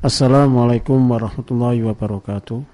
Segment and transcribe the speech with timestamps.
[0.00, 2.64] Assalamualaikum warahmatullahi wabarakatuh.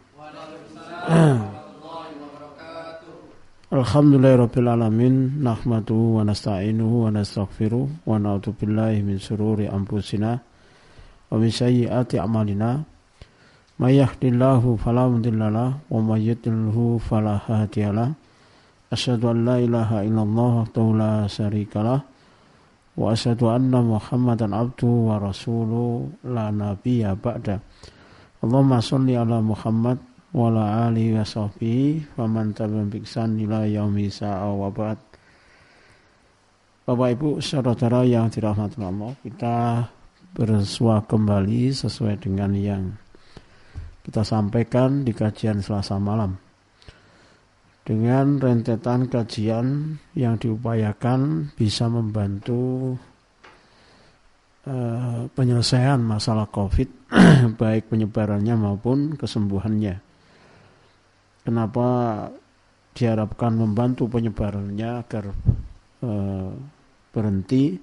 [3.74, 11.50] Alhamdulillahirabbil alamin nahmaduhu wa nasta'inuhu wa nastaghfiruh wa na'udzu billahi min shururi anfusina wa min
[11.50, 12.86] sayyiati a'malina.
[13.82, 18.14] May yahdihillahu fala mudhillalah wa may yudlilhu fala hadiyalah
[18.94, 22.06] asyhadu an la ilaha illallah wa la syarikalah
[26.24, 27.60] la nabiyya ba'da.
[28.40, 30.00] Allahumma shalli ala Muhammad
[30.32, 34.96] wa ala alihi wa sahbihi wa man tabi'ahum bi ihsan ila yaumi sa'a wa ba'd.
[36.88, 39.56] Bapak Ibu saudara yang dirahmati Allah, kita
[40.32, 42.96] bersua kembali sesuai dengan yang
[44.08, 46.45] kita sampaikan di kajian Selasa malam
[47.86, 52.98] dengan rentetan kajian yang diupayakan bisa membantu
[54.66, 57.14] uh, penyelesaian masalah COVID,
[57.62, 60.02] baik penyebarannya maupun kesembuhannya.
[61.46, 61.88] Kenapa
[62.90, 65.30] diharapkan membantu penyebarannya agar
[66.02, 66.50] uh,
[67.14, 67.78] berhenti?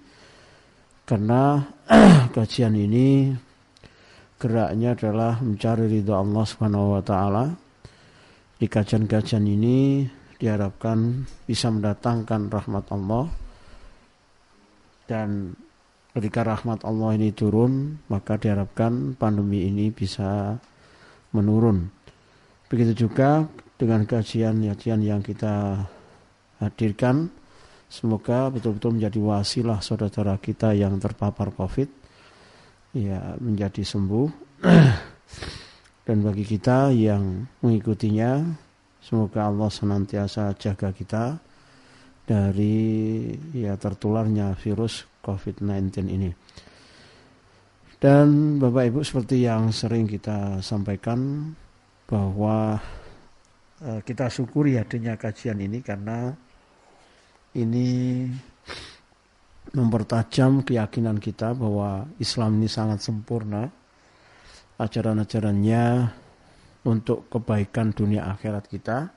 [1.08, 1.64] Karena
[2.36, 3.32] kajian ini
[4.36, 7.63] geraknya adalah mencari ridho Allah Subhanahu wa taala
[8.64, 10.08] di kajian-kajian ini
[10.40, 13.28] diharapkan bisa mendatangkan rahmat Allah.
[15.04, 15.52] Dan
[16.16, 20.56] ketika rahmat Allah ini turun maka diharapkan pandemi ini bisa
[21.36, 21.92] menurun.
[22.72, 23.44] Begitu juga
[23.76, 25.84] dengan kajian-kajian yang kita
[26.64, 27.28] hadirkan
[27.92, 31.92] semoga betul-betul menjadi wasilah saudara kita yang terpapar covid
[32.96, 34.32] ya menjadi sembuh
[36.04, 38.44] dan bagi kita yang mengikutinya
[39.00, 41.40] semoga Allah senantiasa jaga kita
[42.24, 46.32] dari ya tertularnya virus COVID-19 ini.
[48.04, 51.52] Dan Bapak Ibu seperti yang sering kita sampaikan
[52.04, 52.76] bahwa
[53.80, 56.36] uh, kita syukuri adanya kajian ini karena
[57.56, 58.28] ini
[59.72, 63.72] mempertajam keyakinan kita bahwa Islam ini sangat sempurna
[64.78, 66.10] ajaran-ajarannya
[66.84, 69.12] untuk kebaikan dunia akhirat kita.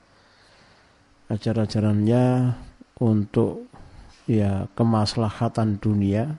[1.27, 2.55] Ajaran-ajarannya
[3.03, 3.67] untuk
[4.27, 6.31] ya kemaslahatan dunia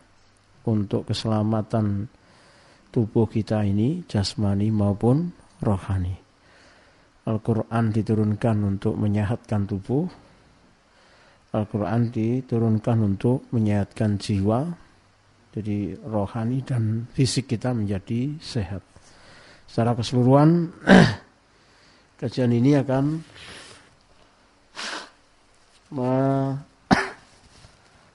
[0.65, 2.09] untuk keselamatan
[2.89, 5.29] tubuh kita ini jasmani maupun
[5.61, 6.17] rohani.
[7.29, 10.09] Al-Quran diturunkan untuk menyehatkan tubuh.
[11.53, 14.65] Al-Quran diturunkan untuk menyehatkan jiwa.
[15.53, 18.81] Jadi rohani dan fisik kita menjadi sehat
[19.69, 20.73] secara keseluruhan
[22.21, 23.21] kajian ini akan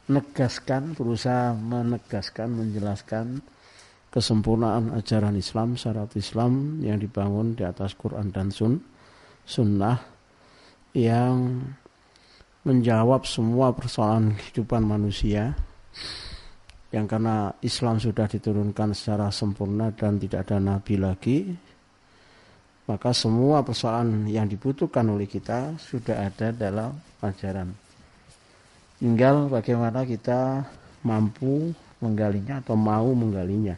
[0.10, 3.42] menegaskan, berusaha menegaskan, menjelaskan
[4.14, 8.78] kesempurnaan ajaran Islam, syarat Islam yang dibangun di atas Quran dan Sun,
[9.42, 9.98] Sunnah
[10.94, 11.66] yang
[12.64, 15.58] menjawab semua persoalan kehidupan manusia
[16.94, 21.38] yang karena Islam sudah diturunkan secara sempurna dan tidak ada nabi lagi
[22.84, 26.92] maka semua persoalan yang dibutuhkan oleh kita sudah ada dalam
[27.24, 27.72] ajaran.
[29.00, 30.68] Tinggal bagaimana kita
[31.04, 31.72] mampu
[32.04, 33.76] menggalinya atau mau menggalinya.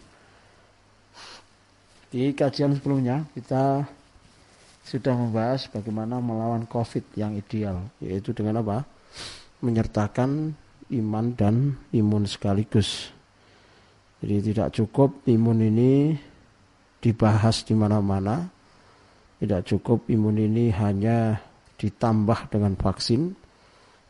[2.09, 3.85] Di kajian sebelumnya kita
[4.85, 8.85] sudah membahas bagaimana melawan COVID yang ideal yaitu dengan apa?
[9.61, 10.53] Menyertakan
[10.94, 13.09] iman dan imun sekaligus.
[14.22, 16.13] Jadi tidak cukup imun ini
[17.01, 18.50] dibahas di mana-mana.
[19.41, 21.38] Tidak cukup imun ini hanya
[21.75, 23.35] ditambah dengan vaksin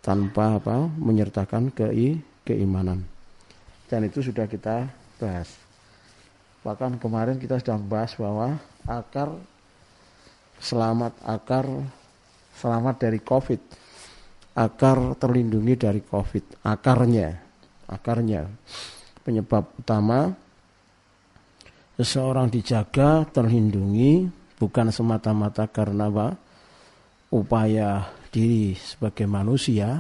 [0.06, 1.90] tanpa apa menyertakan ke
[2.46, 3.02] keimanan.
[3.90, 4.85] Dan itu sudah kita
[5.18, 5.50] bahas.
[6.62, 9.34] Bahkan kemarin kita sudah bahas bahwa akar
[10.62, 11.66] selamat akar
[12.58, 13.84] selamat dari COVID
[14.55, 16.63] akar terlindungi dari COVID.
[16.63, 17.29] Akarnya,
[17.91, 18.47] akarnya
[19.21, 20.31] penyebab utama
[21.99, 26.28] seseorang dijaga, terlindungi bukan semata-mata karena apa?
[27.35, 29.99] upaya diri sebagai manusia,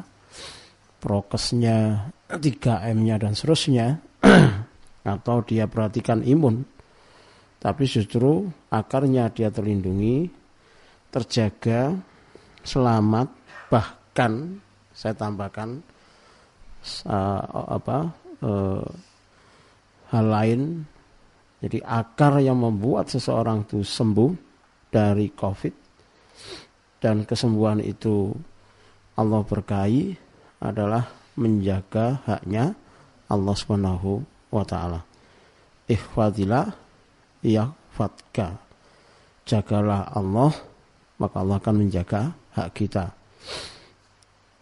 [1.03, 3.99] prokesnya, 3M-nya dan seterusnya,
[5.15, 6.63] atau dia perhatikan imun,
[7.59, 10.31] tapi justru akarnya dia terlindungi,
[11.11, 11.97] terjaga,
[12.63, 13.27] selamat,
[13.67, 14.63] bah tambahkan
[14.95, 15.69] saya tambahkan
[17.03, 18.87] uh, apa uh,
[20.15, 20.87] hal lain
[21.59, 24.31] jadi akar yang membuat seseorang itu sembuh
[24.87, 25.73] dari COVID
[27.03, 28.31] dan kesembuhan itu
[29.19, 30.15] Allah berkahi
[30.63, 31.03] adalah
[31.35, 32.75] menjaga haknya
[33.27, 35.03] Allah Subhanahu wa taala.
[37.45, 38.57] Ya fatka.
[39.45, 40.49] Jagalah Allah,
[41.21, 43.13] maka Allah akan menjaga hak kita.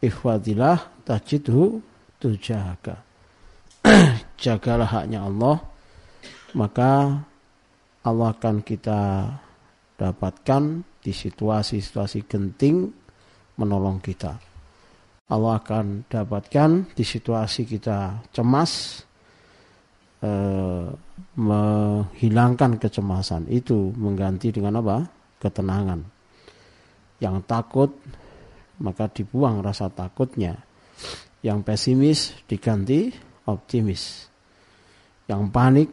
[0.04, 1.80] Ihfadilah tajidhu
[2.20, 3.00] tujaga.
[4.44, 5.64] Jagalah haknya Allah,
[6.60, 7.24] maka
[8.04, 9.32] Allah akan kita
[9.96, 10.64] dapatkan
[11.00, 12.92] di situasi-situasi genting
[13.56, 14.36] menolong kita.
[15.32, 19.04] Allah akan dapatkan di situasi kita cemas,
[20.20, 20.88] eh,
[21.40, 25.08] menghilangkan kecemasan itu mengganti dengan apa?
[25.40, 26.00] Ketenangan.
[27.24, 27.92] Yang takut
[28.82, 30.58] maka dibuang rasa takutnya.
[31.44, 33.12] Yang pesimis diganti
[33.46, 34.32] optimis.
[35.28, 35.90] Yang panik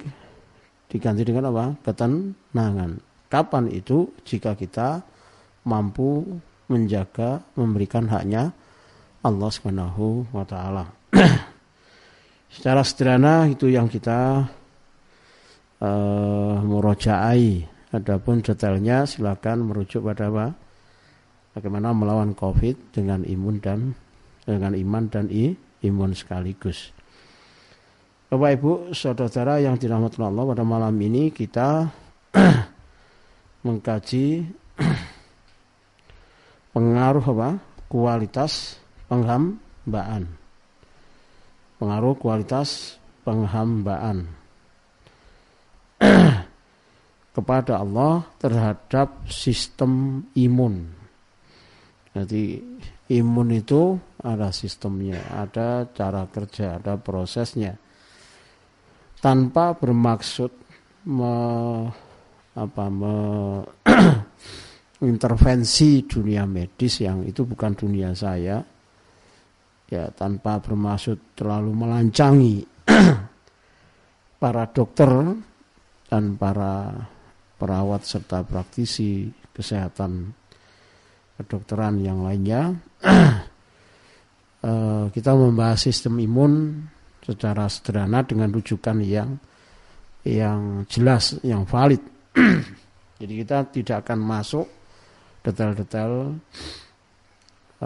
[0.86, 1.74] diganti dengan apa?
[1.82, 3.02] Ketenangan.
[3.30, 4.10] Kapan itu?
[4.22, 5.02] Jika kita
[5.66, 6.22] mampu
[6.70, 8.54] menjaga, memberikan haknya
[9.20, 10.86] Allah Subhanahu wa taala.
[12.54, 14.46] Secara sederhana itu yang kita
[15.82, 17.66] uh, murojaai.
[17.90, 20.46] Adapun detailnya silakan merujuk pada apa?
[21.50, 23.90] Bagaimana melawan COVID dengan imun dan
[24.46, 26.94] dengan iman dan i, imun sekaligus.
[28.30, 31.90] Bapak Ibu, saudara yang dirahmati Allah pada malam ini kita
[33.66, 34.46] mengkaji
[36.74, 37.50] pengaruh apa?
[37.90, 38.78] Kualitas
[39.10, 40.30] penghambaan.
[41.82, 44.30] Pengaruh kualitas penghambaan
[47.34, 50.99] kepada Allah terhadap sistem imun.
[52.10, 52.58] Jadi
[53.14, 57.78] imun itu ada sistemnya, ada cara kerja, ada prosesnya.
[59.22, 60.50] Tanpa bermaksud
[61.06, 61.34] me,
[62.58, 63.14] apa, me,
[65.06, 68.58] intervensi dunia medis yang itu bukan dunia saya.
[69.90, 72.62] Ya, tanpa bermaksud terlalu melancangi
[74.42, 75.10] para dokter
[76.10, 77.06] dan para
[77.58, 80.39] perawat serta praktisi kesehatan
[81.40, 82.76] kedokteran yang lainnya.
[84.60, 86.84] Eh, kita membahas sistem imun
[87.24, 89.40] secara sederhana dengan rujukan yang
[90.20, 92.04] yang jelas yang valid.
[93.24, 94.68] Jadi kita tidak akan masuk
[95.40, 96.36] detail-detail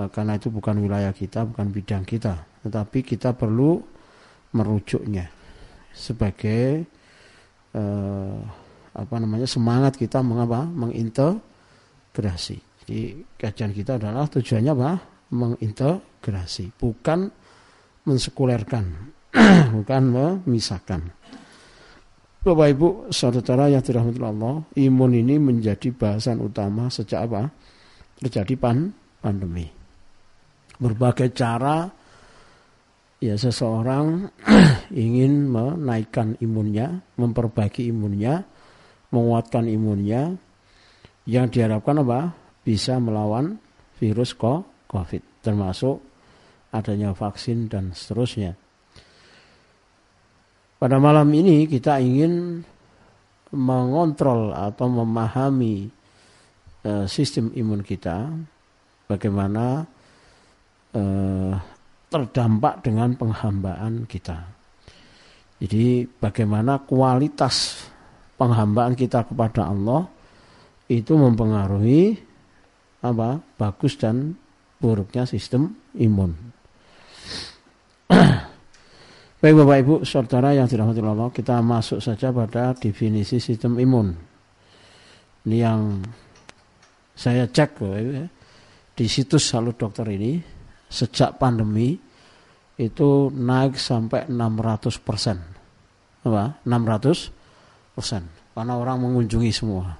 [0.02, 2.42] eh, karena itu bukan wilayah kita bukan bidang kita.
[2.66, 3.78] Tetapi kita perlu
[4.50, 5.30] merujuknya
[5.94, 6.82] sebagai
[7.70, 8.38] eh,
[8.98, 10.66] apa namanya semangat kita mengapa?
[10.66, 12.73] Mengintegrasi.
[12.84, 14.92] Jadi kajian kita adalah tujuannya apa?
[15.32, 17.32] Mengintegrasi, bukan
[18.04, 18.84] mensekulerkan,
[19.80, 21.00] bukan memisahkan.
[22.44, 27.48] Bapak Ibu, saudara yang dirahmati Allah, imun ini menjadi bahasan utama sejak apa?
[28.20, 28.92] Terjadi pan
[29.24, 29.64] pandemi.
[30.76, 31.88] Berbagai cara
[33.16, 34.28] ya seseorang
[34.92, 38.44] ingin menaikkan imunnya, memperbaiki imunnya,
[39.08, 40.36] menguatkan imunnya
[41.24, 42.43] yang diharapkan apa?
[42.64, 43.60] Bisa melawan
[44.00, 46.00] virus COVID termasuk
[46.72, 48.56] adanya vaksin dan seterusnya.
[50.80, 52.64] Pada malam ini kita ingin
[53.54, 55.86] mengontrol atau memahami
[56.82, 58.26] uh, sistem imun kita,
[59.06, 59.86] bagaimana
[60.92, 61.54] uh,
[62.10, 64.38] terdampak dengan penghambaan kita.
[65.62, 67.86] Jadi bagaimana kualitas
[68.34, 70.10] penghambaan kita kepada Allah
[70.90, 72.33] itu mempengaruhi
[73.04, 74.32] apa bagus dan
[74.80, 76.32] buruknya sistem imun.
[79.44, 84.16] Baik Bapak Ibu, saudara yang dirahmati Allah, kita masuk saja pada definisi sistem imun.
[85.44, 86.00] Ini yang
[87.12, 87.76] saya cek
[88.96, 90.40] di situs Salut Dokter ini
[90.88, 91.92] sejak pandemi
[92.80, 95.38] itu naik sampai 600 persen.
[96.24, 96.64] Apa?
[96.64, 98.22] 600 persen.
[98.54, 99.92] Karena orang mengunjungi semua.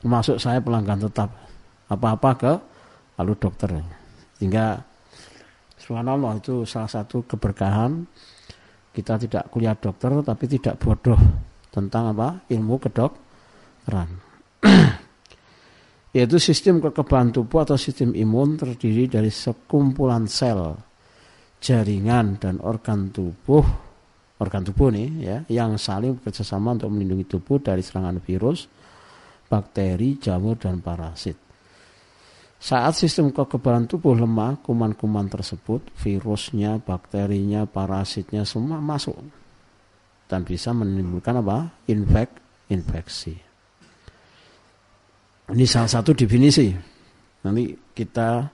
[0.00, 1.43] Termasuk saya pelanggan tetap.
[1.90, 2.52] Apa-apa ke
[3.20, 3.80] lalu dokter.
[4.38, 4.80] Sehingga
[5.76, 8.04] subhanallah itu salah satu keberkahan.
[8.94, 11.18] Kita tidak kuliah dokter tapi tidak bodoh
[11.74, 14.08] tentang apa ilmu kedokteran.
[16.14, 20.78] Yaitu sistem kekebalan tubuh atau sistem imun terdiri dari sekumpulan sel
[21.58, 23.66] jaringan dan organ tubuh
[24.38, 28.66] organ tubuh nih ya yang saling bekerjasama untuk melindungi tubuh dari serangan virus,
[29.46, 31.43] bakteri, jamur dan parasit.
[32.64, 39.20] Saat sistem kekebalan tubuh lemah, kuman-kuman tersebut, virusnya, bakterinya, parasitnya semua masuk
[40.24, 41.84] dan bisa menimbulkan apa?
[41.92, 42.32] Infek,
[42.72, 43.36] infeksi.
[45.52, 46.72] Ini salah satu definisi.
[47.44, 48.48] Nanti kita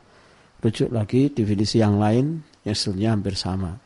[0.58, 3.78] rujuk lagi definisi yang lain yang hampir sama.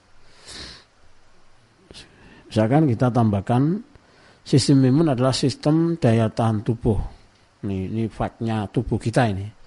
[2.49, 3.85] Misalkan kita tambahkan
[4.45, 7.01] Sistem imun adalah sistem daya tahan tubuh.
[7.65, 9.64] Ini, ini faktnya tubuh kita ini.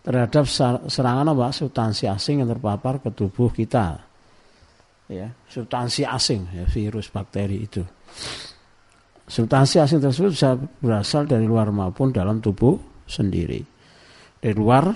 [0.00, 0.44] Terhadap
[0.88, 1.52] serangan apa?
[1.52, 4.00] Substansi asing yang terpapar ke tubuh kita.
[5.10, 7.82] Ya, substansi asing, ya, virus, bakteri itu.
[9.26, 13.60] Substansi asing tersebut bisa berasal dari luar maupun dalam tubuh sendiri.
[14.38, 14.86] Dari luar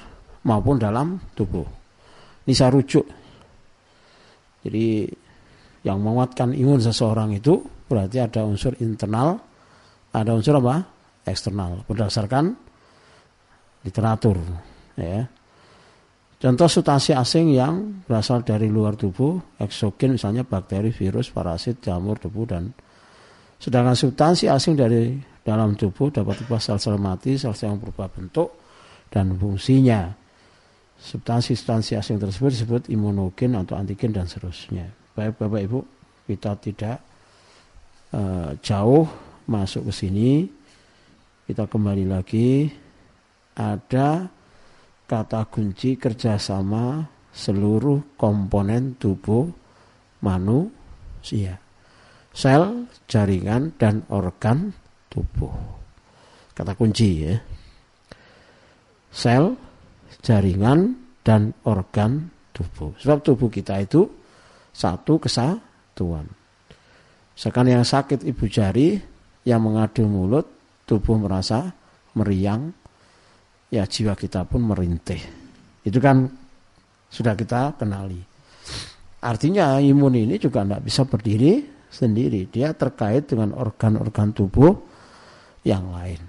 [0.46, 1.66] maupun dalam tubuh.
[2.46, 3.04] Ini saya rujuk.
[4.64, 5.04] Jadi
[5.84, 9.36] yang menguatkan imun seseorang itu berarti ada unsur internal,
[10.14, 10.94] ada unsur apa?
[11.24, 12.52] eksternal berdasarkan
[13.80, 14.36] literatur
[14.98, 15.26] ya.
[16.34, 22.42] Contoh substansi asing yang berasal dari luar tubuh, eksogen misalnya bakteri, virus, parasit, jamur, debu
[22.44, 22.68] dan
[23.56, 28.60] sedangkan substansi asing dari dalam tubuh dapat berupa sel-sel mati, sel-sel yang berubah bentuk
[29.08, 30.12] dan fungsinya.
[31.00, 34.88] Substansi-substansi asing tersebut disebut imunogen atau antigen dan seterusnya.
[35.16, 35.80] Baik Bapak Ibu,
[36.28, 36.98] kita tidak
[38.12, 39.04] uh, jauh
[39.48, 40.30] masuk ke sini
[41.44, 42.72] kita kembali lagi
[43.52, 44.32] ada
[45.04, 49.48] kata kunci kerjasama seluruh komponen tubuh
[50.24, 51.64] manusia
[52.34, 54.74] sel, jaringan, dan organ
[55.06, 55.54] tubuh.
[56.50, 57.38] Kata kunci ya.
[59.14, 59.54] Sel,
[60.20, 62.92] jaringan, dan organ tubuh.
[62.98, 64.02] Sebab tubuh kita itu
[64.74, 66.26] satu kesatuan.
[67.38, 68.98] Sekarang yang sakit ibu jari,
[69.46, 70.46] yang mengadu mulut,
[70.84, 71.70] tubuh merasa
[72.18, 72.74] meriang,
[73.74, 75.18] ya jiwa kita pun merintih.
[75.82, 76.30] Itu kan
[77.10, 78.22] sudah kita kenali.
[79.26, 82.46] Artinya imun ini juga tidak bisa berdiri sendiri.
[82.46, 84.72] Dia terkait dengan organ-organ tubuh
[85.66, 86.22] yang lain.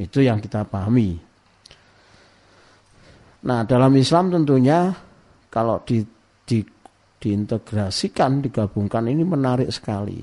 [0.00, 1.20] Itu yang kita pahami.
[3.44, 4.90] Nah dalam Islam tentunya
[5.52, 6.02] kalau di,
[6.48, 6.62] di
[7.18, 10.22] diintegrasikan, digabungkan ini menarik sekali.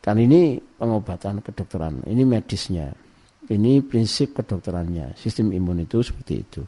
[0.00, 2.88] Kan ini pengobatan kedokteran, ini medisnya.
[3.50, 5.18] Ini prinsip kedokterannya.
[5.18, 6.62] Sistem imun itu seperti itu.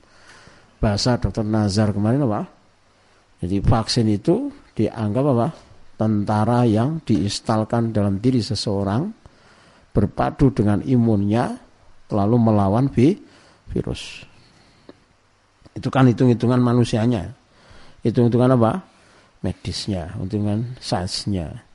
[0.82, 2.42] Bahasa dokter Nazar kemarin apa?
[3.38, 5.48] Jadi vaksin itu dianggap apa?
[5.94, 9.06] Tentara yang diinstalkan dalam diri seseorang
[9.94, 11.54] berpadu dengan imunnya
[12.10, 14.26] lalu melawan virus.
[15.78, 17.42] Itu kan hitung-hitungan manusianya
[18.02, 18.72] hitung-hitungan apa?
[19.42, 21.66] Medisnya, hitungan sainsnya.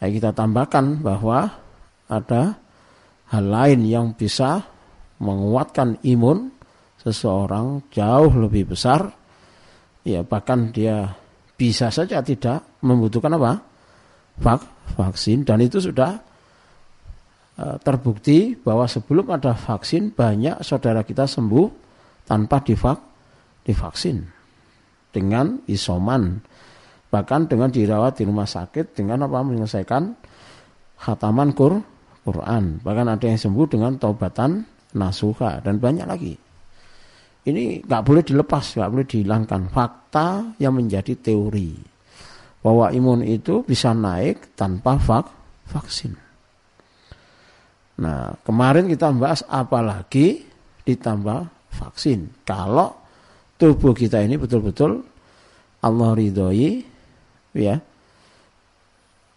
[0.00, 1.48] Nah, kita tambahkan bahwa
[2.08, 2.56] ada
[3.30, 4.62] hal lain yang bisa
[5.22, 6.50] menguatkan imun
[7.00, 9.08] seseorang jauh lebih besar.
[10.02, 11.14] Ya, bahkan dia
[11.54, 13.60] bisa saja tidak membutuhkan apa?
[14.40, 14.60] Vak,
[14.96, 16.16] vaksin dan itu sudah
[17.60, 21.66] uh, terbukti bahwa sebelum ada vaksin banyak saudara kita sembuh
[22.24, 22.98] tanpa divak,
[23.68, 24.24] divaksin
[25.12, 26.40] dengan isoman
[27.10, 30.02] bahkan dengan dirawat di rumah sakit dengan apa menyelesaikan
[30.96, 31.82] khataman Qur,
[32.24, 32.78] Quran.
[32.84, 34.64] Bahkan ada yang sembuh dengan taubatan
[34.96, 35.64] nasuha.
[35.64, 36.34] Dan banyak lagi.
[37.40, 39.60] Ini nggak boleh dilepas nggak boleh dihilangkan.
[39.72, 41.72] Fakta yang menjadi teori.
[42.60, 45.26] Bahwa imun itu bisa naik tanpa vak,
[45.72, 46.12] vaksin.
[48.00, 50.44] Nah kemarin kita membahas apalagi
[50.84, 52.44] ditambah vaksin.
[52.44, 52.96] Kalau
[53.60, 55.04] tubuh kita ini betul-betul
[55.80, 56.84] Allah ridhoi
[57.56, 57.80] ya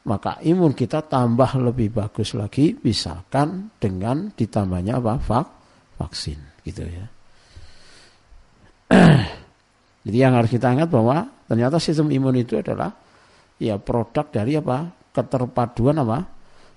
[0.03, 5.15] maka imun kita tambah lebih bagus lagi misalkan dengan ditambahnya apa?
[5.15, 5.47] Vak,
[5.95, 7.05] vaksin gitu ya.
[10.03, 12.91] Jadi yang harus kita ingat bahwa ternyata sistem imun itu adalah
[13.55, 14.91] ya produk dari apa?
[15.15, 16.19] Keterpaduan apa?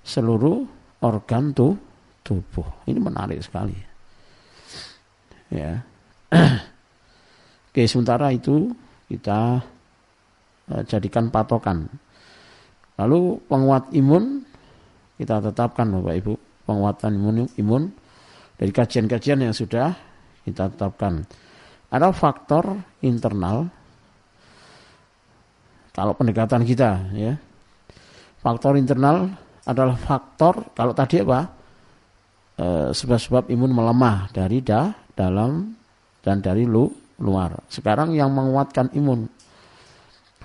[0.07, 0.63] Seluruh
[1.03, 1.75] organ tuh
[2.23, 2.87] tubuh.
[2.87, 3.75] Ini menarik sekali.
[5.51, 5.83] Ya.
[7.71, 8.71] Oke, sementara itu
[9.11, 9.59] kita
[10.71, 11.91] uh, jadikan patokan.
[12.97, 14.41] Lalu penguat imun
[15.17, 16.33] kita tetapkan Bapak Ibu,
[16.65, 17.83] penguatan imun imun
[18.57, 19.93] dari kajian-kajian yang sudah
[20.45, 21.25] kita tetapkan.
[21.93, 23.69] Ada faktor internal
[25.93, 27.33] kalau pendekatan kita ya.
[28.37, 29.33] Faktor internal
[29.65, 31.41] adalah faktor kalau tadi apa?
[32.57, 35.73] Eh, sebab-sebab imun melemah dari da, dalam
[36.25, 36.89] dan dari lu
[37.21, 37.53] luar.
[37.69, 39.29] Sekarang yang menguatkan imun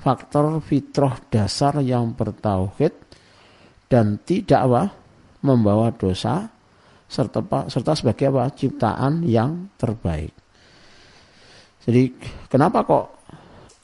[0.03, 2.91] faktor fitrah dasar yang bertauhid
[3.87, 4.83] dan tidak apa
[5.47, 6.51] membawa dosa
[7.07, 10.35] serta serta sebagai apa ciptaan yang terbaik.
[11.87, 12.03] Jadi
[12.51, 13.07] kenapa kok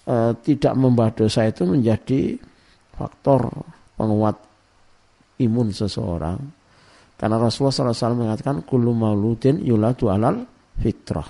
[0.07, 2.35] e, tidak membawa dosa itu menjadi
[2.95, 3.47] faktor
[3.95, 4.39] penguat
[5.39, 6.39] imun seseorang?
[7.19, 10.47] Karena Rasulullah SAW mengatakan kullu mauludin yuladu alal
[10.79, 11.27] fitrah.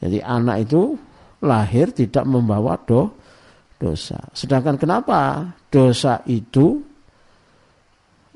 [0.00, 0.96] Jadi anak itu
[1.44, 3.17] lahir tidak membawa do,
[3.78, 4.18] dosa.
[4.34, 6.82] Sedangkan kenapa dosa itu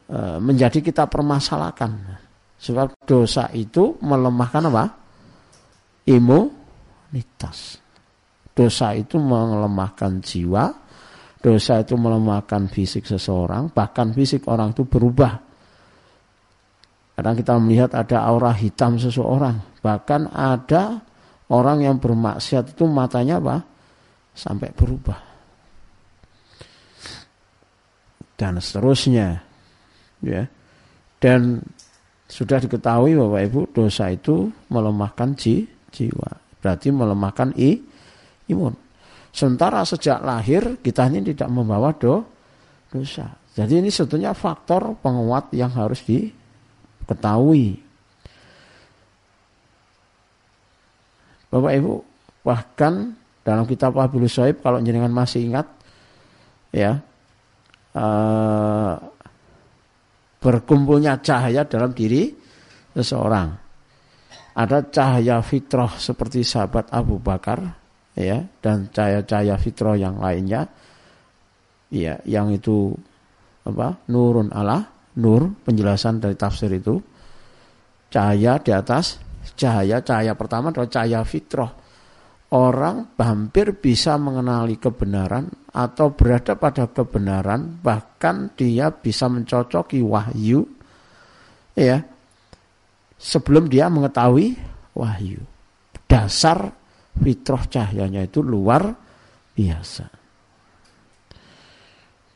[0.07, 2.23] e, menjadi kita permasalahkan.
[2.63, 4.85] Sebab dosa itu melemahkan apa?
[6.07, 7.83] Imunitas.
[8.55, 10.71] Dosa itu melemahkan jiwa,
[11.43, 15.43] dosa itu melemahkan fisik seseorang, bahkan fisik orang itu berubah.
[17.19, 21.03] Kadang kita melihat ada aura hitam seseorang, bahkan ada
[21.51, 23.57] orang yang bermaksiat itu matanya apa?
[24.37, 25.32] Sampai berubah.
[28.37, 29.41] Dan seterusnya.
[30.23, 30.49] Ya.
[31.23, 31.63] Dan
[32.33, 36.31] sudah diketahui Bapak Ibu dosa itu melemahkan jiwa.
[36.65, 37.77] Berarti melemahkan i,
[38.49, 38.73] imun.
[39.33, 42.25] Sementara sejak lahir kita ini tidak membawa do,
[42.89, 43.29] dosa.
[43.53, 47.77] Jadi ini sebetulnya faktor penguat yang harus diketahui.
[51.53, 51.93] Bapak Ibu,
[52.49, 53.13] bahkan
[53.45, 55.69] dalam kitab Wabil Soib kalau jenengan masih ingat
[56.73, 56.97] ya
[57.97, 58.95] uh,
[60.43, 62.33] berkumpulnya cahaya dalam diri
[62.93, 63.49] seseorang.
[64.53, 67.65] Ada cahaya fitrah seperti sahabat Abu Bakar
[68.13, 70.69] ya dan cahaya-cahaya fitrah yang lainnya.
[71.93, 72.93] Ya yang itu
[73.65, 77.01] apa nurun ala nur penjelasan dari tafsir itu.
[78.13, 79.17] Cahaya di atas
[79.57, 81.73] cahaya cahaya pertama adalah cahaya fitrah.
[82.53, 90.69] Orang hampir bisa mengenali kebenaran atau berada pada kebenaran bahkan dia bisa mencocoki wahyu
[91.73, 92.05] ya
[93.17, 94.53] sebelum dia mengetahui
[94.93, 95.41] wahyu
[96.05, 96.69] dasar
[97.17, 98.93] fitrah cahayanya itu luar
[99.57, 100.07] biasa.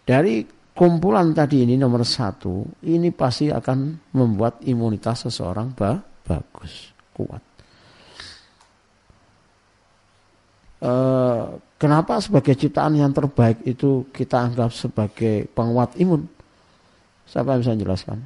[0.07, 7.43] Dari kumpulan tadi ini nomor satu, ini pasti akan membuat imunitas seseorang ba bagus, kuat.
[10.81, 10.93] E,
[11.77, 16.29] kenapa sebagai ciptaan yang terbaik itu kita anggap sebagai penguat imun?
[17.27, 18.19] Siapa yang bisa menjelaskan?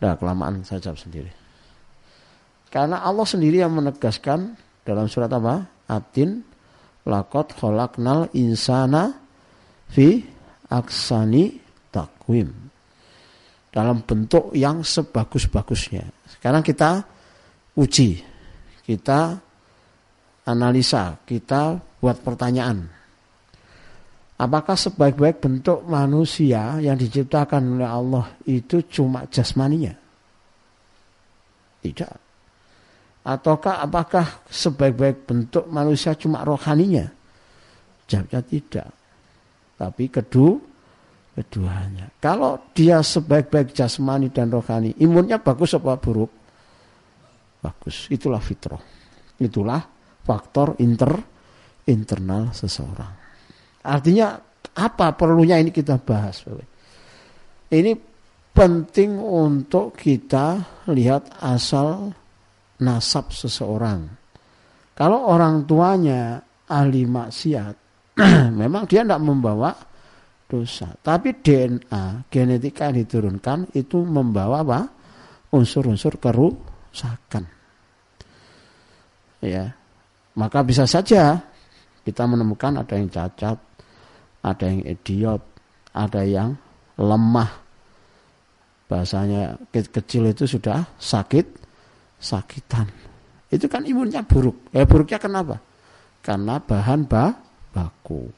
[0.00, 1.30] Nah, kelamaan saya jawab sendiri.
[2.72, 5.66] Karena Allah sendiri yang menegaskan dalam surat apa?
[5.90, 6.40] Atin
[7.04, 9.12] lakot kholaknal insana
[9.90, 10.22] fi
[10.70, 11.58] aksani
[11.90, 12.48] takwim.
[13.70, 16.06] Dalam bentuk yang sebagus-bagusnya.
[16.26, 17.06] Sekarang kita
[17.78, 18.18] uji,
[18.86, 19.38] kita
[20.50, 22.90] analisa, kita buat pertanyaan.
[24.40, 29.92] Apakah sebaik-baik bentuk manusia yang diciptakan oleh Allah itu cuma jasmaninya?
[31.84, 32.14] Tidak.
[33.20, 37.04] Ataukah apakah sebaik-baik bentuk manusia cuma rohaninya?
[38.08, 38.88] Jawabnya tidak.
[39.76, 40.56] Tapi kedua,
[41.36, 42.08] keduanya.
[42.16, 46.32] Kalau dia sebaik-baik jasmani dan rohani, imunnya bagus apa buruk?
[47.60, 48.08] Bagus.
[48.08, 48.80] Itulah fitrah.
[49.36, 49.84] Itulah
[50.30, 51.10] faktor inter
[51.90, 53.12] internal seseorang.
[53.82, 54.38] Artinya
[54.78, 56.46] apa perlunya ini kita bahas.
[57.70, 57.92] Ini
[58.54, 62.14] penting untuk kita lihat asal
[62.78, 64.06] nasab seseorang.
[64.94, 66.38] Kalau orang tuanya
[66.70, 67.74] ahli maksiat,
[68.60, 69.72] memang dia tidak membawa
[70.46, 70.92] dosa.
[70.98, 74.80] Tapi DNA, genetika yang diturunkan itu membawa apa?
[75.50, 77.48] Unsur-unsur kerusakan.
[79.40, 79.72] Ya,
[80.38, 81.38] maka bisa saja
[82.06, 83.58] kita menemukan ada yang cacat,
[84.40, 85.42] ada yang idiot,
[85.92, 86.56] ada yang
[86.96, 87.50] lemah.
[88.90, 91.46] Bahasanya kecil itu sudah sakit
[92.18, 92.86] sakitan.
[93.50, 94.70] Itu kan imunnya buruk.
[94.74, 95.58] Ya buruknya kenapa?
[96.20, 97.34] Karena bahan ba
[97.70, 98.28] baku.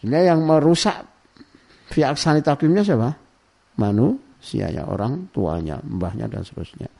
[0.00, 1.06] Sehingga yang merusak
[1.90, 3.14] fiaksani takimnya siapa?
[3.78, 6.90] Manusia ya orang tuanya, mbahnya dan seterusnya.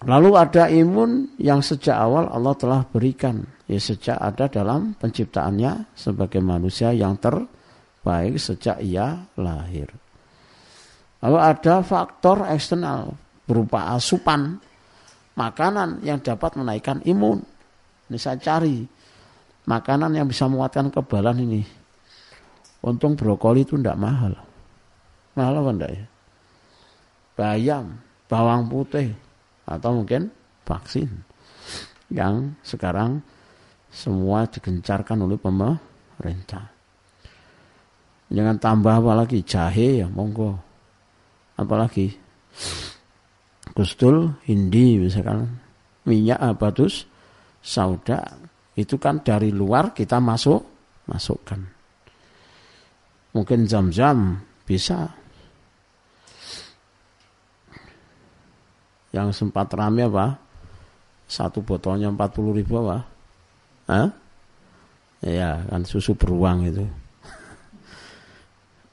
[0.00, 3.44] Lalu ada imun yang sejak awal Allah telah berikan.
[3.68, 9.92] Ya sejak ada dalam penciptaannya sebagai manusia yang terbaik sejak ia lahir.
[11.20, 13.12] Lalu ada faktor eksternal
[13.44, 14.56] berupa asupan
[15.36, 17.44] makanan yang dapat menaikkan imun.
[18.08, 18.80] Ini saya cari
[19.68, 21.62] makanan yang bisa menguatkan kebalan ini.
[22.80, 24.32] Untung brokoli itu tidak mahal.
[25.36, 26.04] Mahal apa enggak ya?
[27.36, 27.84] Bayam,
[28.26, 29.12] bawang putih,
[29.70, 30.26] atau mungkin
[30.66, 31.06] vaksin
[32.10, 33.22] yang sekarang
[33.90, 36.66] semua digencarkan oleh pemerintah.
[38.30, 40.58] Jangan tambah apa lagi jahe ya monggo.
[41.58, 42.10] Apalagi
[43.74, 45.46] gustul hindi misalkan
[46.06, 47.06] minyak abatus
[47.62, 48.22] sauda
[48.74, 50.62] itu kan dari luar kita masuk
[51.06, 51.60] masukkan
[53.34, 55.10] mungkin jam-jam bisa
[59.10, 60.38] yang sempat rame apa
[61.30, 62.98] satu botolnya 40 ribu apa
[63.90, 64.08] Hah?
[65.22, 66.82] ya kan susu beruang itu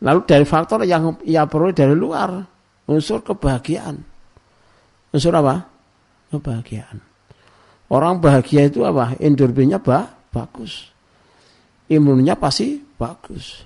[0.06, 2.38] Lalu dari faktor yang ia perlu dari luar,
[2.86, 3.98] unsur kebahagiaan.
[5.10, 5.66] Unsur apa?
[6.30, 7.02] Kebahagiaan.
[7.90, 9.18] Orang bahagia itu apa?
[9.18, 10.94] Endorfinnya bah, bagus.
[11.90, 13.66] Imunnya pasti bagus.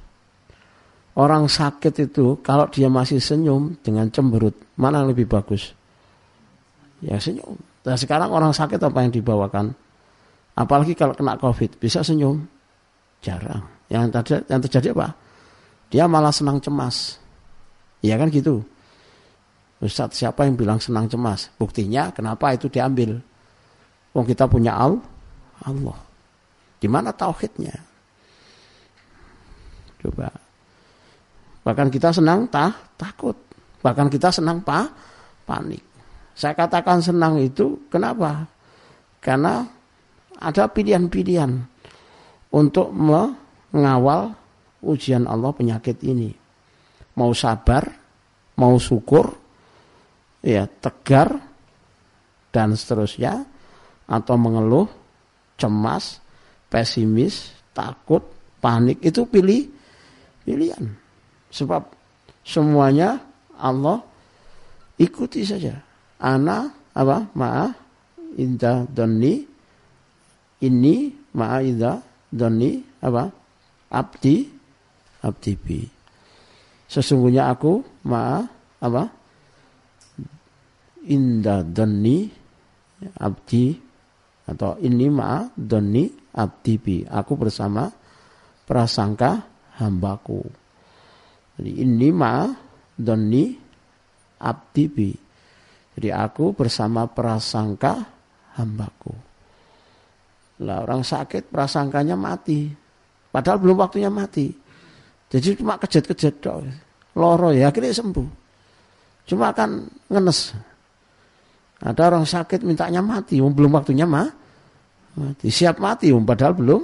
[1.18, 5.76] Orang sakit itu kalau dia masih senyum dengan cemberut, mana yang lebih bagus?
[7.02, 7.58] Ya senyum.
[7.82, 9.74] Nah sekarang orang sakit apa yang dibawakan?
[10.54, 12.46] Apalagi kalau kena covid, bisa senyum?
[13.26, 13.66] Jarang.
[13.90, 15.08] Yang terjadi, yang terjadi apa?
[15.92, 17.18] Dia malah senang cemas.
[18.06, 18.62] Iya kan gitu.
[19.82, 21.50] Ustadz siapa yang bilang senang cemas?
[21.58, 23.18] Buktinya kenapa itu diambil?
[24.14, 26.00] Wong kita punya Allah.
[26.78, 27.74] Di mana tauhidnya?
[30.02, 30.30] Coba.
[31.62, 33.38] Bahkan kita senang tah, takut.
[33.82, 34.90] Bahkan kita senang pa,
[35.46, 35.82] panik.
[36.36, 38.48] Saya katakan senang itu kenapa?
[39.22, 39.68] Karena
[40.42, 41.52] ada pilihan-pilihan
[42.52, 44.34] untuk mengawal
[44.82, 46.34] ujian Allah penyakit ini.
[47.20, 47.86] Mau sabar,
[48.58, 49.30] mau syukur,
[50.42, 51.38] ya tegar,
[52.50, 53.46] dan seterusnya,
[54.10, 54.90] atau mengeluh,
[55.56, 56.20] cemas,
[56.72, 58.26] pesimis, takut,
[58.58, 59.70] panik, itu pilih
[60.44, 60.90] pilihan.
[61.52, 61.86] Sebab
[62.42, 63.22] semuanya
[63.60, 64.02] Allah
[64.98, 65.91] ikuti saja.
[66.22, 67.34] Ana apa?
[67.34, 67.66] Ma'a
[68.38, 69.42] inda doni
[70.62, 70.96] ini
[71.34, 71.98] ma'a inda
[72.30, 73.26] doni apa?
[73.92, 74.36] Abdi
[75.26, 75.82] abdibi.
[76.88, 78.40] Sesungguhnya aku ma
[78.80, 79.04] apa?
[81.10, 82.30] Inda doni
[83.18, 83.74] abdi
[84.46, 86.06] atau ini ma doni
[86.38, 87.10] abdibi.
[87.10, 87.90] Aku bersama
[88.70, 89.44] prasangka
[89.82, 90.46] hambaku.
[91.58, 92.46] Jadi ini ma
[92.98, 93.58] doni
[94.38, 95.21] abdibi.
[96.02, 97.94] Jadi aku bersama prasangka
[98.58, 99.14] hambaku.
[100.66, 102.74] Lah orang sakit prasangkanya mati.
[103.30, 104.50] Padahal belum waktunya mati.
[105.30, 106.66] Jadi cuma kejet-kejet dok.
[107.22, 108.26] Loro ya akhirnya sembuh.
[109.30, 109.78] Cuma kan
[110.10, 110.58] ngenes.
[111.86, 114.26] Ada orang sakit mintanya mati, belum waktunya mah
[115.22, 115.54] mati.
[115.54, 116.82] Siap mati, padahal belum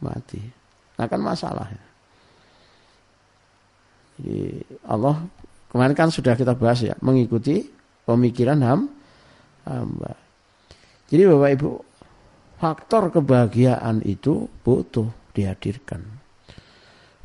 [0.00, 0.40] mati.
[0.96, 1.68] Nah kan masalah.
[4.16, 5.28] Jadi Allah
[5.68, 8.80] kemarin kan sudah kita bahas ya, mengikuti pemikiran ham,
[9.66, 10.16] hamba.
[11.10, 11.70] Jadi Bapak Ibu,
[12.60, 16.20] faktor kebahagiaan itu butuh dihadirkan.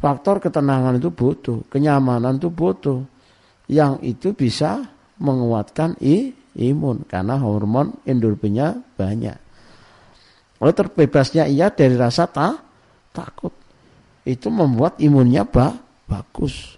[0.02, 3.02] Faktor ketenangan itu butuh, kenyamanan itu butuh.
[3.66, 4.86] Yang itu bisa
[5.18, 9.38] menguatkan i, imun karena hormon endorfinnya banyak.
[10.62, 12.56] Oleh terbebasnya ia dari rasa ta,
[13.12, 13.52] takut.
[14.26, 15.74] Itu membuat imunnya ba,
[16.06, 16.78] bagus.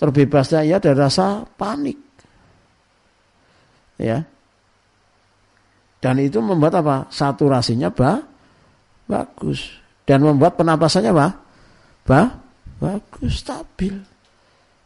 [0.00, 2.09] Terbebasnya ia dari rasa panik.
[4.00, 4.24] Ya.
[6.00, 7.04] Dan itu membuat apa?
[7.12, 8.24] Saturasinya ba,
[9.04, 9.68] bagus
[10.08, 11.28] dan membuat penapasannya apa?
[12.08, 12.28] Bah,
[12.80, 13.94] bagus, stabil.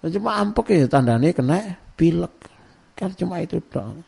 [0.04, 2.34] Cuma ampek ya tandanya kena pilek.
[2.98, 4.02] Kan cuma itu dong.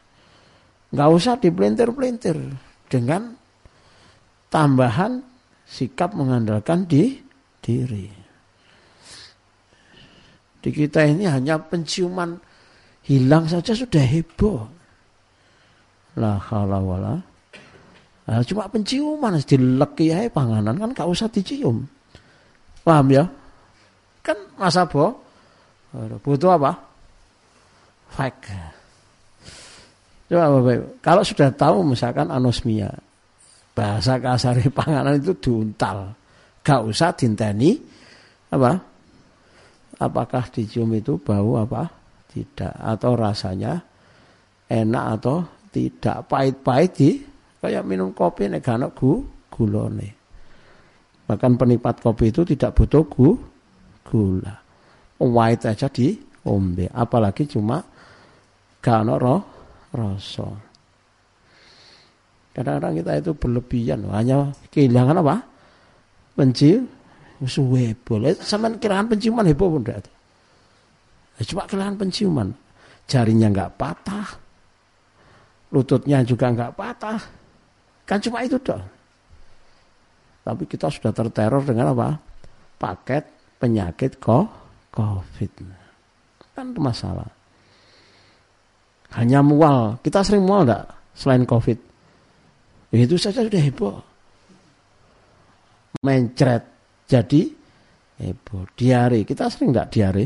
[0.90, 2.36] Nggak usah dipelintir-pelintir
[2.90, 3.32] dengan
[4.52, 5.22] tambahan
[5.64, 7.16] sikap mengandalkan di
[7.64, 8.06] diri.
[10.60, 12.36] Di kita ini hanya penciuman
[13.06, 14.66] hilang saja sudah heboh.
[16.16, 17.14] La haula wala
[18.26, 21.86] Nah, cuma penciuman dileki ya panganan kan gak usah dicium.
[22.82, 23.22] Paham ya?
[24.18, 25.14] Kan masa bo
[26.26, 26.74] butuh apa?
[28.10, 28.50] Fake.
[30.26, 32.90] Coba Bapak, kalau sudah tahu misalkan anosmia,
[33.78, 36.10] bahasa kasar panganan itu diuntal.
[36.66, 37.78] Gak usah dinteni
[38.50, 38.74] apa?
[40.02, 41.86] Apakah dicium itu bau apa?
[42.26, 43.78] Tidak atau rasanya
[44.66, 45.46] enak atau
[45.76, 47.10] tidak pahit-pahit di
[47.56, 50.08] Kayak minum kopi nek gak gu, gulone.
[51.26, 53.34] Bahkan penikmat kopi itu tidak butuh gu,
[54.06, 54.54] gula.
[55.18, 56.14] White aja di
[56.46, 57.82] ombe, apalagi cuma
[58.78, 59.42] gak roh
[59.90, 60.46] rasa.
[62.54, 65.36] Kadang-kadang kita itu berlebihan, hanya kehilangan apa?
[66.38, 66.86] Pencium,
[67.42, 68.38] suwe boleh.
[68.38, 70.06] Sama kehilangan penciuman heboh pun tidak.
[71.42, 72.48] Cuma kehilangan penciuman,
[73.10, 74.45] jarinya nggak patah,
[75.76, 77.20] lututnya juga nggak patah,
[78.06, 78.80] Kan cuma itu dong.
[80.46, 82.14] Tapi kita sudah terteror dengan apa?
[82.78, 83.26] Paket
[83.58, 85.52] penyakit COVID.
[86.54, 87.26] Kan masalah.
[89.18, 89.98] Hanya mual.
[90.06, 90.86] Kita sering mual enggak
[91.18, 91.78] selain COVID?
[92.94, 93.98] Ya, itu saja sudah heboh.
[96.06, 96.62] Mencret.
[97.10, 97.50] Jadi
[98.22, 98.70] heboh.
[98.78, 99.26] Diare.
[99.26, 100.24] Kita sering enggak diare?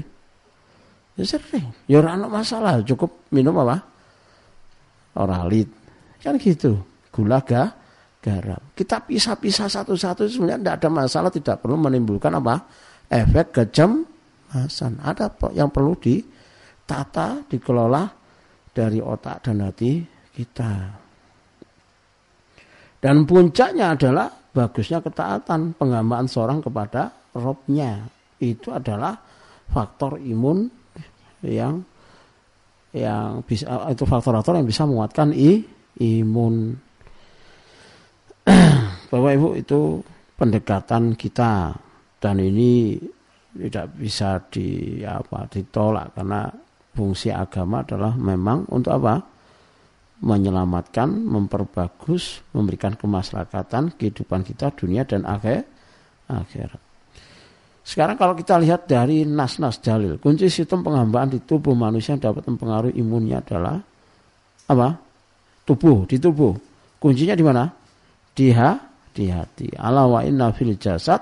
[1.16, 1.72] Ya sering.
[1.88, 2.84] Ya masalah.
[2.84, 3.80] Cukup minum apa?
[5.16, 5.68] Oralit.
[6.20, 6.76] Kan gitu
[7.10, 7.74] gula ga,
[8.22, 8.60] garam.
[8.76, 12.54] Kita pisah-pisah satu-satu sebenarnya tidak ada masalah, tidak perlu menimbulkan apa
[13.10, 15.02] efek kecemasan.
[15.02, 18.04] Ada yang perlu ditata, dikelola
[18.70, 20.72] dari otak dan hati kita.
[23.00, 28.04] Dan puncaknya adalah bagusnya ketaatan penghambaan seorang kepada robnya.
[28.40, 29.16] Itu adalah
[29.72, 30.68] faktor imun
[31.44, 31.80] yang
[32.90, 35.62] yang bisa itu faktor-faktor yang bisa menguatkan i,
[36.02, 36.74] imun.
[39.10, 40.02] Bapak Ibu itu
[40.34, 41.74] pendekatan kita
[42.18, 42.98] dan ini
[43.50, 46.46] tidak bisa di apa ditolak karena
[46.94, 49.14] fungsi agama adalah memang untuk apa?
[50.20, 55.64] menyelamatkan, memperbagus, memberikan kemaslahatan kehidupan kita dunia dan akhir
[56.28, 56.89] akhirat.
[57.90, 62.46] Sekarang kalau kita lihat dari nas-nas dalil, kunci sistem penghambaan di tubuh manusia yang dapat
[62.46, 63.82] mempengaruhi imunnya adalah
[64.70, 64.94] apa?
[65.66, 66.54] Tubuh, di tubuh.
[67.02, 67.66] Kuncinya di mana?
[68.30, 68.78] Di ha,
[69.10, 69.74] di hati.
[69.74, 71.18] Ala wa inna fil jasad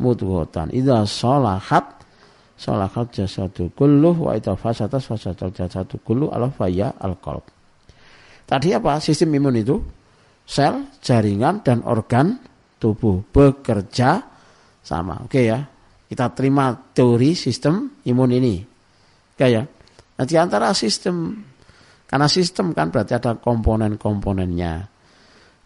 [0.00, 0.72] mudghatan.
[0.72, 2.00] Idza salahat
[2.56, 7.44] salahat jasadu kulluh wa idza fasadat fasadal jasadu kulluh ala faya al qalb.
[8.48, 8.96] Tadi apa?
[9.04, 9.76] Sistem imun itu
[10.48, 12.40] sel, jaringan dan organ
[12.80, 14.24] tubuh bekerja
[14.80, 15.28] sama.
[15.28, 15.60] Oke ya.
[16.10, 18.58] Kita terima teori sistem imun ini.
[19.38, 19.62] Ya.
[19.62, 21.38] Nah, di antara sistem
[22.10, 24.90] karena sistem kan berarti ada komponen-komponennya.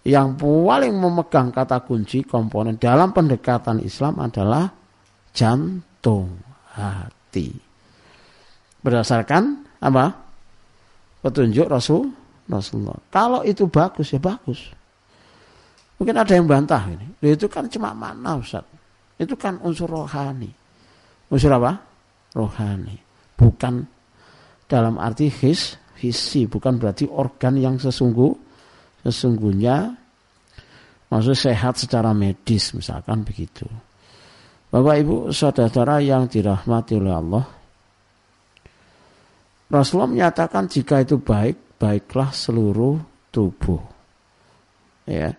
[0.04, 4.68] Yang paling memegang kata kunci komponen dalam pendekatan Islam adalah
[5.32, 6.36] jantung
[6.76, 7.48] hati.
[8.84, 10.12] Berdasarkan apa?
[11.24, 12.12] Petunjuk Rasul
[12.44, 13.00] Rasulullah.
[13.08, 14.60] Kalau itu bagus ya bagus.
[15.96, 17.16] Mungkin ada yang bantah ini.
[17.24, 18.73] Itu kan cuma mana Ustaz.
[19.18, 20.50] Itu kan unsur rohani.
[21.30, 21.72] Unsur apa?
[22.34, 22.96] Rohani.
[23.34, 23.74] Bukan
[24.66, 28.44] dalam arti his, visi, bukan berarti organ yang sesungguh
[29.04, 29.92] sesungguhnya
[31.12, 33.68] maksud sehat secara medis misalkan begitu.
[34.72, 37.44] Bapak Ibu saudara yang dirahmati oleh Allah.
[39.70, 42.98] Rasulullah menyatakan jika itu baik, baiklah seluruh
[43.30, 43.78] tubuh.
[45.06, 45.30] Ya.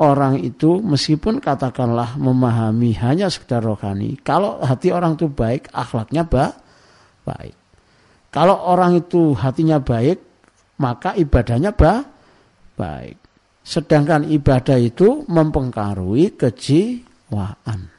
[0.00, 6.56] Orang itu meskipun katakanlah memahami hanya sekedar rohani, kalau hati orang itu baik, akhlaknya ba
[7.28, 7.52] baik.
[8.32, 10.16] Kalau orang itu hatinya baik,
[10.80, 12.00] maka ibadahnya ba
[12.80, 13.20] baik.
[13.60, 17.92] Sedangkan ibadah itu mempengaruhi kejiwaan.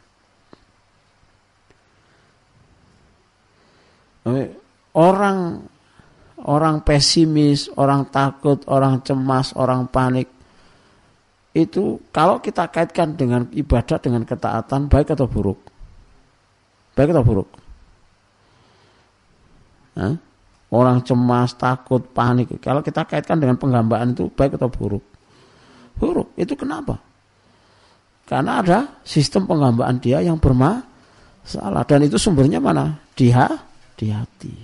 [4.98, 5.66] orang
[6.46, 10.41] orang pesimis, orang takut, orang cemas, orang panik
[11.52, 15.60] itu kalau kita kaitkan dengan ibadah dengan ketaatan baik atau buruk?
[16.96, 17.50] Baik atau buruk?
[20.00, 20.16] Hah?
[20.72, 22.56] Orang cemas, takut, panik.
[22.64, 25.04] Kalau kita kaitkan dengan penggambaan itu baik atau buruk?
[26.00, 26.32] Buruk.
[26.40, 26.96] Itu kenapa?
[28.24, 32.96] Karena ada sistem penggambaan dia yang bermasalah dan itu sumbernya mana?
[33.12, 33.52] Dia
[34.00, 34.56] di hati,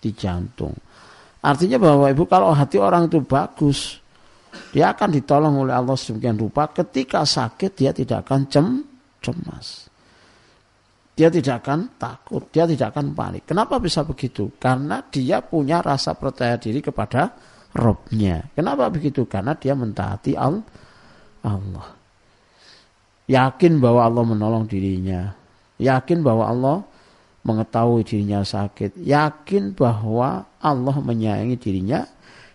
[0.00, 0.72] di jantung.
[1.44, 4.00] Artinya bahwa ibu kalau hati orang itu bagus,
[4.70, 6.70] dia akan ditolong oleh Allah sedemikian rupa.
[6.70, 8.66] Ketika sakit dia tidak akan cem,
[9.22, 9.86] cemas.
[11.14, 13.44] Dia tidak akan takut, dia tidak akan panik.
[13.44, 14.56] Kenapa bisa begitu?
[14.56, 17.34] Karena dia punya rasa percaya diri kepada
[17.70, 18.50] Robnya.
[18.56, 19.30] Kenapa begitu?
[19.30, 21.86] Karena dia mentaati Allah.
[23.30, 25.30] Yakin bahwa Allah menolong dirinya.
[25.78, 26.76] Yakin bahwa Allah
[27.40, 32.04] mengetahui dirinya sakit, yakin bahwa Allah menyayangi dirinya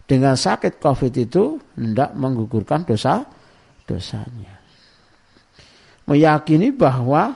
[0.06, 3.26] dengan sakit COVID itu tidak menggugurkan dosa
[3.90, 4.54] dosanya.
[6.06, 7.34] Meyakini bahwa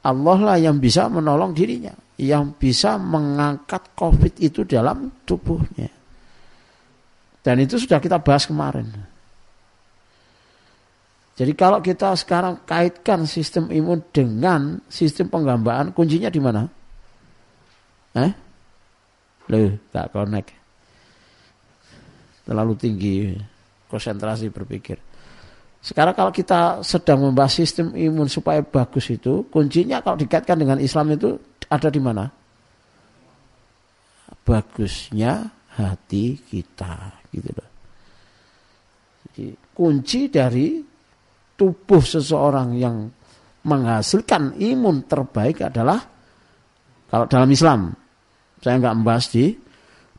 [0.00, 5.92] Allah lah yang bisa menolong dirinya, yang bisa mengangkat COVID itu dalam tubuhnya.
[7.44, 8.88] Dan itu sudah kita bahas kemarin.
[11.36, 16.64] Jadi kalau kita sekarang kaitkan sistem imun dengan sistem penggambaan, kuncinya di mana?
[18.16, 18.32] Eh?
[19.52, 20.65] Loh, tak connect.
[22.46, 23.34] Terlalu tinggi
[23.90, 24.98] konsentrasi berpikir.
[25.82, 31.14] Sekarang kalau kita sedang membahas sistem imun supaya bagus itu, kuncinya kalau dikaitkan dengan Islam
[31.14, 31.38] itu
[31.70, 32.26] ada di mana?
[34.46, 35.46] Bagusnya
[35.78, 37.70] hati kita, gitu loh.
[39.26, 40.80] Jadi kunci dari
[41.54, 43.06] tubuh seseorang yang
[43.66, 45.98] menghasilkan imun terbaik adalah
[47.10, 47.90] kalau dalam Islam
[48.62, 49.50] saya nggak membahas di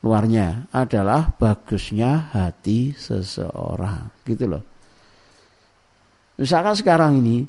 [0.01, 4.23] luarnya adalah bagusnya hati seseorang.
[4.25, 4.63] Gitu loh.
[6.37, 7.41] Misalkan sekarang ini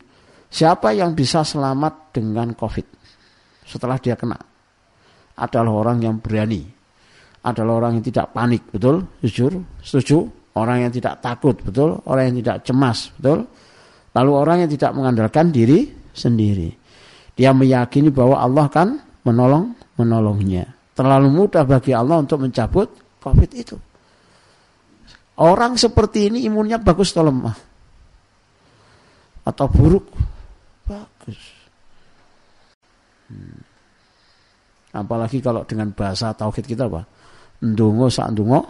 [0.49, 2.87] siapa yang bisa selamat dengan covid?
[3.69, 4.39] Setelah dia kena.
[5.39, 6.65] Adalah orang yang berani.
[7.45, 9.05] Adalah orang yang tidak panik betul?
[9.21, 9.53] Jujur?
[9.85, 10.25] Setuju?
[10.57, 12.01] Orang yang tidak takut betul?
[12.09, 13.47] Orang yang tidak cemas betul?
[14.17, 16.75] Lalu orang yang tidak mengandalkan diri sendiri.
[17.39, 20.78] Dia meyakini bahwa Allah kan menolong menolongnya.
[20.99, 22.91] Terlalu mudah bagi Allah untuk mencabut
[23.23, 23.79] COVID itu.
[25.39, 27.55] Orang seperti ini imunnya bagus atau lemah?
[29.47, 30.11] Atau buruk?
[30.83, 31.39] Bagus.
[33.31, 33.63] Hmm.
[34.91, 37.07] Apalagi kalau dengan bahasa tauhid kita apa?
[37.63, 38.67] Ndungo sak ndungo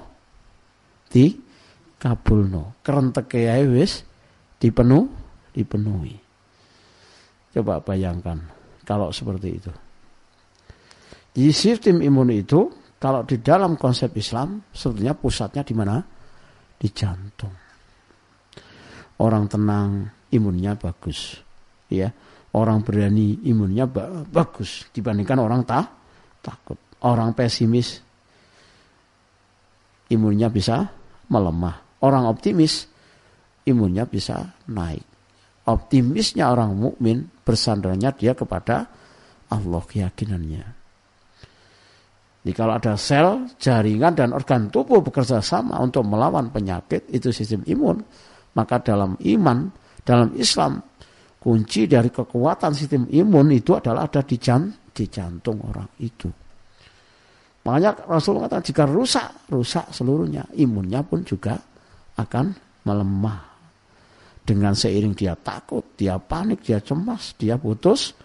[1.09, 1.33] di
[1.97, 2.77] kabulno.
[2.85, 4.05] Kerenteke ae wis
[4.61, 5.09] dipenuh
[5.57, 6.13] dipenuhi.
[7.57, 8.37] Coba bayangkan
[8.85, 9.73] kalau seperti itu.
[11.39, 12.67] Di sistem imun itu
[12.99, 16.03] kalau di dalam konsep Islam sebetulnya pusatnya di mana?
[16.75, 17.55] Di jantung.
[19.23, 20.03] Orang tenang
[20.35, 21.39] imunnya bagus.
[21.95, 22.11] Ya,
[22.59, 25.87] orang berani imunnya ba bagus dibandingkan orang tak
[26.43, 26.75] takut.
[27.07, 28.03] Orang pesimis
[30.11, 30.91] imunnya bisa
[31.31, 32.03] melemah.
[32.03, 32.91] Orang optimis
[33.63, 35.07] imunnya bisa naik.
[35.71, 38.91] Optimisnya orang mukmin bersandarnya dia kepada
[39.55, 40.78] Allah keyakinannya.
[42.43, 47.67] Jadi kalau ada sel, jaringan dan organ tubuh bekerja sama untuk melawan penyakit itu sistem
[47.67, 47.99] imun,
[48.55, 49.69] maka dalam iman,
[50.07, 50.79] dalam Islam
[51.39, 56.31] kunci dari kekuatan sistem imun itu adalah ada di, jan, di jantung orang itu.
[57.67, 61.59] Makanya Rasul mengatakan jika rusak, rusak seluruhnya, imunnya pun juga
[62.17, 62.55] akan
[62.87, 63.45] melemah.
[64.41, 68.17] Dengan seiring dia takut, dia panik, dia cemas, dia putus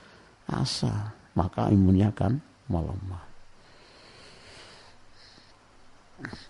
[0.47, 2.39] asa, maka imunnya akan
[2.71, 3.32] melemah.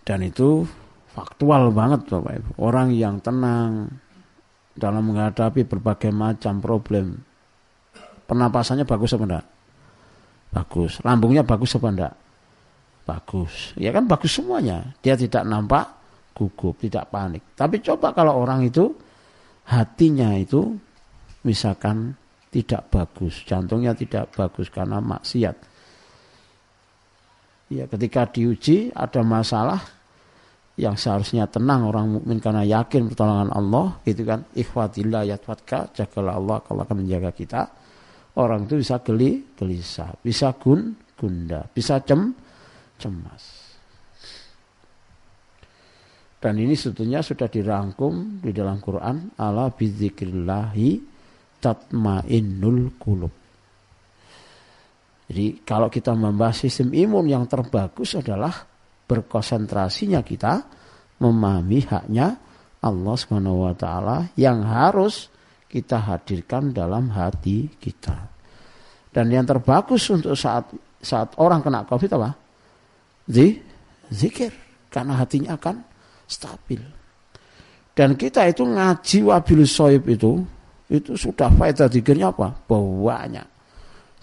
[0.03, 0.67] Dan itu
[1.15, 2.51] faktual banget Bapak Ibu.
[2.59, 3.87] Orang yang tenang
[4.75, 7.23] dalam menghadapi berbagai macam problem.
[8.27, 9.45] Pernapasannya bagus apa enggak?
[10.53, 10.91] Bagus.
[11.03, 12.13] Lambungnya bagus apa enggak?
[13.03, 13.75] Bagus.
[13.79, 14.95] Ya kan bagus semuanya.
[14.99, 15.85] Dia tidak nampak
[16.35, 17.43] gugup, tidak panik.
[17.55, 18.91] Tapi coba kalau orang itu
[19.69, 20.75] hatinya itu
[21.47, 22.15] misalkan
[22.53, 25.72] tidak bagus, jantungnya tidak bagus karena maksiat
[27.73, 29.81] Ya, ketika diuji ada masalah
[30.77, 34.45] yang seharusnya tenang orang mukmin karena yakin pertolongan Allah, gitu kan.
[34.53, 37.61] Ikhwatillah yatwatka, jagalah Allah kalau akan menjaga kita.
[38.37, 42.33] Orang itu bisa geli, gelisah, bisa gun, gunda, bisa cem,
[42.97, 43.43] cemas.
[46.41, 50.89] Dan ini sebetulnya sudah dirangkum di dalam Quran ala bidzikrillahi
[51.61, 53.42] tatmainnul qulub.
[55.33, 58.53] Jadi kalau kita membahas sistem imun yang terbagus adalah
[59.09, 60.61] berkonsentrasinya kita
[61.17, 62.37] memahami haknya
[62.77, 65.33] Allah Subhanahu wa taala yang harus
[65.65, 68.29] kita hadirkan dalam hati kita.
[69.09, 70.69] Dan yang terbagus untuk saat
[71.01, 72.37] saat orang kena Covid apa?
[74.13, 74.53] Zikir.
[74.93, 75.81] Karena hatinya akan
[76.29, 76.81] stabil.
[77.97, 80.45] Dan kita itu ngaji wabil soib itu,
[80.93, 82.53] itu sudah faedah zikirnya apa?
[82.69, 83.52] Banyak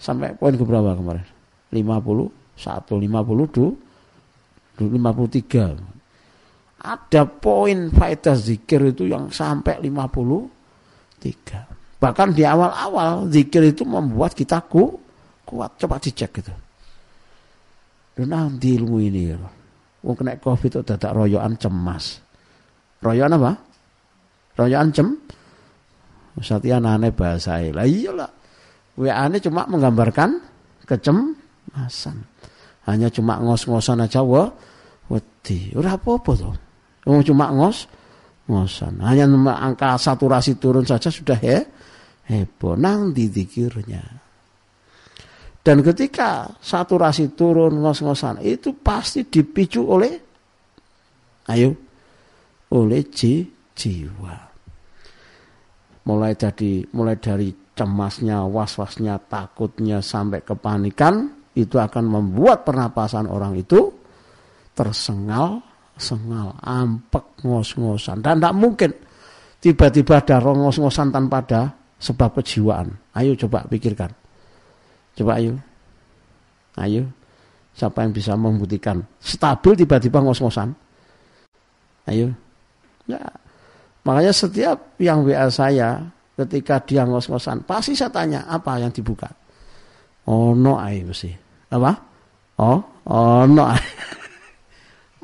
[0.01, 1.21] sampai poin ke berapa kemarin?
[1.69, 5.77] 51, 52, 53.
[6.81, 12.01] Ada poin faedah zikir itu yang sampai 53.
[12.01, 14.97] Bahkan di awal-awal zikir itu membuat kita ku,
[15.45, 15.77] kuat.
[15.77, 16.49] Coba dicek gitu.
[18.17, 19.37] Dan nanti ilmu ini ya.
[20.01, 22.17] Wong kena covid itu dadak royoan cemas.
[23.05, 23.53] Royoan apa?
[24.57, 25.13] Royoan cem.
[26.41, 28.40] Satya aneh bahasa lah iyalah
[28.99, 30.41] WA ini cuma menggambarkan
[30.83, 32.17] kecemasan.
[32.89, 34.49] Hanya cuma ngos-ngosan aja wa
[35.07, 35.71] wedi.
[35.77, 36.51] Ora apa-apa to.
[37.23, 37.87] Cuma ngos
[38.49, 38.99] ngosan.
[39.05, 41.63] Hanya angka saturasi turun saja sudah he,
[42.27, 42.75] heboh.
[42.75, 44.03] Nang didikirnya.
[45.61, 50.13] Dan ketika saturasi turun ngos-ngosan itu pasti dipicu oleh
[51.53, 51.77] ayo
[52.71, 53.45] oleh ji,
[53.77, 54.35] jiwa.
[56.01, 63.91] Mulai dari mulai dari cemasnya, was-wasnya, takutnya sampai kepanikan itu akan membuat pernapasan orang itu
[64.71, 65.59] tersengal,
[65.99, 68.91] sengal, ampek, ngos-ngosan dan tidak mungkin
[69.59, 71.61] tiba-tiba ada ngos-ngosan tanpa ada
[72.01, 72.89] sebab kejiwaan.
[73.13, 74.09] Ayo coba pikirkan.
[75.13, 75.59] Coba ayo.
[76.79, 77.05] Ayo.
[77.71, 80.73] Siapa yang bisa membuktikan stabil tiba-tiba ngos-ngosan?
[82.09, 82.33] Ayo.
[83.05, 83.21] Ya.
[84.01, 86.01] Makanya setiap yang WA saya
[86.45, 89.29] ketika dia ngos-ngosan pasti saya tanya apa yang dibuka?
[90.27, 91.29] Oh no ae mesti.
[91.71, 91.91] Apa?
[92.61, 93.63] Oh oh no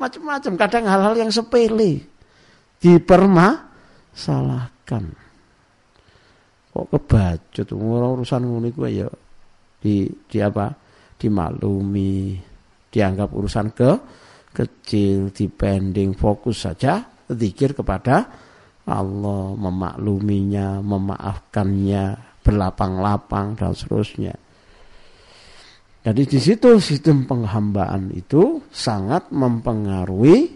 [0.00, 2.06] macam-macam kadang hal-hal yang sepele
[2.78, 5.04] dipermasalahkan.
[6.70, 7.66] Kok kebacut?
[7.74, 9.10] Urusan ngono gue ya
[9.82, 10.70] di di apa?
[11.18, 12.38] Dimaklumi
[12.94, 13.90] dianggap urusan ke
[14.54, 18.24] kecil dipending fokus saja zikir kepada
[18.88, 22.04] Allah memakluminya, memaafkannya,
[22.40, 24.34] berlapang-lapang dan seterusnya.
[26.08, 30.48] Jadi di situ sistem penghambaan itu sangat mempengaruhi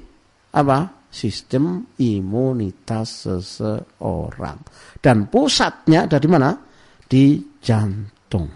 [0.57, 1.05] apa?
[1.13, 4.65] Sistem imunitas seseorang.
[4.97, 6.57] Dan pusatnya dari mana?
[7.05, 8.49] Di jantung.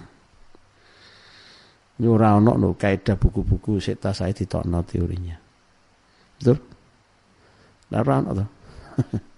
[2.00, 5.36] Ono no kaidah buku-buku seta saya ditokno teorinya.
[6.40, 6.56] Betul?
[7.92, 8.44] Ora ono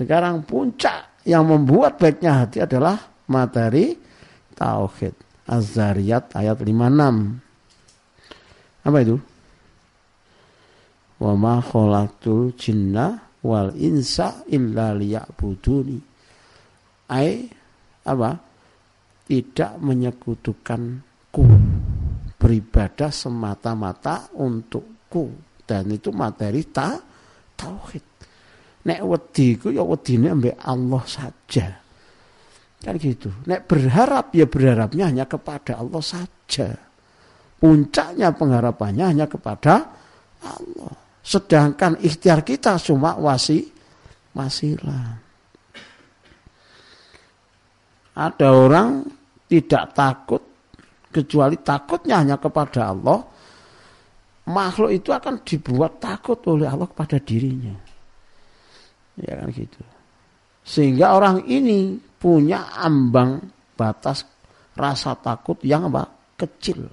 [0.00, 2.96] Sekarang puncak yang membuat baiknya hati adalah
[3.28, 3.92] materi
[4.56, 5.12] tauhid.
[5.44, 7.36] Az-Zariyat ayat 56.
[8.80, 9.20] Apa itu?
[11.20, 16.00] Wa ma khalaqtul jinna wal insa illa liya'buduni.
[17.12, 17.44] Ai
[18.08, 18.40] apa?
[19.28, 21.44] Tidak menyekutukanku.
[22.40, 25.28] Beribadah semata-mata untukku.
[25.60, 26.96] Dan itu materi ta
[27.52, 28.09] tauhid.
[28.80, 31.66] Nek wedi ku ya wedine ambek Allah saja.
[32.80, 33.28] Kan gitu.
[33.44, 36.72] Nek berharap ya berharapnya hanya kepada Allah saja.
[37.60, 39.84] Puncaknya pengharapannya hanya kepada
[40.40, 40.94] Allah.
[41.20, 43.68] Sedangkan ikhtiar kita cuma wasi
[44.32, 45.20] wasilah.
[48.16, 49.04] Ada orang
[49.44, 50.42] tidak takut
[51.12, 53.20] kecuali takutnya hanya kepada Allah.
[54.48, 57.89] Makhluk itu akan dibuat takut oleh Allah kepada dirinya.
[59.20, 59.80] Ya kan gitu.
[60.64, 63.40] Sehingga orang ini punya ambang
[63.76, 64.24] batas
[64.76, 66.20] rasa takut yang apa?
[66.40, 66.88] kecil.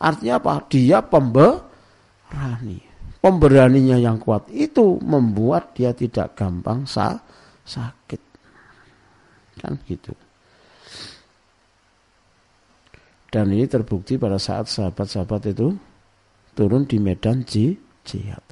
[0.00, 0.54] Artinya apa?
[0.68, 2.80] Dia pemberani.
[3.20, 7.20] Pemberaninya yang kuat itu membuat dia tidak gampang sa
[7.64, 8.20] sakit.
[9.60, 10.12] Kan gitu.
[13.30, 15.70] Dan ini terbukti pada saat sahabat-sahabat itu
[16.56, 18.42] turun di medan jihad.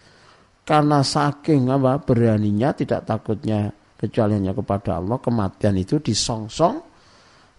[0.68, 6.76] Karena saking apa beraninya tidak takutnya kecuali hanya kepada Allah kematian itu disongsong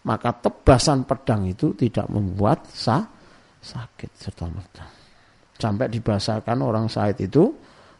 [0.05, 3.01] maka tebasan pedang itu tidak membuat sa
[3.59, 4.85] sakit serta merta.
[5.57, 7.49] Sampai dibahasakan orang Said itu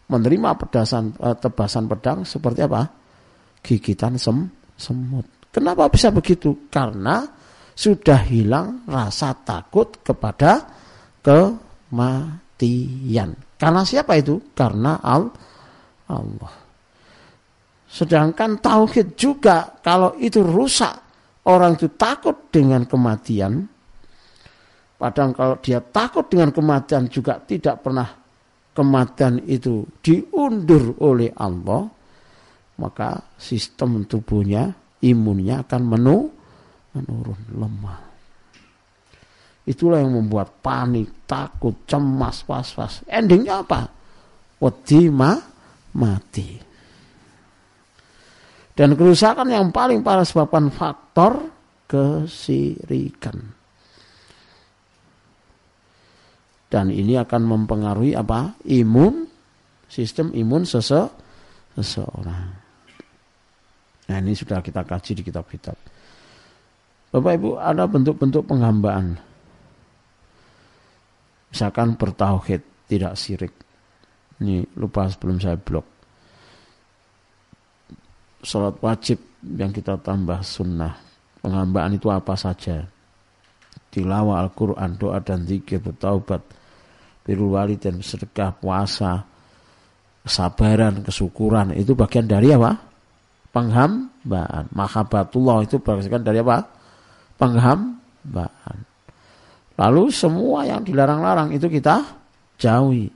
[0.08, 2.88] menerima pedasan eh, tebasan pedang seperti apa?
[3.66, 4.48] Gigitan sem
[4.80, 5.26] semut.
[5.52, 6.70] Kenapa bisa begitu?
[6.72, 7.26] Karena
[7.76, 10.64] sudah hilang rasa takut kepada
[11.20, 11.90] kematian
[13.60, 15.30] karena siapa itu karena al
[16.10, 16.70] Allah
[17.90, 20.94] Sedangkan tauhid juga kalau itu rusak,
[21.50, 23.66] orang itu takut dengan kematian.
[24.94, 28.06] Padahal kalau dia takut dengan kematian juga tidak pernah
[28.78, 31.90] kematian itu diundur oleh Allah,
[32.78, 34.70] maka sistem tubuhnya,
[35.02, 36.30] imunnya akan menu,
[36.94, 38.09] menurun, lemah.
[39.70, 43.06] Itulah yang membuat panik, takut, cemas, was-was.
[43.06, 43.86] Endingnya apa?
[44.58, 45.14] Wedi
[45.94, 46.50] mati.
[48.74, 51.54] Dan kerusakan yang paling parah sebabkan faktor
[51.86, 53.38] kesirikan.
[56.70, 58.58] Dan ini akan mempengaruhi apa?
[58.66, 59.30] Imun,
[59.86, 61.14] sistem imun sese,
[61.78, 62.50] seseorang.
[64.10, 65.78] Nah ini sudah kita kaji di kitab-kitab.
[67.14, 69.29] Bapak Ibu ada bentuk-bentuk penghambaan.
[71.50, 73.54] Misalkan bertauhid, tidak sirik.
[74.40, 76.00] Ini lupa sebelum saya blok
[78.44, 80.96] sholat wajib yang kita tambah sunnah.
[81.40, 82.84] Penghambaan itu apa saja.
[83.90, 86.44] Tilawah Al-Quran, doa dan zikir, bertaubat,
[87.26, 89.24] birul dan sedekah, puasa,
[90.28, 91.74] kesabaran, kesyukuran.
[91.74, 92.76] Itu bagian dari apa?
[93.50, 94.70] Penghambaan.
[94.76, 96.70] Mahabatullah itu bagian dari apa?
[97.40, 98.78] Penghambaan.
[99.80, 102.04] Lalu semua yang dilarang-larang itu kita
[102.60, 103.08] jauhi.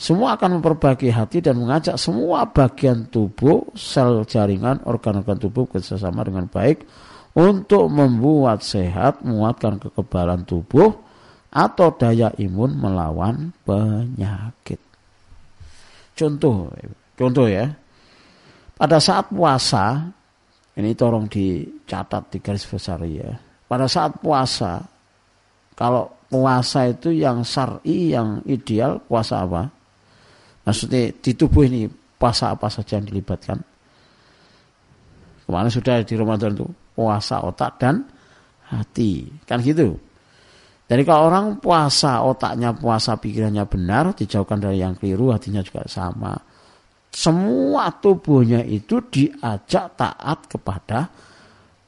[0.00, 6.48] Semua akan memperbaiki hati dan mengajak semua bagian tubuh, sel jaringan, organ-organ tubuh bersama dengan
[6.48, 6.88] baik
[7.36, 10.88] untuk membuat sehat, menguatkan kekebalan tubuh
[11.52, 14.80] atau daya imun melawan penyakit.
[16.16, 16.72] Contoh,
[17.12, 17.68] contoh ya.
[18.80, 20.08] Pada saat puasa,
[20.80, 23.36] ini tolong dicatat di garis besar ya.
[23.68, 24.80] Pada saat puasa,
[25.80, 29.64] kalau puasa itu yang syar'i, yang ideal, puasa apa?
[30.68, 31.88] Maksudnya di tubuh ini
[32.20, 33.56] puasa apa saja yang dilibatkan.
[35.48, 38.04] Kemarin sudah di Ramadan itu puasa otak dan
[38.68, 39.24] hati.
[39.48, 39.96] Kan gitu.
[40.84, 46.36] Jadi kalau orang puasa otaknya puasa pikirannya benar, dijauhkan dari yang keliru, hatinya juga sama.
[47.08, 51.08] Semua tubuhnya itu diajak taat kepada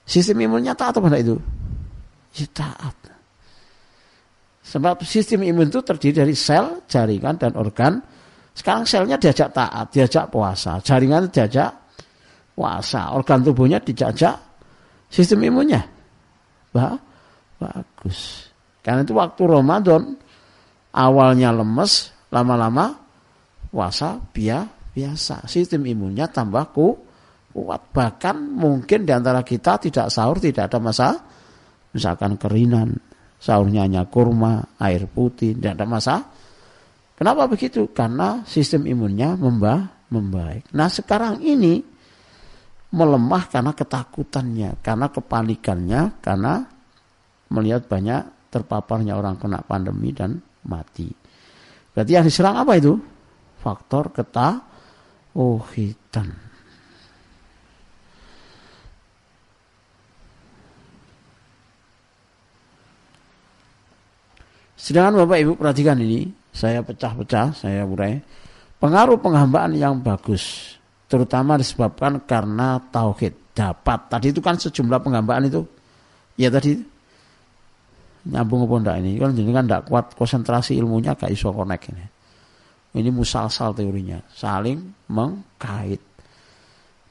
[0.08, 1.36] sistem imunnya taat kepada itu.
[2.40, 3.01] Ya taat.
[4.72, 8.00] Sebab sistem imun itu terdiri dari sel, jaringan, dan organ
[8.52, 11.72] sekarang selnya diajak taat, diajak puasa, jaringan diajak
[12.52, 14.36] puasa, organ tubuhnya dijajak
[15.08, 15.84] sistem imunnya.
[16.72, 16.96] Bah,
[17.60, 18.48] bagus.
[18.80, 20.16] Karena itu waktu Ramadan
[20.92, 22.96] awalnya lemes, lama-lama
[23.68, 25.48] puasa biasa.
[25.48, 27.92] Sistem imunnya tambah kuat.
[27.92, 31.20] Bahkan mungkin di antara kita tidak sahur tidak ada masalah.
[31.92, 32.96] Misalkan kerinan,
[33.42, 36.30] sahurnya hanya kurma, air putih, tidak ada masalah.
[37.18, 37.90] Kenapa begitu?
[37.90, 40.70] Karena sistem imunnya membah, membaik.
[40.70, 41.82] Nah sekarang ini
[42.94, 46.62] melemah karena ketakutannya, karena kepanikannya, karena
[47.50, 50.38] melihat banyak terpaparnya orang kena pandemi dan
[50.68, 51.10] mati.
[51.92, 52.94] Berarti yang diserang apa itu?
[53.58, 54.68] Faktor ketakutan.
[64.82, 68.18] Sedangkan Bapak Ibu perhatikan ini, saya pecah-pecah, saya urai.
[68.82, 70.74] Pengaruh penghambaan yang bagus,
[71.06, 74.10] terutama disebabkan karena tauhid dapat.
[74.10, 75.62] Tadi itu kan sejumlah penghambaan itu,
[76.34, 76.74] ya tadi
[78.26, 79.10] nyambung apa enggak ini?
[79.22, 82.04] Kan jadi kan enggak kuat konsentrasi ilmunya gak iso connect ini.
[82.98, 84.82] Ini musalsal teorinya saling
[85.14, 86.02] mengkait.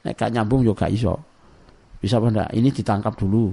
[0.04, 1.16] Nek gak nyambung juga iso.
[1.96, 3.48] Bisa apa enggak ini ditangkap dulu.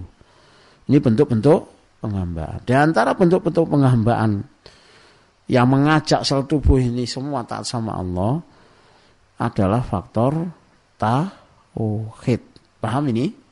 [0.91, 4.43] Ini bentuk-bentuk penghambaan di antara bentuk-bentuk penghambaan
[5.49, 8.39] yang mengajak sel tubuh ini semua taat sama Allah
[9.39, 10.47] adalah faktor
[10.99, 12.41] tauhid
[12.79, 13.49] paham ini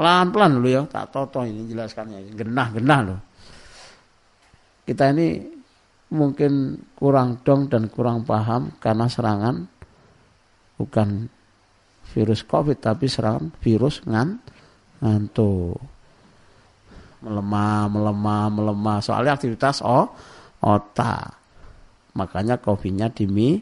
[0.00, 2.32] Pelan-pelan dulu ya, tak toto ini jelaskannya.
[2.32, 3.20] Genah-genah loh.
[4.88, 5.44] Kita ini
[6.08, 9.68] mungkin kurang dong dan kurang paham karena serangan
[10.80, 11.28] bukan
[12.16, 14.40] virus covid tapi serangan virus ngan
[15.04, 15.78] ngantuk
[17.20, 20.08] melemah melemah melemah soalnya aktivitas oh
[20.60, 21.36] otak
[22.16, 23.60] makanya kopinya dimi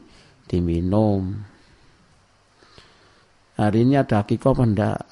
[0.49, 1.37] diminum
[3.59, 5.03] hari ini ada hakiko enggak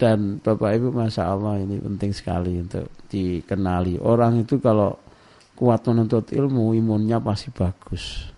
[0.00, 4.00] Dan Bapak Ibu Masya Allah ini penting sekali untuk dikenali.
[4.00, 4.96] Orang itu kalau
[5.52, 8.29] kuat menuntut ilmu, imunnya pasti bagus.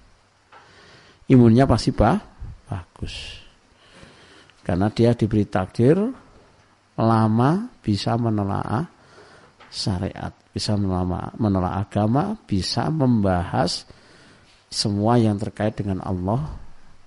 [1.33, 2.21] Imunnya pasti bah,
[2.69, 3.41] bagus.
[4.61, 5.97] Karena dia diberi takdir
[7.01, 8.85] lama bisa menelaah
[9.73, 13.89] syariat bisa menolak, menolak agama, bisa membahas
[14.69, 16.45] semua yang terkait dengan Allah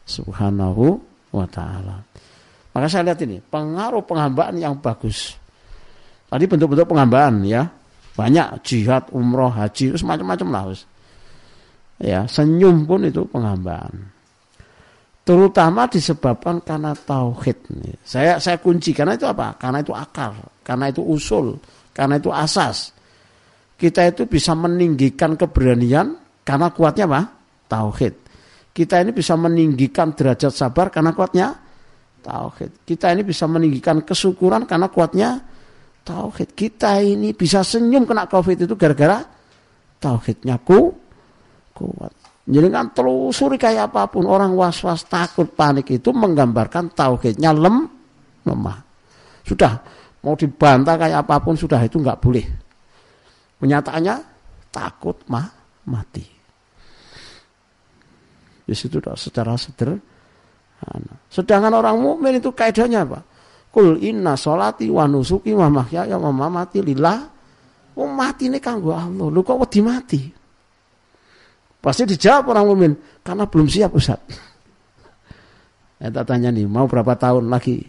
[0.06, 0.98] Subhanahu
[1.30, 2.02] wa taala.
[2.74, 5.38] Maka saya lihat ini, pengaruh penghambaan yang bagus.
[6.28, 7.70] Tadi bentuk-bentuk penghambaan ya.
[8.18, 10.64] Banyak jihad, umroh, haji, terus macam-macam lah.
[12.00, 14.15] Ya, senyum pun itu penghambaan.
[15.26, 17.58] Terutama disebabkan karena tauhid.
[18.06, 19.58] Saya saya kunci karena itu apa?
[19.58, 21.58] Karena itu akar, karena itu usul,
[21.98, 22.96] karena itu asas
[23.76, 26.16] kita itu bisa meninggikan keberanian
[26.48, 27.22] karena kuatnya apa?
[27.68, 28.14] Tauhid.
[28.76, 31.56] Kita ini bisa meninggikan derajat sabar karena kuatnya
[32.24, 32.88] tauhid.
[32.88, 35.44] Kita ini bisa meninggikan kesyukuran karena kuatnya
[36.08, 36.56] tauhid.
[36.56, 39.24] Kita ini bisa senyum kena covid itu gara-gara
[40.00, 40.96] tauhidnya ku
[41.76, 42.25] kuat.
[42.46, 47.90] Kan telusuri kayak apa pun orang was-was takut panik itu menggambarkan tauhidnya lem
[48.46, 48.78] lemah.
[49.42, 49.82] Sudah
[50.22, 52.46] mau dibantah kayak apa pun sudah itu nggak boleh.
[53.58, 54.16] Kenyataannya
[54.70, 55.50] takut mah
[55.90, 56.22] mati.
[58.66, 61.16] Di situ secara sederhana.
[61.34, 63.26] Sedangkan orang mukmin itu kaidahnya apa?
[63.74, 67.20] Kul inna solati wa nusuki wa mahyaya wa mamati lillah.
[67.98, 69.34] Oh mati ini kanggo Allah.
[69.34, 70.45] Lu kok wedi mati?
[71.86, 74.18] Pasti dijawab orang mukmin karena belum siap Ustaz.
[76.02, 77.86] Ya tak tanya nih, mau berapa tahun lagi?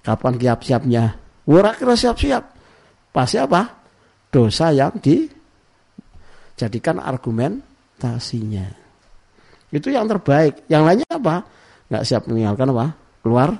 [0.00, 1.20] Kapan siap-siapnya?
[1.44, 2.56] Ora kira siap-siap.
[3.12, 3.80] Pasti apa?
[4.30, 8.66] dosa yang dijadikan argumentasinya.
[9.70, 10.66] Itu yang terbaik.
[10.70, 11.42] Yang lainnya apa?
[11.90, 12.86] Nggak siap meninggalkan apa?
[13.22, 13.50] Keluar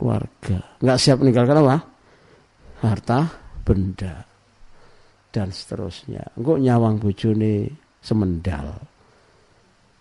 [0.00, 0.58] keluarga.
[0.80, 1.76] Nggak siap meninggalkan apa?
[2.80, 3.20] Harta
[3.64, 4.24] benda
[5.32, 6.24] dan seterusnya.
[6.36, 8.80] Enggak nyawang bojone semendal.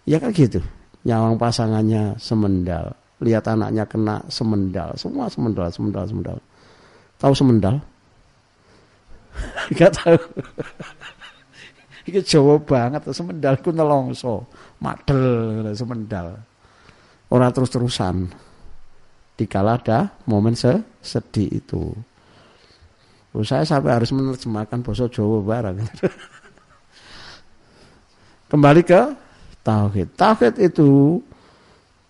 [0.05, 0.61] Ya kan gitu.
[1.05, 2.93] Nyawang pasangannya semendal.
[3.21, 4.93] Lihat anaknya kena semendal.
[4.97, 6.37] Semua semendal, semendal, semendal.
[7.17, 7.75] Tahu semendal?
[9.77, 10.17] Gak tahu.
[12.05, 14.45] Iki Jawa banget semendal ku nelongso,
[14.77, 16.37] madel semendal.
[17.33, 18.29] Ora terus-terusan.
[19.35, 21.91] Dikala ada momen sedih itu.
[23.43, 25.75] Saya sampai harus menerjemahkan bahasa Jawa barang.
[28.53, 29.24] Kembali ke
[29.65, 30.13] tauhid.
[30.13, 31.19] Tauhid itu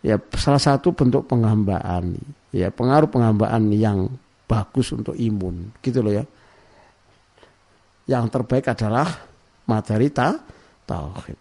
[0.04, 2.20] ya salah satu bentuk penghambaan,
[2.52, 4.12] ya pengaruh penghambaan yang
[4.46, 6.28] bagus untuk imun, gitu loh ya
[8.06, 9.08] yang terbaik adalah
[9.66, 10.38] materi ta,
[10.86, 11.38] tauhid.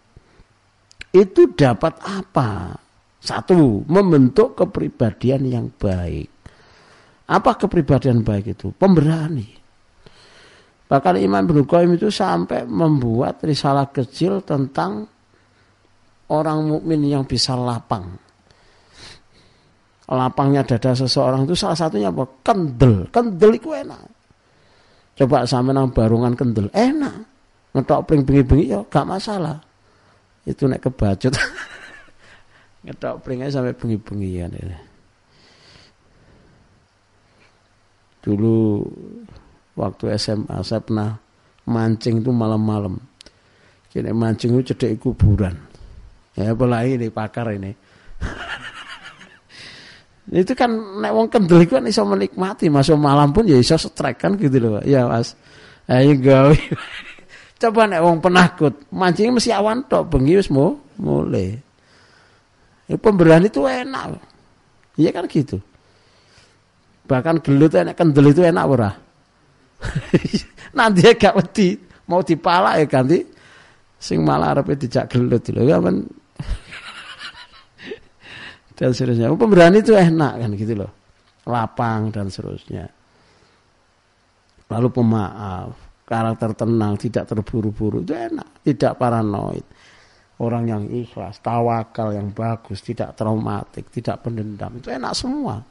[1.13, 2.75] Itu dapat apa?
[3.21, 6.29] Satu, membentuk kepribadian yang baik.
[7.25, 8.69] Apa kepribadian baik itu?
[8.75, 9.49] Pemberani.
[10.85, 15.09] Bahkan Imam Ibnu itu sampai membuat risalah kecil tentang
[16.31, 18.17] orang mukmin yang bisa lapang.
[20.05, 22.29] Lapangnya dada seseorang itu salah satunya apa?
[22.45, 23.09] Kendel.
[23.09, 24.01] Kendel itu enak.
[25.15, 27.15] Coba sama nang barungan kendel, enak.
[27.73, 29.57] Ngetok pring bengi-bengi ya gak masalah.
[30.45, 31.33] Itu nek kebacut.
[32.85, 34.77] Ngetok pringnya sampai bengi-bengian ini.
[38.21, 38.81] Dulu
[39.77, 41.17] waktu SMA saya pernah
[41.65, 42.97] mancing itu malam-malam.
[43.89, 45.74] Kini mancing itu cedek kuburan.
[46.35, 47.71] Ya apalagi ini pakar ini.
[50.35, 54.19] itu kan nek wong kendel itu kan iso menikmati masuk malam pun ya iso strike
[54.19, 54.83] kan gitu loh.
[54.83, 55.39] Ya mas.
[55.87, 56.57] Ayo gawe
[57.61, 61.55] coba nek wong penakut mancing mesti awan tok bengi wis mau mulai
[62.89, 64.19] ya, pemberani itu enak.
[64.99, 65.61] Iya kan gitu.
[67.05, 68.91] Bahkan gelut enak kendel itu enak ora?
[70.77, 71.77] Nanti gak wedi
[72.09, 73.21] mau dipala ya ganti.
[73.95, 75.61] Sing malah arep dijak gelut lho.
[75.63, 76.03] Ya men
[78.75, 79.31] dan seterusnya.
[79.33, 80.91] Pemberani itu enak kan gitu loh.
[81.47, 82.85] Lapang dan seterusnya.
[84.65, 85.71] Lalu pemaaf,
[86.09, 89.65] karakter tenang, tidak terburu-buru itu enak, tidak paranoid.
[90.35, 95.63] Orang yang ikhlas, tawakal yang bagus, tidak traumatik, tidak pendendam, itu enak semua.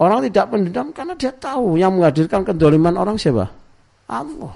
[0.00, 3.48] Orang tidak pendendam karena dia tahu yang menghadirkan kedoliman orang siapa?
[4.08, 4.54] Allah.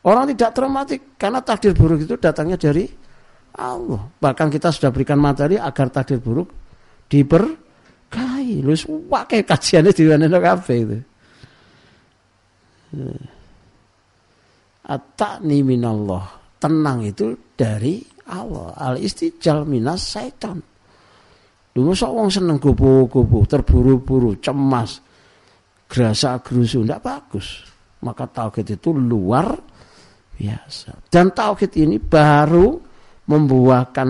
[0.00, 2.88] Orang tidak traumatik karena takdir buruk itu datangnya dari
[3.56, 4.02] Allah.
[4.18, 6.48] Bahkan kita sudah berikan materi agar takdir buruk
[7.10, 8.62] diberkahi.
[8.62, 8.74] Lu
[9.10, 10.98] pakai kajiannya di mana kafe itu.
[14.90, 16.24] At-ta'ni minallah.
[16.60, 18.74] Tenang itu dari Allah.
[18.76, 20.58] Al-istijal minas syaitan.
[21.70, 24.98] Dulu sok wong seneng gopo-gopo, terburu-buru, cemas,
[25.86, 27.62] gerasa gerusu, tidak bagus.
[28.02, 29.54] Maka tauhid itu luar
[30.34, 31.06] biasa.
[31.06, 32.89] Dan tauhid ini baru
[33.30, 34.08] membuahkan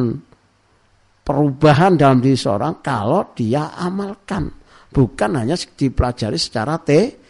[1.20, 4.48] perubahan dalam diri seorang kalau dia amalkan.
[4.90, 7.20] Bukan hanya dipelajari secara te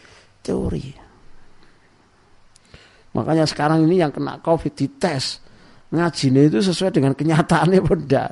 [0.40, 0.86] teori.
[3.10, 5.42] Makanya sekarang ini yang kena covid dites.
[5.90, 8.24] Ngajinya itu sesuai dengan kenyataannya beda.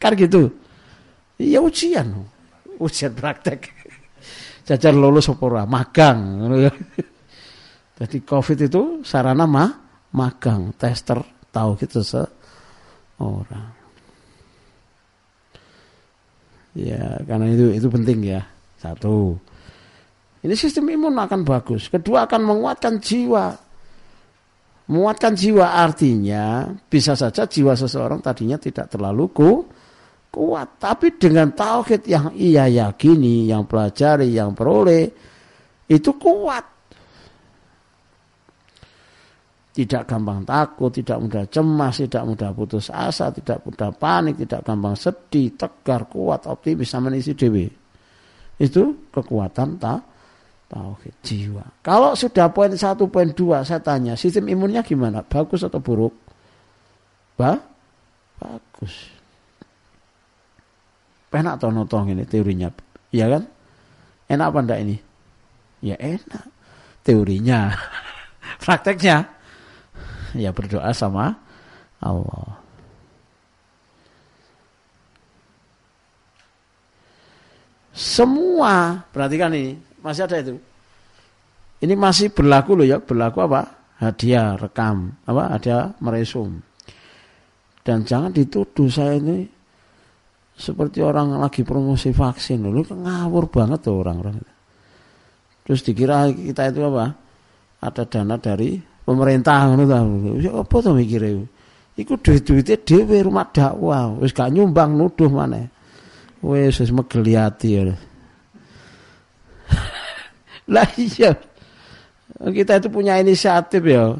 [0.00, 0.48] Kan gitu.
[1.36, 2.08] Iya ujian.
[2.80, 3.68] Ujian praktek.
[4.64, 6.48] Jajar lulus apa magang.
[8.02, 9.70] Jadi Covid itu sarana mah
[10.16, 11.22] magang, tester
[11.54, 12.00] tahu gitu
[13.22, 13.70] orang.
[16.72, 18.42] Ya, karena itu itu penting ya.
[18.80, 19.36] Satu.
[20.42, 21.86] Ini sistem imun akan bagus.
[21.86, 23.54] Kedua akan menguatkan jiwa.
[24.90, 29.50] Menguatkan jiwa artinya bisa saja jiwa seseorang tadinya tidak terlalu ku,
[30.32, 30.82] kuat.
[30.82, 35.06] Tapi dengan tauhid yang ia yakini, yang pelajari, yang peroleh,
[35.86, 36.71] itu kuat.
[39.72, 44.92] Tidak gampang takut, tidak mudah cemas, tidak mudah putus asa, tidak mudah panik, tidak gampang
[44.92, 47.64] sedih, tegar, kuat, optimis, sama isi dewi.
[48.60, 50.00] Itu kekuatan tak
[50.68, 51.64] tauhid jiwa.
[51.80, 55.24] Kalau sudah poin satu, poin dua, saya tanya, sistem imunnya gimana?
[55.24, 56.12] Bagus atau buruk?
[57.36, 57.56] Ba?
[58.40, 59.08] Bagus.
[61.32, 62.68] Enak atau notong ini teorinya.
[63.08, 63.42] Iya kan?
[64.28, 64.96] Enak apa enggak ini?
[65.80, 66.44] Ya enak.
[67.04, 67.72] Teorinya.
[68.64, 69.41] Prakteknya.
[70.36, 71.36] Ya berdoa sama
[72.00, 72.60] Allah.
[77.92, 80.56] Semua, perhatikan ini, masih ada itu.
[81.84, 83.68] Ini masih berlaku loh ya, berlaku apa?
[84.00, 85.52] Hadiah rekam, apa?
[85.52, 86.64] Hadiah meresum.
[87.84, 89.44] Dan jangan dituduh saya ini
[90.56, 94.36] seperti orang lagi promosi vaksin dulu ngawur banget tuh orang-orang
[95.64, 97.16] terus dikira kita itu apa
[97.82, 100.00] ada dana dari pemerintah ngono ta
[100.38, 101.30] ya apa tuh mikire
[101.98, 105.66] iku duit-duite dhewe rumah dakwah wis gak nyumbang nuduh mana
[106.40, 107.82] wis wis megeliati ya
[110.74, 111.34] lah iya
[112.42, 114.14] kita itu punya inisiatif ya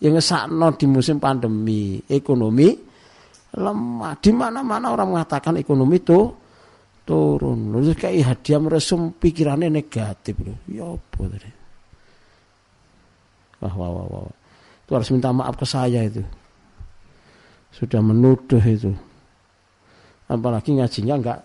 [0.00, 2.90] yang ngesakno di musim pandemi ekonomi
[3.56, 4.14] lemah.
[4.20, 6.20] Di mana-mana orang mengatakan ekonomi itu
[7.02, 7.74] turun.
[7.74, 10.38] Lalu kayak hadiah meresum pikirannya negatif.
[10.70, 11.59] Ya apa tadi?
[13.60, 14.34] Wah, wah, wah, wah.
[14.84, 16.24] Itu harus minta maaf ke saya itu.
[17.70, 18.90] Sudah menuduh itu.
[20.26, 21.40] Apalagi ngajinya enggak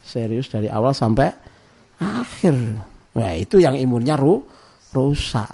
[0.00, 1.28] serius dari awal sampai
[2.00, 2.54] akhir.
[3.12, 4.40] Wah, itu yang imunnya ru,
[4.94, 5.50] rusak.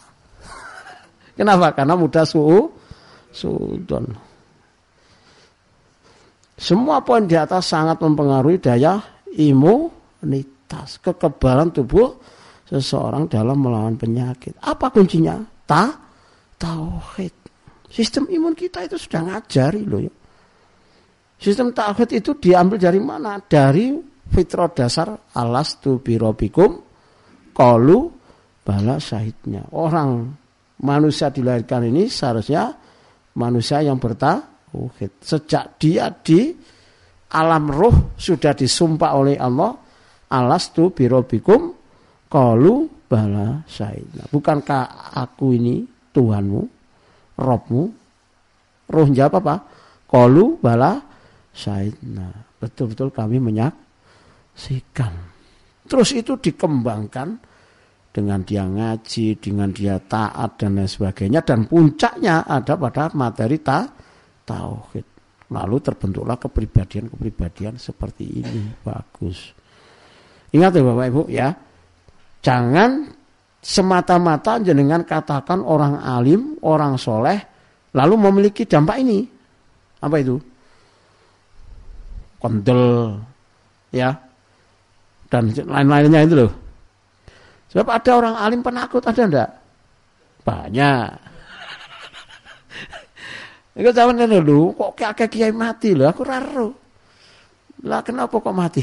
[1.39, 1.73] Kenapa?
[1.73, 2.41] Karena mudah su
[3.33, 4.07] sudon.
[6.57, 8.97] Semua poin di atas sangat mempengaruhi daya
[9.37, 12.17] imunitas, kekebalan tubuh
[12.65, 14.57] seseorang dalam melawan penyakit.
[14.65, 15.56] Apa kuncinya?
[15.67, 15.91] Ta,
[16.57, 17.35] tauhid.
[17.91, 20.13] Sistem imun kita itu sudah ngajari loh ya.
[21.37, 23.37] Sistem tauhid itu diambil dari mana?
[23.43, 23.93] Dari
[24.31, 26.81] fitrah dasar alas tu birobikum
[27.53, 28.11] kolu
[28.65, 29.69] bala syahidnya.
[29.77, 30.33] Orang
[30.83, 32.73] manusia dilahirkan ini seharusnya
[33.37, 35.23] manusia yang bertauhid.
[35.23, 36.57] Sejak dia di
[37.37, 39.75] alam roh sudah disumpah oleh Allah
[40.31, 41.75] alas tu birobikum
[42.27, 44.27] kolu bala syahidnya.
[44.31, 46.63] Bukankah aku ini Tuhanmu,
[47.39, 47.83] Robmu?
[48.87, 49.55] Roh jawab apa?
[50.07, 51.03] Kolu bala
[51.51, 52.31] syahidna.
[52.59, 55.13] Betul-betul kami menyaksikan.
[55.87, 57.39] Terus itu dikembangkan
[58.11, 63.85] dengan dia ngaji, dengan dia taat dan lain sebagainya dan puncaknya ada pada materi ta
[64.47, 65.07] tauhid.
[65.47, 68.83] Lalu terbentuklah kepribadian-kepribadian seperti ini.
[68.83, 69.55] Bagus.
[70.51, 71.49] Ingat ya Bapak Ibu ya.
[72.47, 73.11] Jangan
[73.59, 77.43] semata-mata jenengan katakan orang alim, orang soleh,
[77.91, 79.27] lalu memiliki dampak ini.
[79.99, 80.39] Apa itu?
[82.47, 83.19] kendel
[83.91, 84.15] ya
[85.27, 86.53] dan lain-lainnya itu loh.
[87.75, 89.51] Sebab ada orang alim penakut ada enggak?
[90.47, 91.11] Banyak.
[93.77, 96.69] Itu zaman dulu kok kayak kiai mati loh, aku raro.
[97.85, 98.81] Lah kenapa kok mati?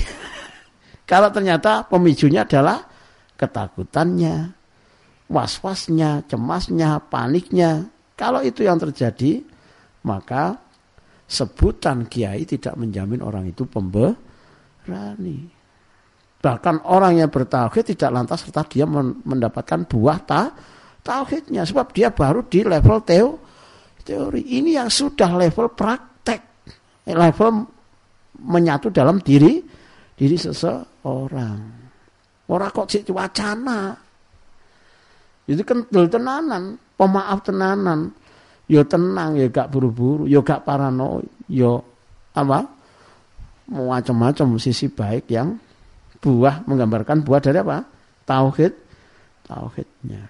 [1.09, 2.93] Kalau ternyata pemicunya adalah
[3.38, 4.54] ketakutannya,
[5.30, 7.90] was-wasnya, cemasnya, paniknya.
[8.14, 9.42] Kalau itu yang terjadi,
[10.06, 10.60] maka
[11.26, 15.50] sebutan kiai tidak menjamin orang itu pemberani.
[16.44, 20.52] Bahkan orang yang bertauhid tidak lantas serta dia mendapatkan buah ta,
[21.00, 21.64] tauhidnya.
[21.64, 23.40] Sebab dia baru di level teo,
[24.04, 24.60] teori.
[24.60, 26.42] Ini yang sudah level praktek.
[27.08, 27.52] Level
[28.44, 29.64] menyatu dalam diri
[30.20, 31.83] diri seseorang.
[32.48, 33.96] Orang kok cik wacana.
[35.48, 38.12] Itu kan tenanan, pemaaf tenanan.
[38.68, 41.20] Yo tenang yo gak buru-buru yo gak parano
[41.52, 41.84] yo
[42.32, 42.64] apa?
[43.68, 45.60] Macam-macam sisi baik yang
[46.24, 47.84] buah menggambarkan buah dari apa?
[48.24, 48.72] Tauhid
[49.44, 50.24] tauhidnya.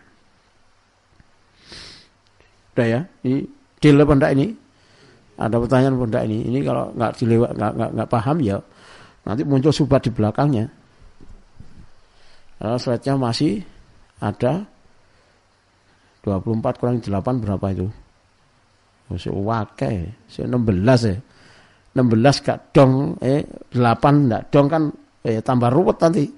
[2.73, 3.45] Udah ya ini
[3.77, 4.57] deal apa ini?
[5.37, 6.49] Ada pertanyaan apa ini?
[6.49, 8.57] Ini kalau nggak dilewat nggak nggak paham ya
[9.23, 10.67] nanti muncul subat di belakangnya
[12.63, 13.59] kalau slide-nya masih
[14.23, 14.63] ada
[16.23, 17.91] 24 kurang 8 berapa itu
[19.11, 21.17] Wis wake, sing 16 ya.
[21.93, 23.43] 16 gak dong, eh
[23.75, 24.87] 8 ndak dong kan
[25.21, 26.23] eh tambah ruwet nanti.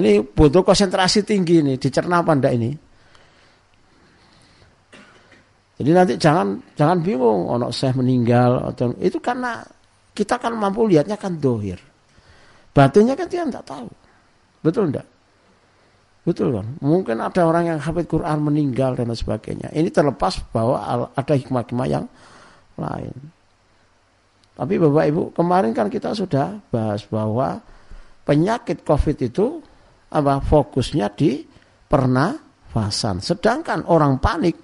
[0.00, 2.70] ini butuh konsentrasi tinggi nih, dicerna apa ndak ini?
[5.74, 9.60] Jadi nanti jangan jangan bingung ono saya meninggal atau itu karena
[10.16, 11.78] kita kan mampu lihatnya kan dohir.
[12.74, 13.86] Batinnya kan dia tidak tahu.
[14.64, 15.04] Betul enggak?
[16.24, 16.66] Betul kan?
[16.80, 19.68] Mungkin ada orang yang hafid Quran meninggal dan sebagainya.
[19.76, 20.80] Ini terlepas bahwa
[21.12, 22.08] ada hikmah-hikmah yang
[22.80, 23.12] lain.
[24.56, 27.60] Tapi Bapak Ibu, kemarin kan kita sudah bahas bahwa
[28.24, 29.60] penyakit COVID itu
[30.14, 31.44] apa fokusnya di
[31.90, 33.20] pernafasan.
[33.20, 34.56] Sedangkan orang panik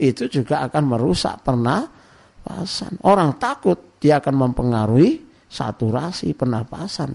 [0.00, 2.98] itu juga akan merusak pernafasan.
[3.06, 7.14] Orang takut dia akan mempengaruhi saturasi pernapasan.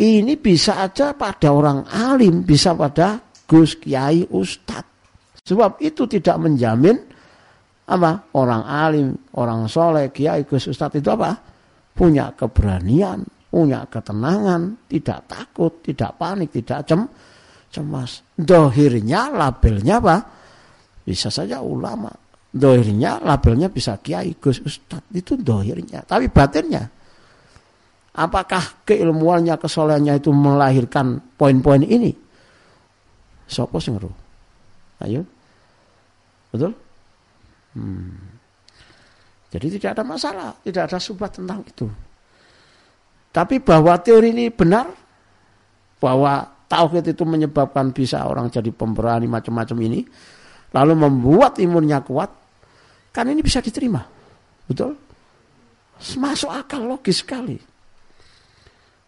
[0.00, 4.80] Ini bisa aja pada orang alim, bisa pada Gus Kiai Ustad.
[5.44, 6.96] Sebab itu tidak menjamin
[7.84, 11.36] apa orang alim, orang soleh, Kiai Gus Ustad itu apa?
[11.92, 13.20] Punya keberanian,
[13.52, 17.04] punya ketenangan, tidak takut, tidak panik, tidak cem,
[17.68, 18.24] cemas.
[18.32, 20.16] Dohirnya, labelnya apa?
[21.04, 22.08] Bisa saja ulama.
[22.48, 25.12] Dohirnya, labelnya bisa Kiai Gus Ustad.
[25.12, 26.08] Itu dohirnya.
[26.08, 26.88] Tapi batinnya,
[28.20, 32.12] Apakah keilmuannya, kesolehannya itu melahirkan poin-poin ini?
[33.48, 33.96] Sopo sing
[35.00, 35.24] Ayo.
[36.52, 36.76] Betul?
[37.72, 38.36] Hmm.
[39.48, 41.88] Jadi tidak ada masalah, tidak ada subhat tentang itu.
[43.32, 44.92] Tapi bahwa teori ini benar,
[45.96, 50.04] bahwa tauhid itu menyebabkan bisa orang jadi pemberani macam-macam ini,
[50.76, 52.28] lalu membuat imunnya kuat,
[53.16, 54.04] kan ini bisa diterima.
[54.68, 54.92] Betul?
[56.20, 57.69] Masuk akal logis sekali.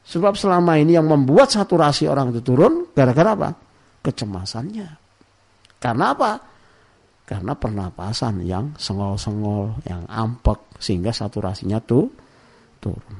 [0.03, 3.51] Sebab selama ini yang membuat saturasi orang itu turun gara-gara apa?
[4.03, 4.89] Kecemasannya.
[5.79, 6.33] Karena apa?
[7.23, 12.11] Karena pernapasan yang sengol-sengol, yang ampek sehingga saturasinya tuh
[12.83, 13.19] turun.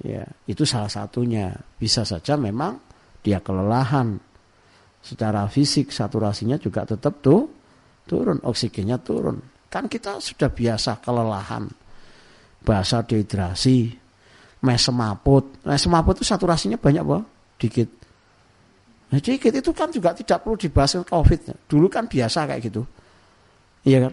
[0.00, 1.54] Ya, itu salah satunya.
[1.78, 2.80] Bisa saja memang
[3.20, 4.18] dia kelelahan
[5.00, 7.48] secara fisik saturasinya juga tetap tuh
[8.08, 9.40] turun, oksigennya turun.
[9.70, 11.70] Kan kita sudah biasa kelelahan.
[12.60, 13.92] Bahasa dehidrasi,
[14.64, 15.64] mes semaput.
[15.64, 17.22] Mes semaput itu saturasinya banyak, Pak.
[17.60, 17.88] Dikit.
[19.10, 21.66] Nah, dikit itu kan juga tidak perlu dibahas COVID.
[21.66, 22.86] Dulu kan biasa kayak gitu.
[23.82, 24.12] Iya kan?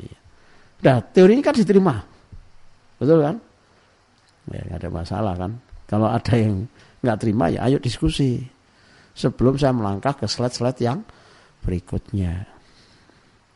[0.00, 0.18] Iya.
[0.88, 2.00] Nah, teori ini kan diterima.
[2.96, 3.36] Betul kan?
[4.48, 5.52] Ya, nggak ada masalah kan.
[5.84, 6.64] Kalau ada yang
[7.04, 8.40] nggak terima ya ayo diskusi.
[9.18, 11.02] Sebelum saya melangkah ke slide-slide yang
[11.66, 12.46] berikutnya.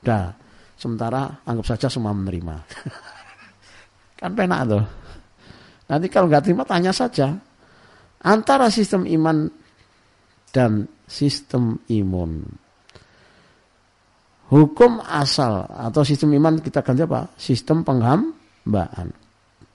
[0.03, 0.35] Dah,
[0.75, 2.57] sementara anggap saja semua menerima.
[4.23, 4.85] kan penak tuh.
[5.91, 7.35] Nanti kalau nggak terima tanya saja.
[8.23, 9.51] Antara sistem iman
[10.55, 12.47] dan sistem imun.
[14.53, 17.35] Hukum asal atau sistem iman kita ganti apa?
[17.35, 19.11] Sistem penghambaan.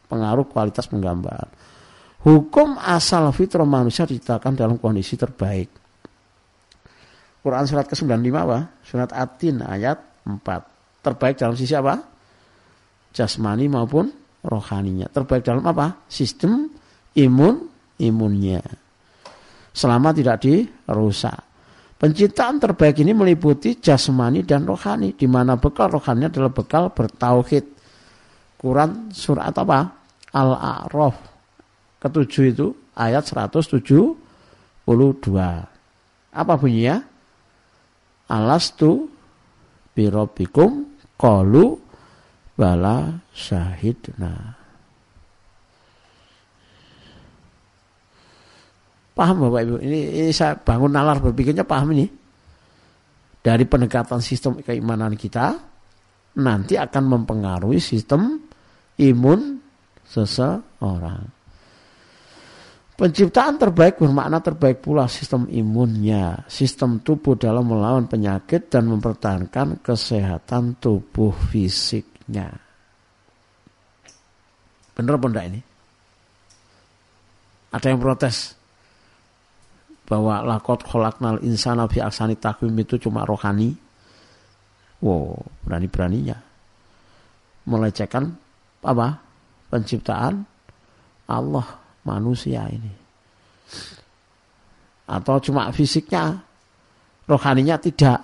[0.08, 1.50] Pengaruh kualitas penghambaan.
[2.24, 5.70] Hukum asal fitrah manusia diciptakan dalam kondisi terbaik.
[7.42, 8.60] Quran surat ke-95 apa?
[8.84, 11.04] Surat Atin ayat 4.
[11.04, 12.00] Terbaik dalam sisi apa?
[13.16, 15.12] Jasmani maupun rohaninya.
[15.12, 16.08] Terbaik dalam apa?
[16.08, 16.72] Sistem
[17.20, 17.68] imun
[18.00, 18.64] imunnya.
[19.76, 21.38] Selama tidak dirusak.
[21.98, 25.18] Penciptaan terbaik ini meliputi jasmani dan rohani.
[25.18, 27.66] Di mana bekal rohani adalah bekal bertauhid.
[28.58, 29.92] Quran surat apa?
[30.34, 31.18] Al-A'raf.
[31.98, 33.82] Ketujuh itu ayat 172.
[36.38, 37.02] Apa bunyinya?
[38.30, 39.10] Alastu
[39.98, 40.86] birobikum
[41.18, 41.82] kolu
[42.58, 44.58] bala syahidna.
[49.14, 49.76] Paham Bapak Ibu?
[49.82, 52.06] Ini, ini saya bangun nalar berpikirnya paham ini.
[53.42, 55.58] Dari pendekatan sistem keimanan kita
[56.38, 58.42] nanti akan mempengaruhi sistem
[59.00, 59.58] imun
[60.06, 61.38] seseorang.
[62.98, 70.82] Penciptaan terbaik bermakna terbaik pula sistem imunnya, sistem tubuh dalam melawan penyakit dan mempertahankan kesehatan
[70.82, 71.30] tubuh
[72.28, 72.52] fisiknya.
[74.96, 75.62] Benar apa enggak ini?
[77.72, 78.56] Ada yang protes
[80.08, 83.76] bahwa lakot kholaknal insana fi aksani takwim itu cuma rohani.
[85.04, 86.38] Wow, berani-beraninya.
[87.68, 88.34] Melecehkan
[88.82, 89.22] apa?
[89.68, 90.48] Penciptaan
[91.28, 91.68] Allah
[92.08, 92.90] manusia ini.
[95.08, 96.40] Atau cuma fisiknya,
[97.28, 98.24] rohaninya tidak.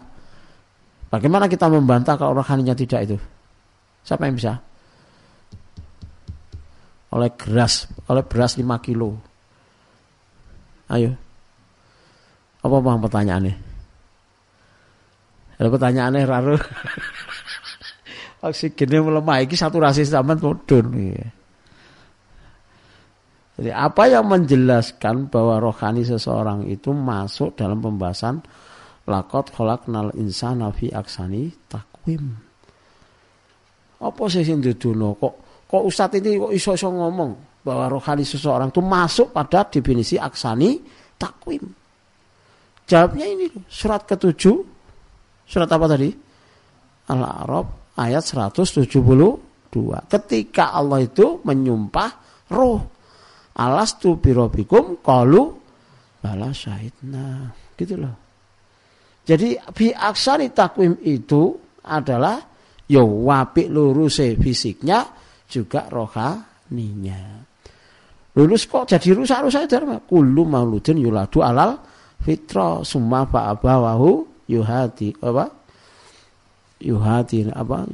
[1.12, 3.18] Bagaimana kita membantah kalau rohaninya tidak itu?
[4.04, 4.54] Siapa yang bisa?
[7.14, 9.16] Oleh beras, oleh beras 5 kilo.
[10.92, 11.16] Ayo.
[12.64, 13.56] Apa bang pertanyaannya?
[15.60, 16.58] Ada pertanyaannya raru.
[18.48, 20.86] Oksigennya melemah, ini saturasi zaman mudun.
[21.00, 21.28] Iya.
[23.54, 28.42] Jadi apa yang menjelaskan bahwa rohani seseorang itu masuk dalam pembahasan
[29.06, 29.54] lakot
[29.88, 32.34] nal insana fi aksani takwim.
[34.04, 35.34] Apa sih dudono kok
[35.68, 40.84] kok ustadz ini kok iso-iso ngomong bahwa rohani seseorang itu masuk pada definisi aksani
[41.16, 41.64] takwim.
[42.84, 44.58] Jawabnya ini surat ketujuh
[45.48, 46.12] surat apa tadi?
[47.08, 48.92] Al-A'raf ayat 172.
[50.12, 52.10] Ketika Allah itu menyumpah
[52.54, 52.94] roh
[53.58, 55.54] alastu birobikum kalu
[56.22, 58.16] bala syahidna gitu loh
[59.24, 62.42] jadi bi aksani takwim itu adalah
[62.94, 65.02] yo wapik luruse fisiknya
[65.50, 67.42] juga rohaninya.
[68.34, 71.78] Lulus kok jadi rusak-rusak dharma kullu mauludin yuladu alal
[72.22, 75.46] fitra summa fa abawahu yuhati apa?
[76.82, 77.86] Yuhati apa?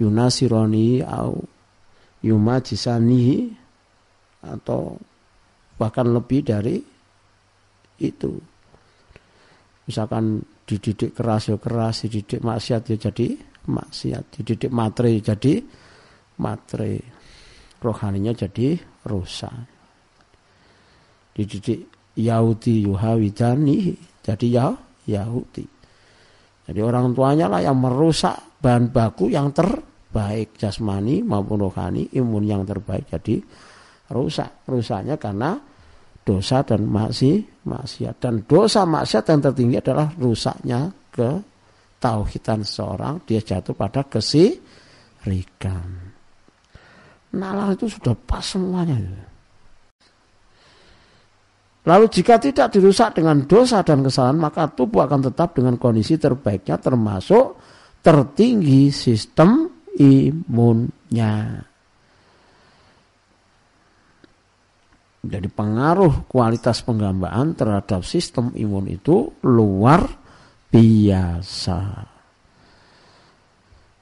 [0.00, 1.36] Yunasironi au
[2.24, 3.52] yumajisanihi
[4.40, 4.96] atau
[5.76, 6.80] bahkan lebih dari
[8.00, 8.32] itu.
[9.84, 15.60] Misalkan dididik keras ya keras, dididik maksiat ya jadi maksiat, dididik matre ya jadi
[16.40, 17.20] matre.
[17.80, 18.76] Rohaninya jadi
[19.08, 19.56] rusak.
[21.32, 21.88] Dididik
[22.20, 24.68] Yahudi Yuhawidani jadi ya
[25.08, 25.64] Yahudi.
[26.68, 32.62] Jadi orang tuanya lah yang merusak bahan baku yang terbaik jasmani maupun rohani, imun yang
[32.68, 33.40] terbaik jadi
[34.12, 34.68] rusak.
[34.68, 35.56] Rusaknya karena
[36.20, 38.14] dosa dan maksi, maksiat.
[38.20, 41.49] Dan dosa maksiat yang tertinggi adalah rusaknya ke
[42.00, 45.88] tauhidan seorang, dia jatuh pada kesirikan.
[47.30, 48.98] Nalar itu sudah pas semuanya.
[51.86, 56.76] Lalu jika tidak dirusak dengan dosa dan kesalahan, maka tubuh akan tetap dengan kondisi terbaiknya
[56.76, 57.56] termasuk
[58.04, 61.64] tertinggi sistem imunnya.
[65.20, 70.19] Jadi pengaruh kualitas penggambaan terhadap sistem imun itu luar
[70.70, 71.80] biasa.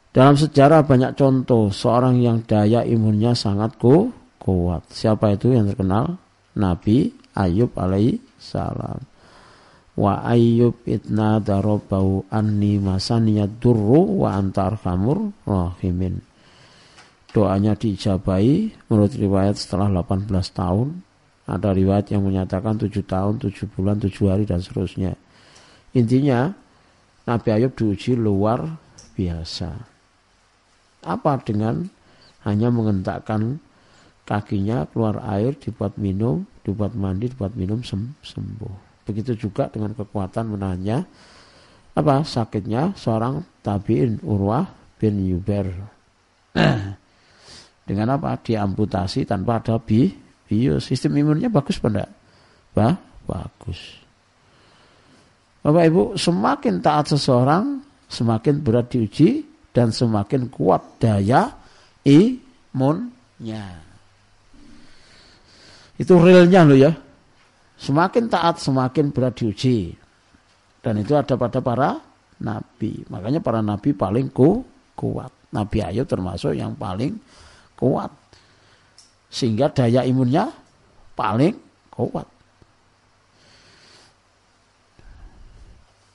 [0.09, 4.09] Dalam sejarah banyak contoh seorang yang daya imunnya sangat ku,
[4.41, 4.85] kuat.
[4.89, 6.17] Siapa itu yang terkenal?
[6.57, 8.99] Nabi Ayub alaihi salam.
[9.99, 16.23] Wa Ayub itna darobau anni masaniyad durru wa antar kamur rahimin.
[17.29, 21.05] Doanya diijabai menurut riwayat setelah 18 tahun.
[21.49, 25.17] Ada riwayat yang menyatakan 7 tahun, 7 bulan, 7 hari dan seterusnya.
[25.99, 26.55] Intinya
[27.27, 28.63] Nabi Ayub diuji luar
[29.19, 29.75] biasa.
[31.03, 31.91] Apa dengan
[32.47, 33.59] hanya mengentakkan
[34.23, 39.05] kakinya keluar air dibuat minum, dibuat mandi, dibuat minum sem sembuh.
[39.11, 40.99] Begitu juga dengan kekuatan menahannya
[41.99, 44.71] apa sakitnya seorang tabiin Urwah
[45.03, 45.67] bin Yuber.
[47.89, 48.39] dengan apa?
[48.39, 50.15] Diamputasi tanpa ada bi
[50.47, 50.79] bio.
[50.79, 52.07] Sistem imunnya bagus pada
[52.71, 52.95] Bah,
[53.27, 54.08] bagus.
[55.59, 59.43] Bapak Ibu, semakin taat seseorang, semakin berat diuji
[59.75, 61.51] dan semakin kuat daya
[62.07, 63.67] imunnya.
[65.99, 66.93] Itu realnya loh ya.
[67.79, 69.95] Semakin taat semakin berat diuji.
[70.79, 71.91] Dan itu ada pada para
[72.39, 73.03] nabi.
[73.11, 74.63] Makanya para nabi paling ku,
[74.95, 75.31] kuat.
[75.49, 77.19] Nabi Ayub termasuk yang paling
[77.75, 78.15] kuat.
[79.27, 80.49] Sehingga daya imunnya
[81.19, 81.55] paling
[81.91, 82.38] kuat.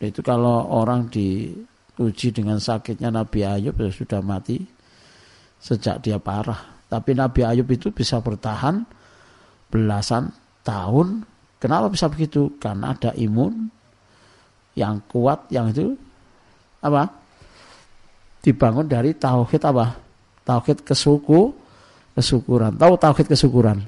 [0.03, 4.59] Itu kalau orang diuji dengan sakitnya Nabi Ayub ya sudah mati
[5.63, 6.83] sejak dia parah.
[6.91, 8.83] Tapi Nabi Ayub itu bisa bertahan
[9.71, 10.35] belasan
[10.67, 11.23] tahun.
[11.55, 12.59] Kenapa bisa begitu?
[12.59, 13.71] Karena ada imun
[14.75, 15.95] yang kuat yang itu
[16.83, 17.07] apa?
[18.43, 19.95] Dibangun dari tauhid apa?
[20.43, 21.55] Tauhid kesuku,
[22.19, 22.75] kesyukuran.
[22.75, 23.79] Tahu tauhid kesyukuran?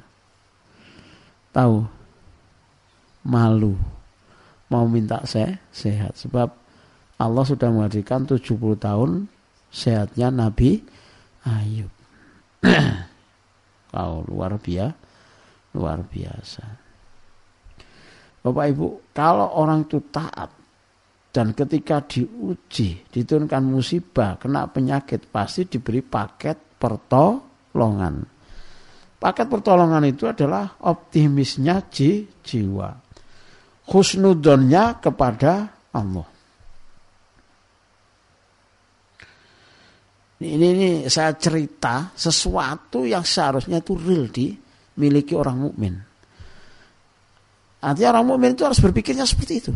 [1.51, 1.83] Tahu?
[3.27, 3.94] Malu.
[4.73, 6.49] Mau minta saya sehat sebab
[7.21, 8.41] Allah sudah menghadirkan 70
[8.81, 9.29] tahun
[9.69, 10.81] sehatnya Nabi
[11.45, 11.91] Ayub.
[13.93, 15.05] Kau luar biasa
[15.75, 16.63] Luar biasa.
[18.39, 20.47] Bapak Ibu, kalau orang itu taat
[21.35, 28.23] dan ketika diuji, diturunkan musibah, kena penyakit, pasti diberi paket pertolongan.
[29.19, 33.04] Paket pertolongan itu adalah optimisnya ji, jiwa.
[33.85, 36.27] Husnudonnya kepada Allah.
[40.45, 44.51] Ini, ini saya cerita sesuatu yang seharusnya itu real di
[44.99, 45.95] miliki orang mukmin.
[47.85, 49.71] Artinya orang mukmin itu harus berpikirnya seperti itu.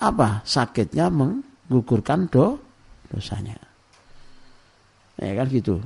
[0.00, 0.40] Apa?
[0.46, 2.56] Sakitnya menggugurkan do
[3.12, 3.58] dosanya.
[5.20, 5.78] Ya kan gitu.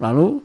[0.00, 0.42] Lalu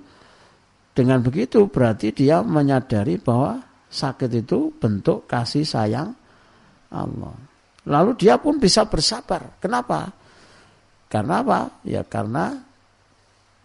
[0.93, 6.14] dengan begitu berarti dia menyadari bahwa sakit itu bentuk kasih sayang
[6.94, 7.34] Allah.
[7.90, 9.58] Lalu dia pun bisa bersabar.
[9.58, 10.14] Kenapa?
[11.10, 11.82] Karena apa?
[11.82, 12.54] Ya karena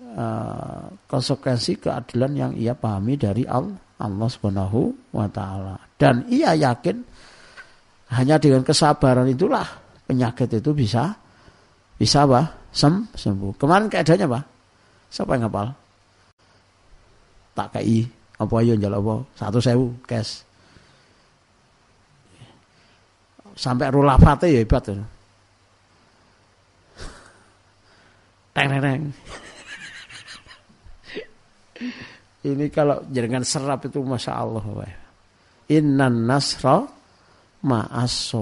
[0.00, 5.76] uh, konsekuensi keadilan yang ia pahami dari Allah, Allah Subhanahu wa taala.
[6.00, 7.04] Dan ia yakin
[8.16, 9.66] hanya dengan kesabaran itulah
[10.08, 11.12] penyakit itu bisa
[12.00, 12.64] bisa apa?
[12.72, 13.60] Sem sembuh.
[13.60, 14.40] Kemarin keadaannya apa?
[15.12, 15.68] Siapa yang ngapal?
[17.54, 19.14] Tak kai apa ayo njal apa?
[19.38, 20.42] Satu sewu cash.
[23.54, 24.90] Sampai rulafate ya hebat.
[28.54, 29.02] Teng teng teng.
[32.50, 34.62] Ini kalau jangan serap itu masya Allah.
[35.70, 36.82] Innan nasra
[37.62, 38.34] ma'as.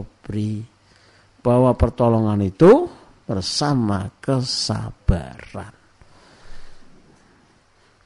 [1.43, 2.89] Bahwa pertolongan itu
[3.29, 5.82] bersama kesabaran.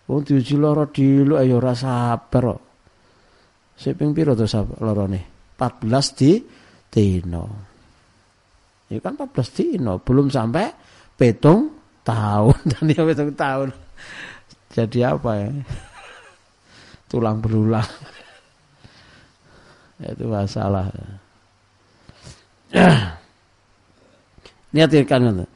[0.07, 2.61] Oh diuji loro lu ayo rasa sabar kok.
[3.77, 4.47] Siping piro to
[4.79, 5.25] loro nih?
[5.59, 6.33] 14 di
[6.87, 7.45] dino.
[8.87, 10.71] Ya kan 14 dino, belum sampai
[11.19, 11.75] petung
[12.07, 12.57] tahun.
[12.71, 13.69] Dan ya petung tahun.
[14.71, 15.51] Jadi apa ya?
[17.11, 17.87] Tulang berulang
[20.13, 20.87] itu masalah.
[24.75, 25.47] Niatkan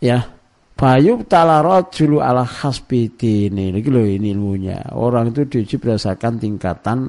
[0.00, 0.35] ya
[0.76, 4.92] Bayu talarot julu ala khasbiti ini, ini loh ini ilmunya.
[4.92, 7.08] Orang itu diuji berdasarkan tingkatan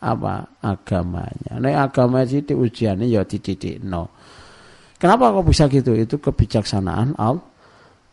[0.00, 1.60] apa agamanya.
[1.60, 4.08] Nah agama itu ujiannya ya titik no.
[4.96, 5.92] Kenapa kok bisa gitu?
[5.92, 7.44] Itu kebijaksanaan Allah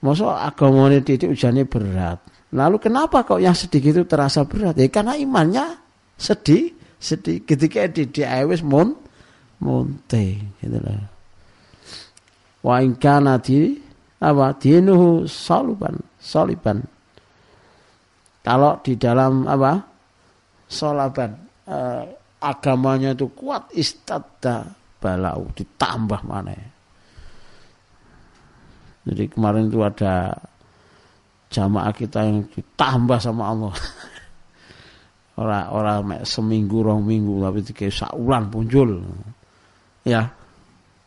[0.01, 2.19] Masa agamanya itu ujiannya berat.
[2.57, 4.73] Lalu kenapa kok yang sedikit itu terasa berat?
[4.73, 5.77] Ya karena imannya
[6.17, 7.45] sedih, sedih.
[7.45, 8.97] Ketika di di wis mun
[9.61, 11.05] munte gitu lah.
[12.65, 13.77] Wa in kana di
[14.21, 16.85] apa dinuhu saluban, saliban.
[18.45, 19.81] Kalau di dalam apa?
[20.71, 21.35] Solaban
[21.67, 22.03] eh,
[22.41, 24.65] agamanya itu kuat istadda
[25.03, 26.55] balau ditambah mana
[29.01, 30.31] Jadi kemarin itu ada
[31.49, 33.73] jamaah kita yang ditambah sama Allah.
[35.41, 39.01] Orang-orang seminggu rong minggu tapi tiga saulan muncul.
[40.05, 40.29] Ya.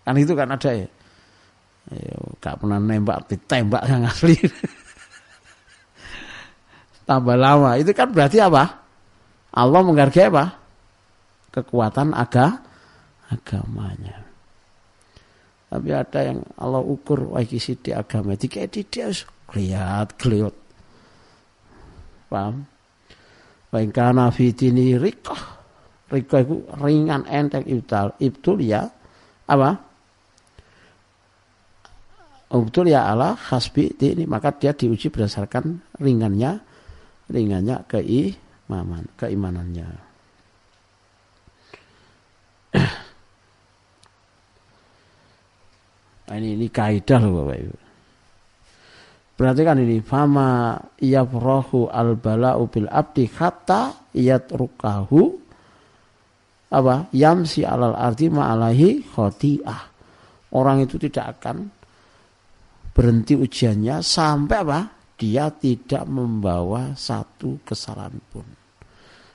[0.03, 0.91] Kan itu kan ada ya.
[1.93, 4.41] Ya, gak pernah nembak ditembak yang asli.
[7.09, 7.77] Tambah lama.
[7.77, 8.65] Itu kan berarti apa?
[9.53, 10.57] Allah menghargai apa?
[11.53, 12.65] Kekuatan aga,
[13.29, 14.25] agamanya.
[15.69, 19.11] Tapi ada yang Allah ukur wah iki di agama dikek dia
[19.55, 20.55] lihat kliot.
[22.31, 22.63] Paham?
[23.75, 25.39] Baik karena fitini rikoh.
[26.11, 28.15] Rikoh itu ringan enteng ibtal.
[28.23, 28.87] Ibtul ya
[29.51, 29.94] apa?
[32.55, 36.63] Ibtul ya Allah hasbi ini maka dia diuji berdasarkan ringannya
[37.27, 39.87] ringannya keimanan keimanannya.
[46.25, 47.77] Nah, ini ini kaidah loh Bapak Ibu.
[49.35, 55.45] Berarti kan ini fama yafrahu al bala'u bil abdi hatta yatrukahu
[56.71, 59.83] apa yamsi alal arti ma'alahi khoti'ah.
[60.55, 61.74] Orang itu tidak akan
[62.95, 64.81] berhenti ujiannya sampai apa?
[65.19, 68.47] Dia tidak membawa satu kesalahan pun.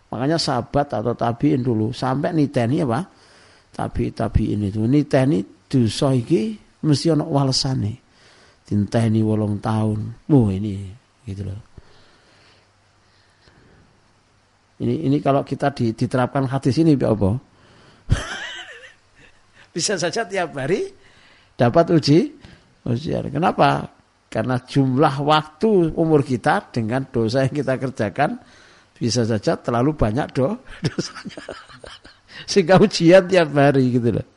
[0.10, 3.06] Makanya sahabat atau tabiin dulu sampai niteni apa?
[3.70, 8.10] Tabi tabiin itu niteni dosa iki mesti ana walesane
[8.70, 10.30] ini wolong tahun.
[10.30, 10.94] Oh ini
[11.26, 11.60] gitu loh.
[14.80, 17.36] Ini ini kalau kita diterapkan hadis ini apa?
[19.76, 20.94] Bisa saja tiap hari
[21.60, 22.39] dapat uji
[22.86, 23.28] ujian.
[23.32, 23.90] Kenapa?
[24.30, 28.38] Karena jumlah waktu umur kita dengan dosa yang kita kerjakan
[28.94, 31.42] bisa saja terlalu banyak do dosanya.
[32.46, 34.28] Sehingga ujian tiap hari gitu loh.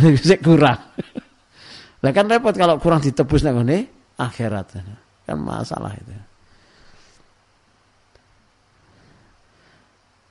[0.16, 0.80] Bisa kurang.
[2.00, 3.84] Lah kan repot kalau kurang ditebus nang ngene
[4.16, 4.80] akhirat.
[5.28, 6.16] Kan masalah itu.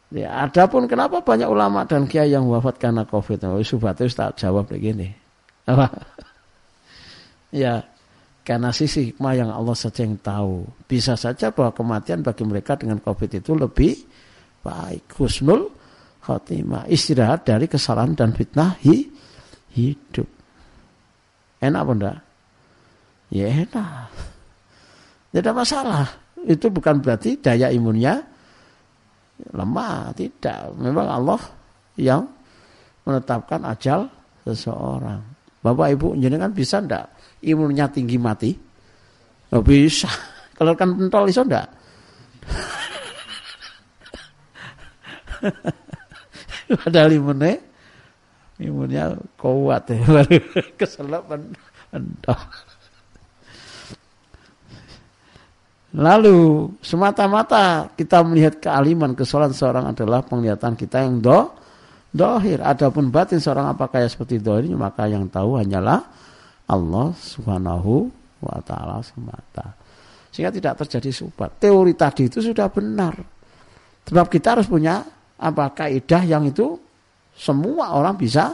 [0.10, 3.46] Ya, adapun kenapa banyak ulama dan kiai yang wafat karena Covid?
[3.46, 5.14] Oh, subhatu tak jawab begini.
[5.70, 5.86] Apa?
[7.54, 7.86] Ya,
[8.50, 10.66] karena sisi hikmah yang Allah saja yang tahu.
[10.90, 13.94] Bisa saja bahwa kematian bagi mereka dengan Covid itu lebih
[14.66, 15.06] baik.
[15.22, 15.70] Husnul
[16.26, 16.90] khotimah.
[16.90, 20.26] Istirahat dari kesalahan dan fitnah hidup.
[21.62, 22.18] Enak apa enggak?
[23.30, 24.10] Ya enak.
[25.30, 26.10] Tidak masalah.
[26.42, 28.18] Itu bukan berarti daya imunnya
[29.54, 30.10] lemah.
[30.18, 30.74] Tidak.
[30.74, 31.42] Memang Allah
[32.02, 32.26] yang
[33.06, 34.10] menetapkan ajal
[34.42, 35.22] seseorang.
[35.62, 38.52] Bapak Ibu kan bisa enggak imunnya tinggi mati?
[39.54, 40.10] Oh, bisa.
[40.58, 41.68] Kalau kan pentol iso enggak?
[46.84, 47.58] Padahal imunnya
[48.60, 50.36] imunnya kuat ya baru
[51.90, 52.40] mentok.
[55.90, 61.50] Lalu semata-mata kita melihat kealiman kesalahan seorang adalah penglihatan kita yang do
[62.14, 62.62] dohir.
[62.62, 66.06] Adapun batin seorang apakah ya seperti dohir maka yang tahu hanyalah
[66.70, 68.08] Allah subhanahu
[68.46, 69.74] wa ta'ala semata.
[70.30, 71.58] Sehingga tidak terjadi subat.
[71.58, 73.18] Teori tadi itu sudah benar.
[74.06, 75.02] Sebab kita harus punya
[75.40, 76.78] apa kaidah yang itu
[77.34, 78.54] semua orang bisa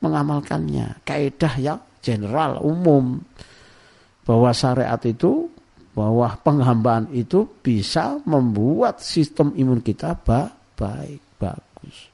[0.00, 1.04] mengamalkannya.
[1.04, 3.20] Kaidah yang general, umum.
[4.24, 5.52] Bahwa syariat itu,
[5.92, 12.10] bahwa penghambaan itu bisa membuat sistem imun kita baik, bagus.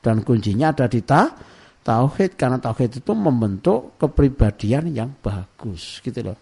[0.00, 1.28] Dan kuncinya ada di ta,
[1.86, 2.34] tauhid.
[2.34, 6.02] Karena tauhid itu membentuk kepribadian yang bagus.
[6.02, 6.38] Gitu loh.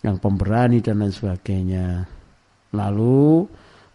[0.00, 1.86] Yang pemberani dan lain sebagainya.
[2.72, 3.44] Lalu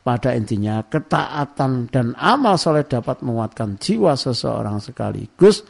[0.06, 5.66] pada intinya ketaatan dan amal soleh dapat menguatkan jiwa seseorang sekaligus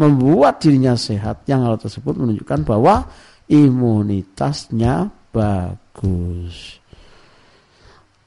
[0.00, 1.44] membuat dirinya sehat.
[1.50, 3.04] Yang hal tersebut menunjukkan bahwa
[3.50, 6.80] imunitasnya bagus.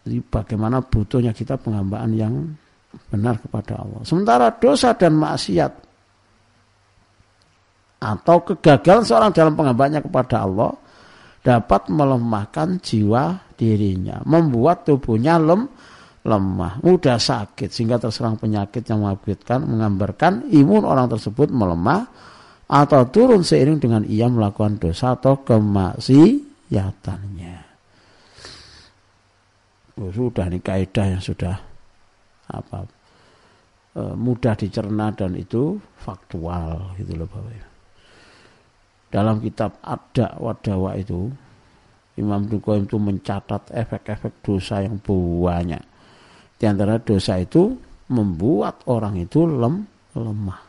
[0.05, 2.33] Jadi bagaimana butuhnya kita penghambaan yang
[3.11, 4.01] benar kepada Allah.
[4.03, 5.71] Sementara dosa dan maksiat
[8.05, 10.77] atau kegagalan seorang dalam penghambaannya kepada Allah
[11.45, 15.69] dapat melemahkan jiwa dirinya, membuat tubuhnya lem,
[16.25, 22.07] lemah, mudah sakit sehingga terserang penyakit yang mengakibatkan menggambarkan imun orang tersebut melemah
[22.65, 27.55] atau turun seiring dengan ia melakukan dosa atau kemaksiatannya.
[29.95, 31.55] Sudah ini kaidah yang sudah
[32.49, 32.85] apa
[33.95, 37.75] e, mudah dicerna dan itu faktual gitu loh Bapak
[39.09, 41.31] dalam kitab ada wadawa itu
[42.15, 45.83] Imam Dukoim itu mencatat efek-efek dosa yang banyak.
[46.55, 47.75] Di antara dosa itu
[48.07, 49.83] membuat orang itu lem,
[50.15, 50.63] lemah.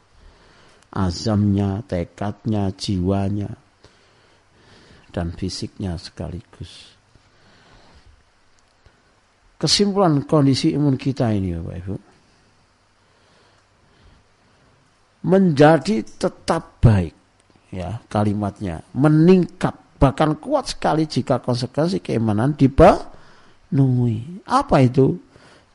[0.96, 3.52] azamnya, tekadnya, jiwanya,
[5.12, 6.95] dan fisiknya sekaligus.
[9.56, 11.96] Kesimpulan kondisi imun kita ini Bapak Ibu.
[15.26, 17.10] Menjadi tetap baik
[17.72, 24.44] ya kalimatnya, meningkat bahkan kuat sekali jika konsekuensi keimanan dipenuhi.
[24.44, 25.16] Apa itu?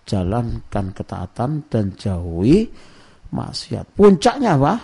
[0.05, 2.69] Jalankan ketaatan dan jauhi
[3.33, 3.97] maksiat.
[3.97, 4.77] Puncaknya apa?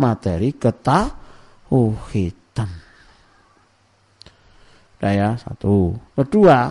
[0.00, 2.70] Materi ketahuhidan.
[5.02, 5.98] Nah ya, satu.
[6.14, 6.70] Kedua,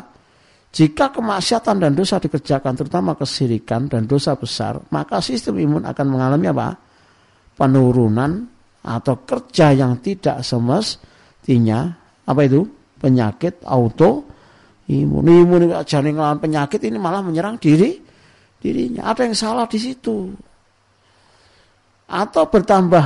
[0.72, 6.48] jika kemaksiatan dan dosa dikerjakan, terutama kesirikan dan dosa besar, maka sistem imun akan mengalami
[6.48, 6.80] apa?
[7.60, 8.48] Penurunan
[8.80, 11.92] atau kerja yang tidak semestinya.
[12.24, 12.64] Apa itu?
[13.04, 14.32] Penyakit auto
[14.88, 15.28] imun.
[15.28, 18.00] Imun jadi ngelawan penyakit ini malah menyerang diri
[18.64, 19.12] dirinya.
[19.12, 20.32] Ada yang salah di situ.
[22.08, 23.06] Atau bertambah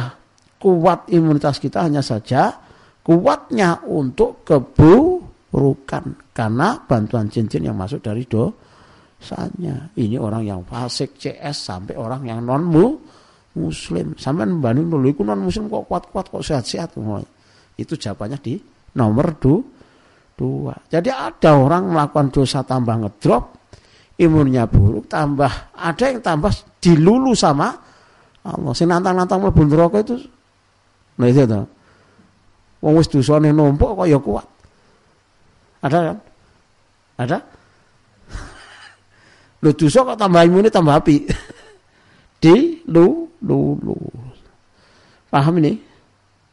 [0.61, 2.61] kuat imunitas kita hanya saja
[3.01, 5.24] kuatnya untuk kebu
[5.55, 6.03] burukan
[6.35, 9.87] karena bantuan cincin yang masuk dari dosanya.
[9.95, 12.67] Ini orang yang fasik CS sampai orang yang non
[13.55, 14.19] muslim.
[14.19, 16.99] Sampai membanding dulu itu non muslim kok kuat-kuat kok sehat-sehat
[17.79, 18.59] Itu jawabannya di
[18.99, 19.63] nomor du,
[20.35, 20.75] dua.
[20.91, 23.71] Jadi ada orang melakukan dosa tambah ngedrop,
[24.19, 26.51] imunnya buruk, tambah ada yang tambah
[26.83, 27.71] dilulu sama
[28.43, 28.75] Allah.
[28.75, 30.19] Si nantang-nantang mlebu neraka itu
[31.15, 31.63] nah itu tuh.
[32.83, 34.54] Wong wis dosane numpuk kok ya kuat.
[35.85, 36.17] Ada kan?
[37.21, 37.37] Ada?
[39.63, 41.29] Lu dosa kok tambah imunnya tambah api.
[42.43, 43.95] Di lu lu lu.
[45.33, 45.73] Paham ini?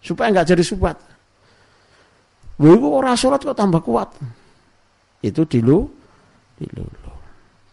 [0.00, 0.96] Supaya nggak jadi subat.
[2.56, 4.08] Gue orang sholat kok tambah kuat.
[5.20, 5.84] Itu di lu
[6.56, 6.86] di lu.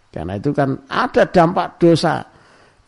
[0.10, 2.26] Karena itu kan ada dampak dosa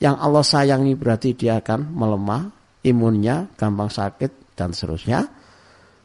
[0.02, 2.49] yang Allah sayangi berarti dia akan melemah,
[2.84, 5.40] imunnya gampang sakit dan seterusnya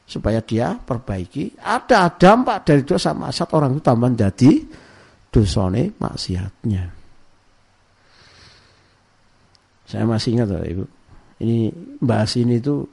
[0.06, 1.58] supaya dia perbaiki.
[1.58, 4.50] Ada dampak dari dosa maksiat orang itu tambah jadi
[5.28, 6.84] dosane maksiatnya.
[9.86, 10.84] Saya masih ingat loh Ibu.
[11.42, 11.68] Ini
[12.00, 12.86] bahas ini tuh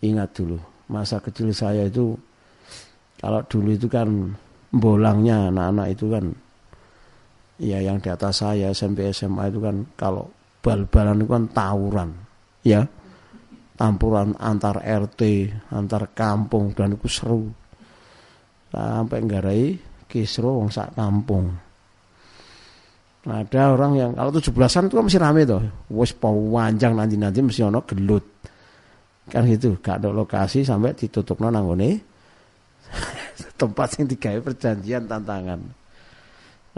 [0.00, 0.58] ingat dulu.
[0.86, 2.14] Masa kecil saya itu
[3.18, 4.06] kalau dulu itu kan
[4.70, 6.24] bolangnya anak-anak itu kan
[7.56, 10.28] ya yang di atas saya SMP SMA itu kan kalau
[10.60, 12.10] bal-balan itu kan tawuran
[12.66, 12.84] ya
[13.76, 17.44] tampuran antar RT, antar kampung dan itu seru.
[18.72, 19.76] Sampai nggarai
[20.08, 21.52] kisro wong sak kampung.
[23.26, 25.62] Nah, ada orang yang kalau tujuh belasan itu kan masih rame tuh.
[25.90, 28.24] Wes panjang nanti-nanti mesti ono gelut.
[29.26, 31.98] Kan gitu, gak ada lokasi sampai ditutup nanggone
[33.60, 35.58] tempat yang digawe perjanjian tantangan.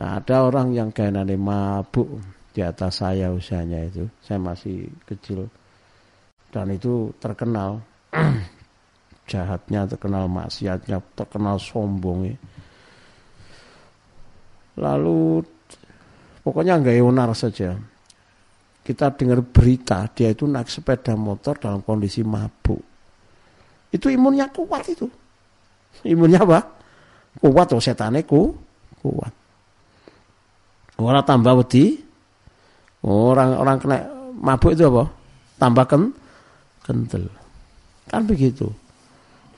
[0.00, 2.16] Nah, ada orang yang kayak mabuk
[2.56, 4.08] di atas saya usianya itu.
[4.24, 5.52] Saya masih kecil
[6.52, 7.80] dan itu terkenal.
[9.28, 12.36] Jahatnya terkenal maksiatnya terkenal sombong ya.
[14.78, 15.42] lalu
[16.40, 17.76] pokoknya nggak onar saja.
[18.80, 22.80] Kita dengar berita dia itu naik sepeda motor dalam kondisi mabuk.
[23.92, 25.04] Itu imunnya kuat itu.
[26.08, 26.64] Imunnya apa?
[27.36, 28.56] Kuat oh setane ku
[29.04, 29.32] kuat.
[30.96, 32.00] Orang tambah wedi
[33.04, 33.98] orang orang kena
[34.40, 35.04] mabuk itu apa?
[35.60, 36.16] Tambahkan
[36.88, 37.28] kental.
[38.08, 38.72] Kan begitu.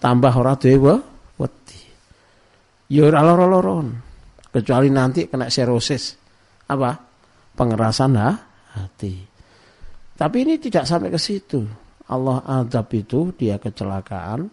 [0.03, 0.99] Tambah ora duwe
[1.39, 1.81] wedi.
[2.91, 3.95] Ya ora lara-laron.
[4.51, 6.19] Kecuali nanti kena serosis.
[6.67, 6.99] Apa?
[7.55, 8.31] Pengerasan ha?
[8.75, 9.15] hati.
[10.19, 11.63] Tapi ini tidak sampai ke situ.
[12.11, 14.51] Allah adab itu dia kecelakaan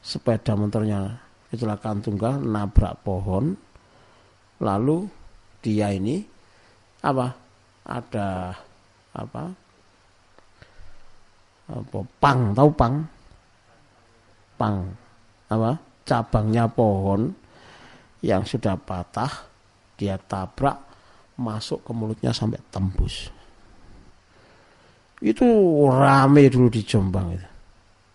[0.00, 1.18] sepeda motornya
[1.50, 3.52] kecelakaan tunggal nabrak pohon
[4.62, 5.10] lalu
[5.60, 6.22] dia ini
[7.02, 7.34] apa
[7.84, 8.54] ada
[9.12, 9.44] apa
[11.70, 11.98] apa?
[12.18, 12.94] Pang tahu pang?
[14.58, 14.76] Pang.
[15.46, 15.78] Apa?
[16.02, 17.30] Cabangnya pohon
[18.20, 19.30] yang sudah patah
[19.94, 20.76] dia tabrak
[21.40, 23.32] masuk ke mulutnya sampai tembus.
[25.20, 25.44] Itu
[25.88, 27.48] rame dulu di Jombang itu.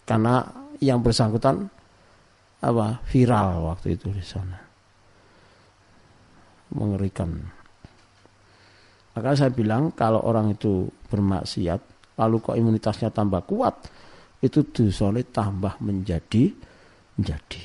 [0.05, 0.41] Karena
[0.81, 1.65] yang bersangkutan
[2.65, 4.57] apa viral waktu itu di sana.
[6.73, 7.29] Mengerikan.
[9.15, 13.75] Maka saya bilang kalau orang itu bermaksiat lalu kok imunitasnya tambah kuat,
[14.43, 16.51] itu dosanya tambah menjadi
[17.15, 17.63] menjadi.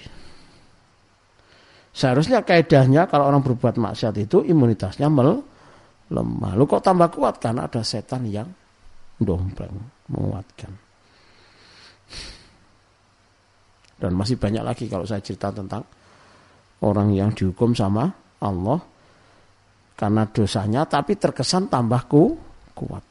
[1.91, 5.43] Seharusnya kaidahnya kalau orang berbuat maksiat itu imunitasnya mel,
[6.09, 6.55] lemah.
[6.55, 8.47] Lalu kok tambah kuat karena ada setan yang
[9.19, 9.75] dompleng
[10.07, 10.73] menguatkan.
[14.01, 15.85] Dan masih banyak lagi kalau saya cerita tentang
[16.81, 18.09] orang yang dihukum sama
[18.41, 18.81] Allah
[19.93, 22.33] karena dosanya tapi terkesan tambahku
[22.73, 23.10] kuat.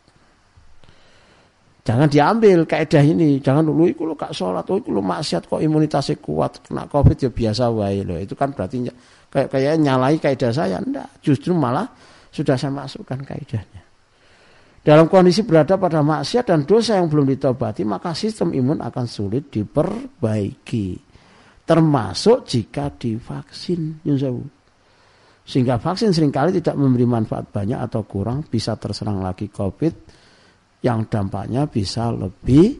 [1.89, 5.57] Jangan diambil kaidah ini, jangan dulu iku lu gak sholat, oh iku lu maksiat kok
[5.57, 8.21] imunitasnya kuat, kena covid ya biasa wae loh.
[8.21, 8.85] Itu kan berarti
[9.33, 11.17] kayak kayak nyalai kaidah saya, ndak.
[11.25, 11.89] Justru malah
[12.29, 13.81] sudah saya masukkan kaidahnya.
[14.85, 19.49] Dalam kondisi berada pada maksiat dan dosa yang belum ditobati, maka sistem imun akan sulit
[19.49, 20.93] diperbaiki.
[21.65, 24.45] Termasuk jika divaksin, Yusawu.
[25.41, 30.18] Sehingga vaksin sering kali tidak memberi manfaat banyak atau kurang, bisa terserang lagi COVID,
[30.79, 32.79] yang dampaknya bisa lebih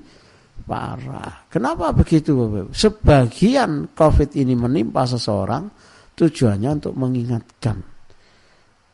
[0.63, 1.49] parah.
[1.51, 2.71] Kenapa begitu Bapak?
[2.71, 5.67] Sebagian COVID ini menimpa seseorang
[6.15, 7.77] tujuannya untuk mengingatkan,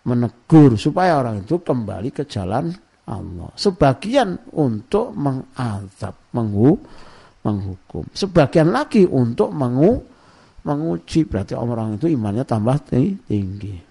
[0.05, 2.73] menegur supaya orang itu kembali ke jalan
[3.05, 3.49] Allah.
[3.53, 6.73] Sebagian untuk mengadab, menghu,
[7.45, 8.09] menghukum.
[8.09, 10.01] Sebagian lagi untuk mengu,
[10.65, 11.29] menguji.
[11.29, 13.84] Berarti orang itu imannya tambah tinggi.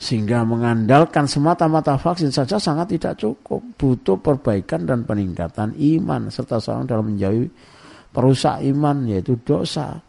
[0.00, 3.60] Sehingga mengandalkan semata-mata vaksin saja sangat tidak cukup.
[3.76, 7.44] Butuh perbaikan dan peningkatan iman serta seorang dalam menjauhi
[8.08, 10.00] perusak iman yaitu dosa.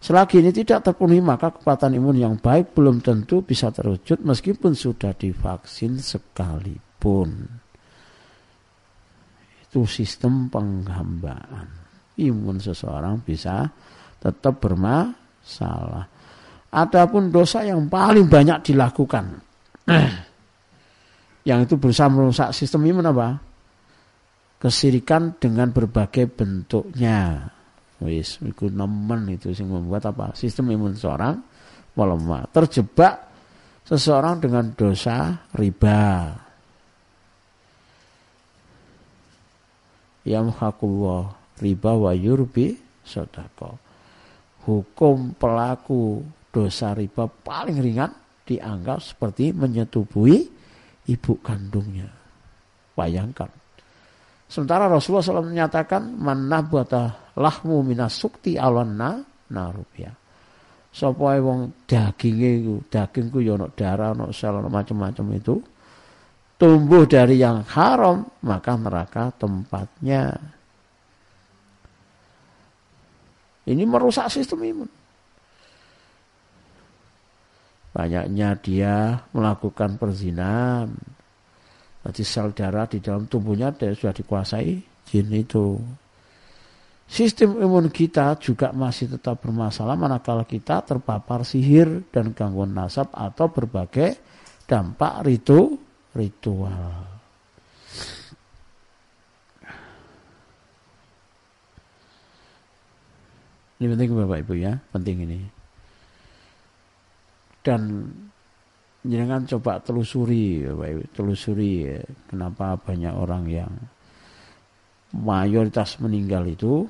[0.00, 5.12] Selagi ini tidak terpenuhi maka kekuatan imun yang baik belum tentu bisa terwujud meskipun sudah
[5.12, 7.60] divaksin sekalipun.
[9.66, 11.68] Itu sistem penghambaan.
[12.16, 13.68] Imun seseorang bisa
[14.16, 16.19] tetap bermasalah.
[16.70, 19.42] Adapun dosa yang paling banyak dilakukan.
[21.48, 23.28] yang itu berusaha merusak sistem imun apa?
[24.62, 27.50] Kesirikan dengan berbagai bentuknya.
[28.00, 30.30] Wis, itu nemen itu sing membuat apa?
[30.38, 31.42] Sistem imun seseorang
[31.98, 32.46] melemah.
[32.54, 33.14] Terjebak
[33.82, 36.30] seseorang dengan dosa riba.
[40.22, 43.74] Yamhaqullah riba wa yurbi sodako.
[44.70, 48.10] Hukum pelaku dosa riba paling ringan
[48.44, 50.38] dianggap seperti menyetubuhi
[51.06, 52.10] ibu kandungnya.
[52.98, 53.48] Bayangkan.
[54.50, 59.22] Sementara Rasulullah SAW menyatakan mana buata lahmu minas sukti alonna
[59.54, 60.10] narubya.
[60.90, 65.54] Sapa wong daginge iku, dagingku ya ono darah, ono sel, ono macam-macam itu
[66.58, 70.34] tumbuh dari yang haram, maka neraka tempatnya.
[73.70, 74.99] Ini merusak sistem imun
[77.90, 78.94] banyaknya dia
[79.34, 80.90] melakukan perzinahan.
[82.00, 85.76] Berarti sel darah di dalam tubuhnya sudah dikuasai jin itu.
[87.10, 93.50] Sistem imun kita juga masih tetap bermasalah manakala kita terpapar sihir dan gangguan nasab atau
[93.50, 94.14] berbagai
[94.70, 95.74] dampak ritu
[96.14, 97.10] ritual.
[103.80, 105.59] Ini penting Bapak Ibu ya, penting ini
[107.60, 108.08] dan
[109.04, 110.64] jangan coba telusuri
[111.12, 113.72] telusuri ya, kenapa banyak orang yang
[115.16, 116.84] mayoritas meninggal itu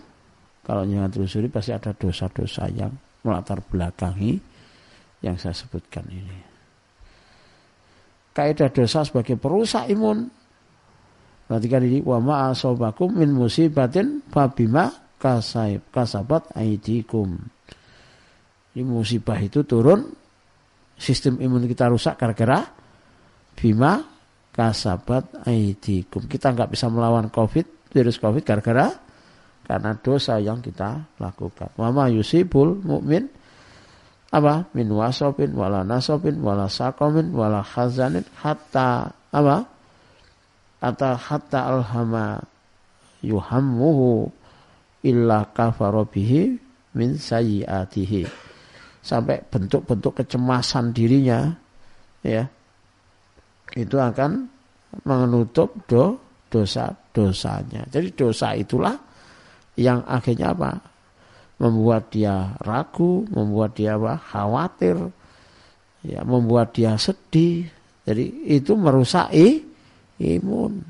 [0.66, 2.92] kalau jangan telusuri pasti ada dosa-dosa yang
[3.24, 4.38] melatar belakangi
[5.24, 6.38] yang saya sebutkan ini.
[8.30, 10.30] Kaidah dosa sebagai perusak imun.
[11.51, 14.86] Perhatikan ini wa ma'asobakum min musibatin fabima
[15.18, 17.34] kasabat aidikum.
[18.70, 20.06] Ini musibah itu turun
[21.01, 22.60] sistem imun kita rusak gara-gara
[23.56, 24.05] bima
[24.52, 26.28] kasabat aidikum.
[26.28, 28.93] Kita nggak bisa melawan COVID, virus COVID gara-gara
[29.64, 31.72] karena dosa yang kita lakukan.
[31.81, 33.24] Mama yusibul mukmin
[34.31, 39.66] apa min wasobin wala nasobin wala sakomin wala khazanin hatta apa
[40.78, 42.39] atau hatta alhama
[43.27, 44.31] yuhammuhu
[45.02, 46.62] illa kafarobihi
[46.94, 48.49] min sayiatihi
[49.01, 51.48] sampai bentuk-bentuk kecemasan dirinya
[52.20, 52.44] ya
[53.74, 54.51] itu akan
[55.06, 56.18] menutup do,
[56.51, 57.86] dosa-dosanya.
[57.86, 58.98] Jadi dosa itulah
[59.78, 60.72] yang akhirnya apa?
[61.60, 64.16] Membuat dia ragu, membuat dia apa?
[64.18, 64.97] khawatir,
[66.02, 67.68] ya, membuat dia sedih.
[68.02, 69.31] Jadi itu merusak
[70.18, 70.82] imun.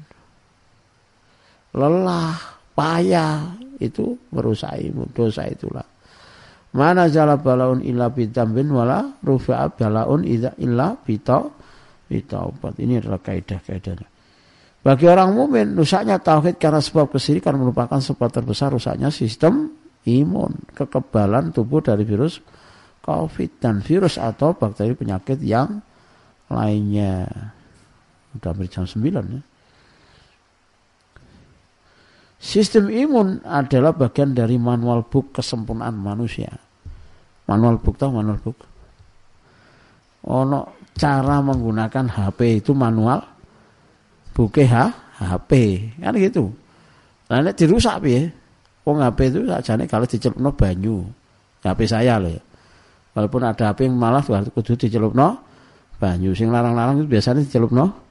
[1.74, 2.38] Lelah,
[2.72, 3.50] payah
[3.82, 5.10] itu merusak imun.
[5.10, 5.89] Dosa itulah.
[6.70, 11.42] Mana jala balaun illa bidambin wala rufa'a balaun illa bita
[12.06, 12.78] bitaubat.
[12.78, 14.08] Ini adalah kaidah-kaidahnya.
[14.80, 19.76] Bagi orang mukmin rusaknya tauhid karena sebab kesirikan merupakan sebab terbesar rusaknya sistem
[20.08, 22.40] imun, kekebalan tubuh dari virus
[23.04, 25.84] COVID dan virus atau bakteri penyakit yang
[26.48, 27.28] lainnya.
[28.32, 29.42] Udah hampir jam 9 ya.
[32.40, 36.48] Sistem imun adalah bagian dari manual book kesempurnaan manusia.
[37.44, 38.58] Manual book tahu manual book?
[40.24, 43.24] Ono cara menggunakan HP itu manual
[44.36, 44.84] book ha,
[45.20, 45.50] HP
[46.00, 46.52] kan gitu
[47.30, 48.28] nah ini dirusak ya
[48.84, 51.04] Wong HP itu sajane kalau dicelupno banyu
[51.60, 52.42] HP saya loh ya.
[53.16, 55.40] walaupun ada HP yang malah kudu dicelupno
[56.00, 58.09] banyu sing larang-larang itu biasanya dicelupno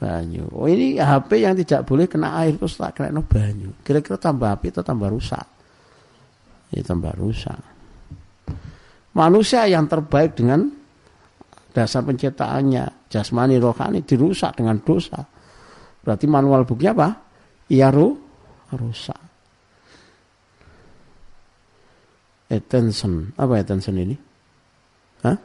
[0.00, 4.48] banyu oh ini HP yang tidak boleh kena air terus tak kena banyu kira-kira tambah
[4.48, 5.46] api atau tambah rusak
[6.72, 7.60] ya tambah rusak
[9.12, 10.72] manusia yang terbaik dengan
[11.76, 15.20] dasar penciptaannya jasmani rohani dirusak dengan dosa
[16.00, 17.08] Berarti manual booknya apa?
[17.68, 18.16] Iya ru,
[18.72, 19.20] rusak.
[22.50, 23.30] Attention.
[23.38, 24.16] Apa attention ini?
[25.22, 25.38] Hah?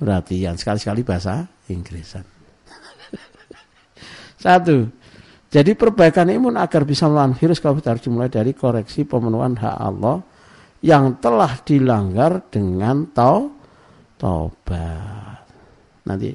[0.00, 0.56] Perhatian.
[0.56, 2.37] Sekali-sekali bahasa Inggrisan.
[4.38, 4.86] Satu.
[5.48, 10.20] Jadi perbaikan imun agar bisa melawan virus COVID harus dimulai dari koreksi pemenuhan hak Allah
[10.84, 13.50] yang telah dilanggar dengan tau
[14.20, 15.42] taubat.
[16.04, 16.30] Nanti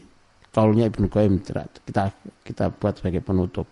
[0.49, 1.39] kaulnya Ibnu Qayyim
[1.85, 2.03] kita
[2.41, 3.69] kita buat sebagai penutup.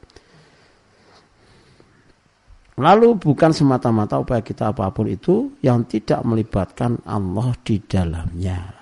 [2.81, 8.73] Lalu bukan semata-mata upaya kita apa pun itu yang tidak melibatkan Allah di dalamnya.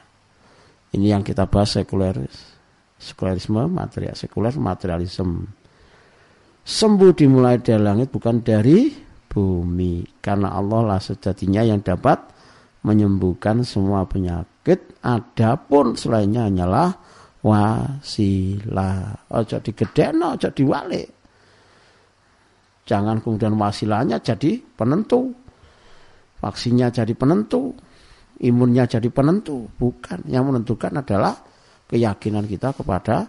[0.94, 2.16] Ini yang kita bahas sekuler,
[3.00, 5.48] sekularisme, material sekuler, materialisme.
[6.60, 8.92] Sembuh dimulai dari langit bukan dari
[9.26, 10.20] bumi.
[10.20, 12.20] Karena Allah lah sejatinya yang dapat
[12.84, 15.00] menyembuhkan semua penyakit.
[15.00, 16.92] Adapun selainnya hanyalah
[17.40, 19.32] wasilah.
[19.32, 21.08] Ojo digedekno, ojo diwalik.
[22.84, 25.32] Jangan kemudian wasilahnya jadi penentu.
[26.44, 27.78] Vaksinnya jadi penentu.
[28.44, 29.70] Imunnya jadi penentu.
[29.78, 30.26] Bukan.
[30.26, 31.49] Yang menentukan adalah
[31.90, 33.26] keyakinan kita kepada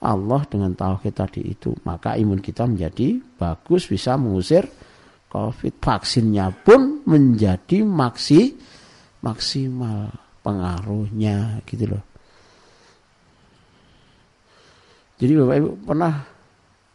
[0.00, 1.74] Allah dengan tauhid tadi itu.
[1.82, 4.64] Maka imun kita menjadi bagus bisa mengusir
[5.26, 5.82] COVID.
[5.82, 8.54] Vaksinnya pun menjadi maksi
[9.26, 10.14] maksimal
[10.46, 12.04] pengaruhnya gitu loh.
[15.16, 16.14] Jadi Bapak Ibu pernah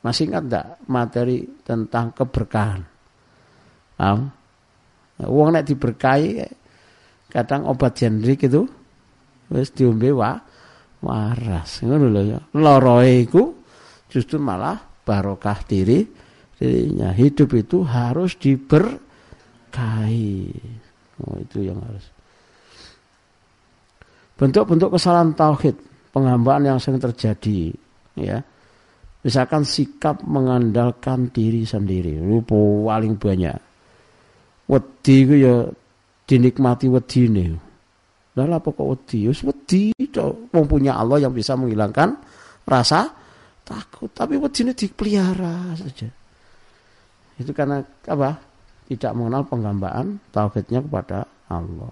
[0.05, 2.81] masih ingat enggak materi tentang keberkahan?
[3.97, 4.29] Paham?
[5.21, 6.41] Uang nek diberkahi
[7.29, 8.65] kadang obat generik itu
[9.53, 10.09] wis diombe
[11.02, 12.40] waras ngono lho ya.
[12.57, 13.53] Loroe iku
[14.07, 16.06] justru malah barokah diri
[16.56, 17.11] dirinya.
[17.14, 20.34] Hidup itu harus diberkahi.
[21.22, 22.06] Oh, itu yang harus.
[24.38, 25.78] Bentuk-bentuk kesalahan tauhid,
[26.11, 27.72] penghambaan yang sering terjadi
[28.19, 28.44] ya
[29.22, 33.57] misalkan sikap mengandalkan diri sendiri ini paling banyak
[34.68, 35.56] wedi ku ya
[36.28, 37.56] dinikmati wedine
[38.36, 39.28] lah apa kok wedi.
[39.28, 39.91] Wis wedi
[40.52, 42.16] wong punya Allah yang bisa menghilangkan
[42.64, 43.12] rasa
[43.68, 44.12] takut.
[44.12, 46.08] Tapi wedine dipelihara saja.
[47.36, 48.40] Itu karena apa?
[48.91, 51.91] Tidak mengenal penggambaan tauhidnya kepada Allah.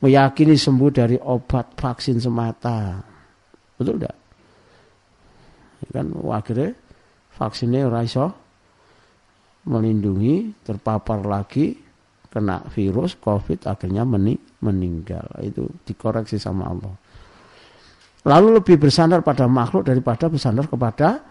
[0.00, 3.00] Meyakini sembuh dari obat vaksin semata.
[3.76, 4.20] Betul tidak
[5.88, 6.06] kan?
[6.30, 6.70] Akhirnya
[7.34, 8.04] vaksinnya ora
[9.60, 11.76] melindungi terpapar lagi
[12.30, 14.06] kena virus covid akhirnya
[14.60, 15.26] meninggal.
[15.40, 16.94] Itu dikoreksi sama Allah.
[18.28, 21.24] Lalu lebih bersandar pada makhluk daripada bersandar kepada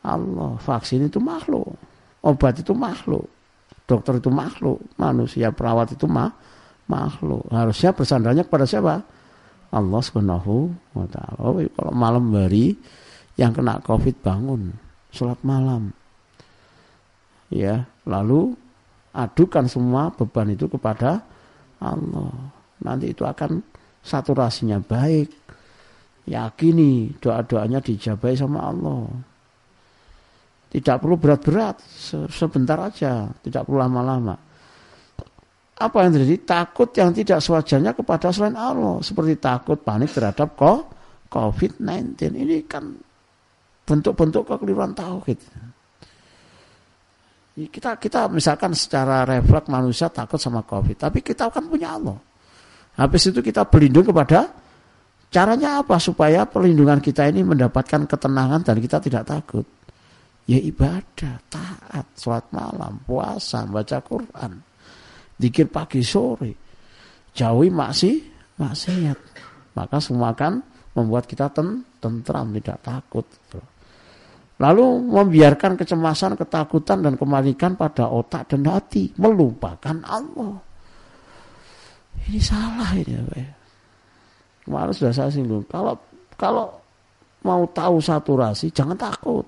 [0.00, 0.56] Allah.
[0.56, 1.76] Vaksin itu makhluk.
[2.24, 3.28] Obat itu makhluk.
[3.84, 4.80] Dokter itu makhluk.
[4.96, 6.32] Manusia perawat itu mah
[6.88, 7.44] makhluk.
[7.52, 9.04] Harusnya bersandarnya kepada siapa?
[9.70, 11.38] Allah subhanahu wa taala.
[11.38, 12.74] Oh, kalau malam hari
[13.38, 14.74] yang kena covid bangun
[15.14, 15.94] sholat malam.
[17.50, 18.54] Ya lalu
[19.14, 21.22] adukan semua beban itu kepada
[21.82, 23.60] Allah nanti itu akan
[24.00, 25.28] saturasinya baik.
[26.30, 29.08] Yakini doa-doanya dijabai sama Allah.
[30.70, 31.82] Tidak perlu berat-berat
[32.30, 34.38] sebentar aja tidak perlu lama-lama.
[35.80, 36.36] Apa yang terjadi?
[36.46, 39.02] Takut yang tidak sewajarnya kepada selain Allah.
[39.02, 40.54] Seperti takut panik terhadap
[41.26, 42.86] COVID-19 ini kan
[43.82, 45.40] bentuk-bentuk kekeliruan tauhid.
[47.60, 52.29] Kita kita misalkan secara refleks manusia takut sama Covid, tapi kita kan punya Allah.
[53.00, 54.52] Habis itu kita berlindung kepada
[55.32, 59.64] caranya apa supaya perlindungan kita ini mendapatkan ketenangan dan kita tidak takut.
[60.44, 64.60] Ya ibadah, taat, sholat malam, puasa, baca Quran,
[65.40, 66.52] dikir pagi sore,
[67.32, 68.20] jauhi maksi,
[68.60, 69.18] maksiat.
[69.78, 70.60] Maka semua akan
[70.92, 73.24] membuat kita ten, tentram, tidak takut.
[74.60, 80.69] Lalu membiarkan kecemasan, ketakutan dan kemanikan pada otak dan hati, melupakan Allah.
[82.30, 83.22] Ini salah ini ya.
[84.66, 85.66] Kemarin sudah saya singgung.
[85.66, 85.98] Kalau
[86.38, 86.70] kalau
[87.44, 89.46] mau tahu saturasi jangan takut.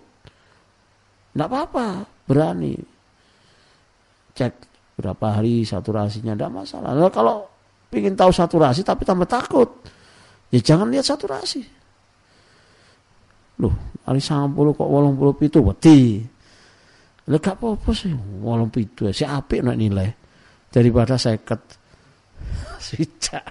[1.33, 2.77] Tidak apa-apa, berani.
[4.37, 4.53] Cek
[5.01, 6.93] berapa hari saturasinya, tidak masalah.
[6.93, 7.37] Lalu kalau
[7.93, 9.69] ingin tahu saturasi tapi tambah takut,
[10.53, 11.65] ya jangan lihat saturasi.
[13.61, 13.75] Loh,
[14.09, 16.01] Ali 90 kok 87 wedi.
[17.31, 20.11] Lah gak apa-apa sih 87 si apik nek nilai
[20.69, 21.82] daripada 50.
[22.79, 23.47] Sijak.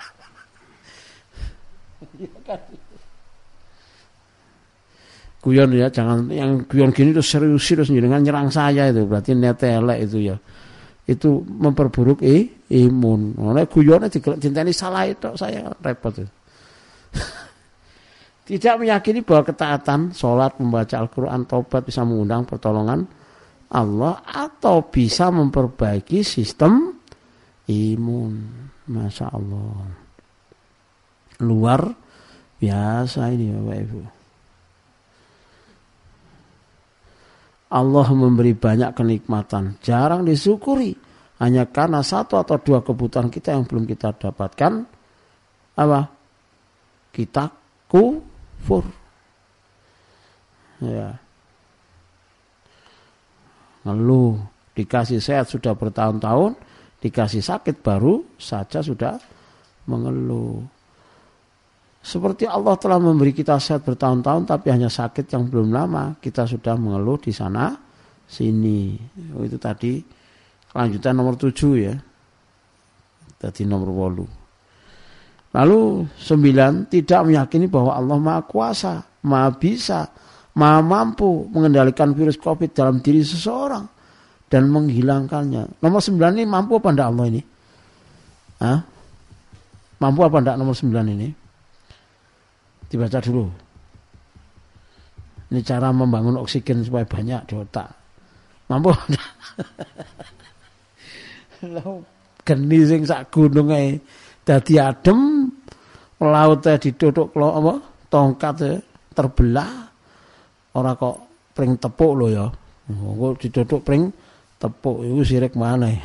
[2.45, 2.61] Kan?
[5.41, 9.57] Guyon ya, jangan yang guyon gini terus serius terus dengan nyerang saya itu berarti niat
[9.57, 10.38] elek itu ya.
[11.09, 13.33] Itu memperburuk eh, imun.
[13.41, 16.29] Oleh guyonnya cinta ini salah itu saya repot itu.
[18.51, 23.05] Tidak meyakini bahwa ketaatan, sholat, membaca Al-Quran, taubat bisa mengundang pertolongan
[23.71, 26.99] Allah atau bisa memperbaiki sistem
[27.71, 28.33] imun.
[28.90, 29.91] Masya Allah.
[31.41, 31.82] Luar
[32.62, 34.02] biasa ini Bapak Ibu.
[37.72, 40.91] Allah memberi banyak kenikmatan, jarang disyukuri.
[41.41, 44.86] Hanya karena satu atau dua kebutuhan kita yang belum kita dapatkan,
[45.74, 46.02] apa?
[47.10, 47.49] Kita
[47.90, 48.86] kufur.
[50.84, 51.18] Ya.
[53.88, 54.38] Lalu
[54.78, 56.53] dikasih sehat sudah bertahun-tahun,
[57.02, 59.18] dikasih sakit baru saja sudah
[59.90, 60.61] mengeluh.
[62.02, 66.78] Seperti Allah telah memberi kita sehat bertahun-tahun tapi hanya sakit yang belum lama, kita sudah
[66.78, 67.73] mengeluh di sana
[68.26, 68.98] sini.
[69.38, 70.02] Oh, itu tadi
[70.73, 71.94] lanjutan nomor tujuh ya.
[73.38, 74.26] Tadi nomor wolu.
[75.52, 75.82] Lalu
[76.15, 78.94] sembilan tidak meyakini bahwa Allah Maha Kuasa,
[79.28, 80.07] Maha Bisa,
[80.57, 84.01] Maha Mampu mengendalikan virus COVID dalam diri seseorang
[84.52, 85.80] dan menghilangkannya.
[85.80, 87.41] Nomor sembilan ini mampu apa enggak Allah ini?
[88.60, 88.80] Hah?
[90.03, 91.32] Mampu apa enggak nomor sembilan ini?
[92.91, 93.48] Dibaca dulu.
[95.56, 97.88] Ini cara membangun oksigen supaya banyak di otak.
[98.68, 98.91] Mampu?
[102.48, 103.95] Geni sing sak gunung ae
[104.44, 105.48] dadi adem,
[106.19, 107.73] lautnya ditutuk lo apa?
[108.11, 108.84] Tongkat
[109.15, 109.88] terbelah.
[110.76, 111.15] Ora kok
[111.56, 112.52] pring tepuk lo ya.
[112.91, 114.11] Kok ditutuk pring
[114.61, 115.89] tepuk itu sirik mana?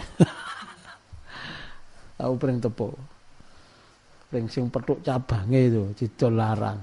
[2.16, 2.96] Tahu pring tepuk.
[4.32, 6.80] Ring sing petuk cabangnya itu didol larang.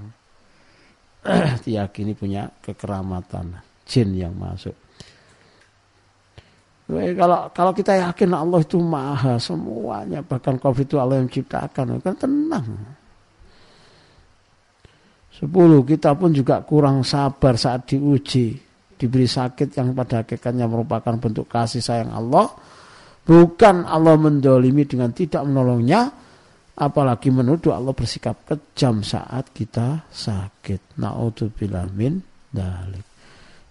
[1.64, 4.72] Diyakini punya kekeramatan jin yang masuk.
[6.84, 12.14] Kalau kalau kita yakin Allah itu maha semuanya bahkan covid itu Allah yang ciptakan kan
[12.16, 12.68] tenang.
[15.32, 21.50] Sepuluh kita pun juga kurang sabar saat diuji diberi sakit yang pada hakikatnya merupakan bentuk
[21.50, 22.50] kasih sayang Allah
[23.24, 26.12] bukan Allah mendolimi dengan tidak menolongnya
[26.74, 30.98] apalagi menuduh Allah bersikap kejam saat kita sakit.
[30.98, 32.18] Naudzubillah min
[32.50, 33.06] dalik.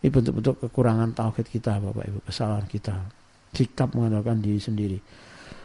[0.04, 2.96] Ini bentuk-bentuk kekurangan tauhid kita Bapak Ibu, kesalahan kita.
[3.56, 5.00] Sikap mengandalkan diri sendiri.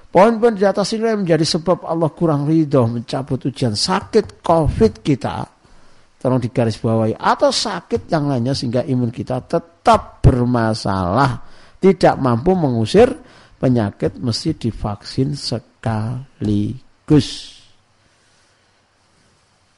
[0.08, 5.57] Poin-poin di atas ini menjadi sebab Allah kurang ridho mencabut ujian sakit COVID kita.
[6.18, 7.14] Tolong digarisbawahi.
[7.14, 11.46] Atau sakit yang lainnya sehingga imun kita tetap bermasalah.
[11.78, 13.06] Tidak mampu mengusir
[13.62, 16.74] penyakit mesti divaksin sekali
[17.06, 17.54] Gus.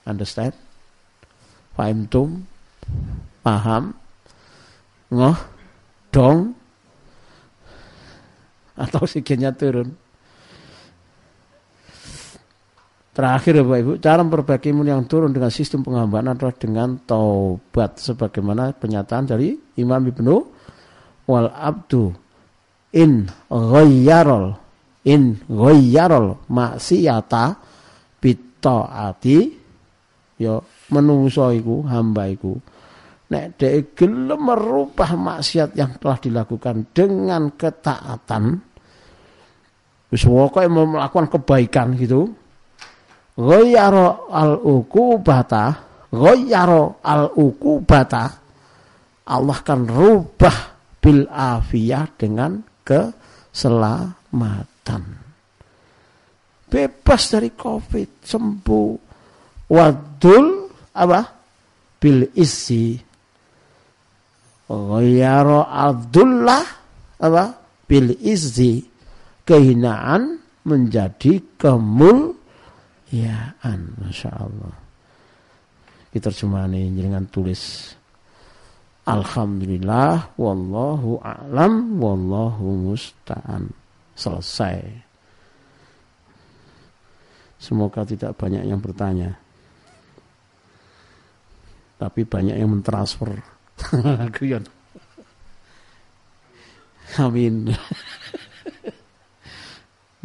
[0.08, 0.56] Understand?
[2.08, 2.44] tum,
[3.44, 3.92] Paham?
[5.12, 5.38] Ngoh?
[6.08, 6.56] Dong?
[8.80, 9.92] Atau oksigennya turun?
[13.20, 18.72] Terakhir Bapak Ibu, cara memperbaiki imun yang turun dengan sistem penghambaan adalah dengan taubat sebagaimana
[18.72, 20.34] pernyataan dari Imam Ibnu
[21.28, 22.16] wal abdu.
[22.96, 24.56] In ghayyarul
[25.04, 27.60] in ghayyarul maksiata
[28.24, 29.38] bitaati
[30.40, 30.56] ya
[30.88, 32.56] menungso iku hamba iku.
[33.36, 38.64] Nek dhek gelem merubah maksiat yang telah dilakukan dengan ketaatan
[40.08, 42.39] wis pokoke melakukan kebaikan gitu
[43.40, 45.80] ghayyara al uqubata
[46.12, 48.40] ghayyara al uqubata
[49.30, 50.56] Allah akan rubah
[50.98, 54.10] bil afiyah dengan keselamatan.
[56.70, 58.94] Bebas dari Covid, sembuh.
[59.70, 61.24] Wadul apa?
[61.98, 62.98] Bil isi.
[64.70, 66.62] Ghayara Abdullah
[67.22, 67.44] apa?
[67.86, 68.84] Bil izzi.
[69.46, 71.40] Kehinaan menjadi
[73.10, 73.80] kemuliaan.
[73.98, 74.74] Masya Allah.
[76.14, 77.94] Kita terjemahani dengan tulis
[79.06, 83.70] Alhamdulillah wallahu a'lam wallahu musta'an
[84.14, 84.78] selesai.
[87.58, 89.34] Semoga tidak banyak yang bertanya.
[91.98, 93.42] Tapi banyak yang mentransfer.
[94.38, 94.64] Guyon.
[97.18, 97.68] Amin.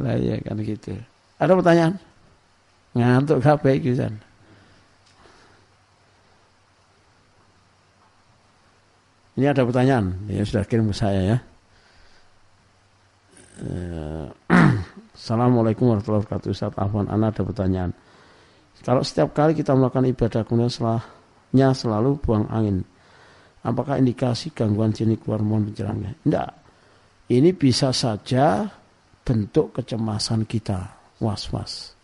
[0.01, 0.93] lah ya kan gitu.
[1.41, 2.14] Ada pertanyaan?
[2.95, 3.91] Ngantuk kabeh iki
[9.35, 11.38] Ini ada pertanyaan, ya sudah kirim ke saya ya.
[13.59, 14.27] Eh,
[15.19, 16.55] Assalamualaikum warahmatullahi wabarakatuh.
[16.55, 17.91] Ustaz Afwan, Ana ada pertanyaan.
[18.80, 22.88] Kalau setiap kali kita melakukan ibadah kemudian setelahnya selalu buang angin,
[23.67, 26.15] apakah indikasi gangguan jenis keluar mohon pencerahannya?
[26.23, 26.49] Tidak.
[27.35, 28.63] Ini bisa saja
[29.19, 31.94] bentuk kecemasan kita, was-was.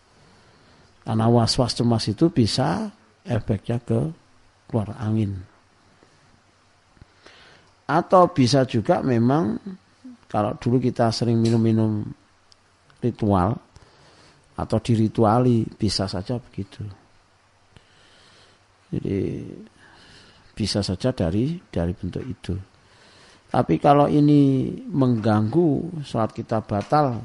[1.02, 2.94] Karena was-was cemas itu bisa
[3.26, 4.00] efeknya ke
[4.70, 5.52] keluar angin
[7.92, 9.60] atau bisa juga memang
[10.32, 12.08] kalau dulu kita sering minum-minum
[13.04, 13.60] ritual
[14.56, 16.88] atau dirituali bisa saja begitu.
[18.96, 19.20] Jadi
[20.56, 22.56] bisa saja dari dari bentuk itu.
[23.52, 27.20] Tapi kalau ini mengganggu saat kita batal,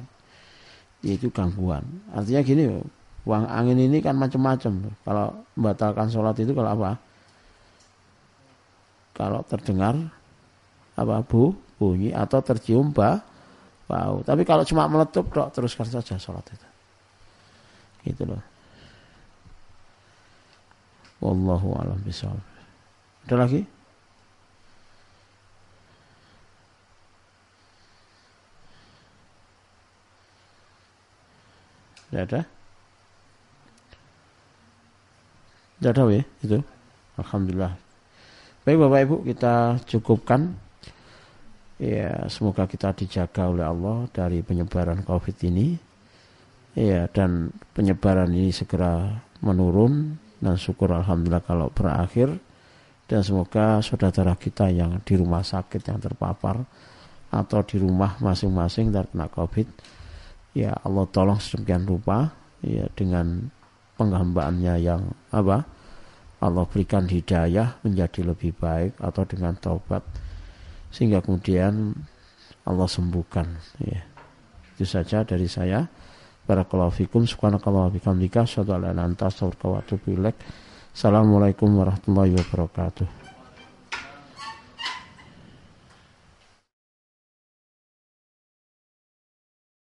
[1.06, 1.86] itu gangguan.
[2.10, 2.66] Artinya gini,
[3.26, 4.94] uang angin ini kan macam-macam.
[5.02, 5.26] Kalau
[5.58, 6.90] membatalkan sholat itu kalau apa?
[9.18, 9.98] Kalau terdengar
[10.96, 13.20] apa bu bunyi atau tercium ba,
[13.90, 14.22] bau.
[14.22, 16.66] Tapi kalau cuma meletup dok teruskan saja sholat itu.
[18.06, 18.40] Gitu loh.
[21.18, 22.38] Wallahu a'lam bishawab.
[23.26, 23.60] Ada lagi?
[32.06, 32.55] Tidak ada?
[35.78, 36.58] Tidak ada ya itu.
[37.16, 37.72] Alhamdulillah.
[38.66, 39.54] Baik Bapak Ibu kita
[39.86, 40.66] cukupkan
[41.76, 45.76] Ya, semoga kita dijaga oleh Allah dari penyebaran Covid ini.
[46.72, 49.12] Ya, dan penyebaran ini segera
[49.44, 52.36] menurun dan syukur alhamdulillah kalau berakhir
[53.08, 56.60] dan semoga saudara kita yang di rumah sakit yang terpapar
[57.32, 59.64] atau di rumah masing-masing terkena Covid
[60.52, 62.28] ya Allah tolong sedemikian rupa
[62.60, 63.48] ya dengan
[63.96, 65.02] penghambaannya yang
[65.32, 65.64] apa
[66.40, 70.04] Allah berikan hidayah menjadi lebih baik atau dengan taubat
[70.92, 71.96] sehingga kemudian
[72.66, 73.46] Allah sembuhkan
[73.80, 74.02] ya.
[74.76, 75.88] Itu saja dari saya.
[76.46, 77.90] Barakallahu fikum subhanakallah
[79.74, 80.12] wa atubu.
[80.92, 83.25] Assalamualaikum warahmatullahi wabarakatuh.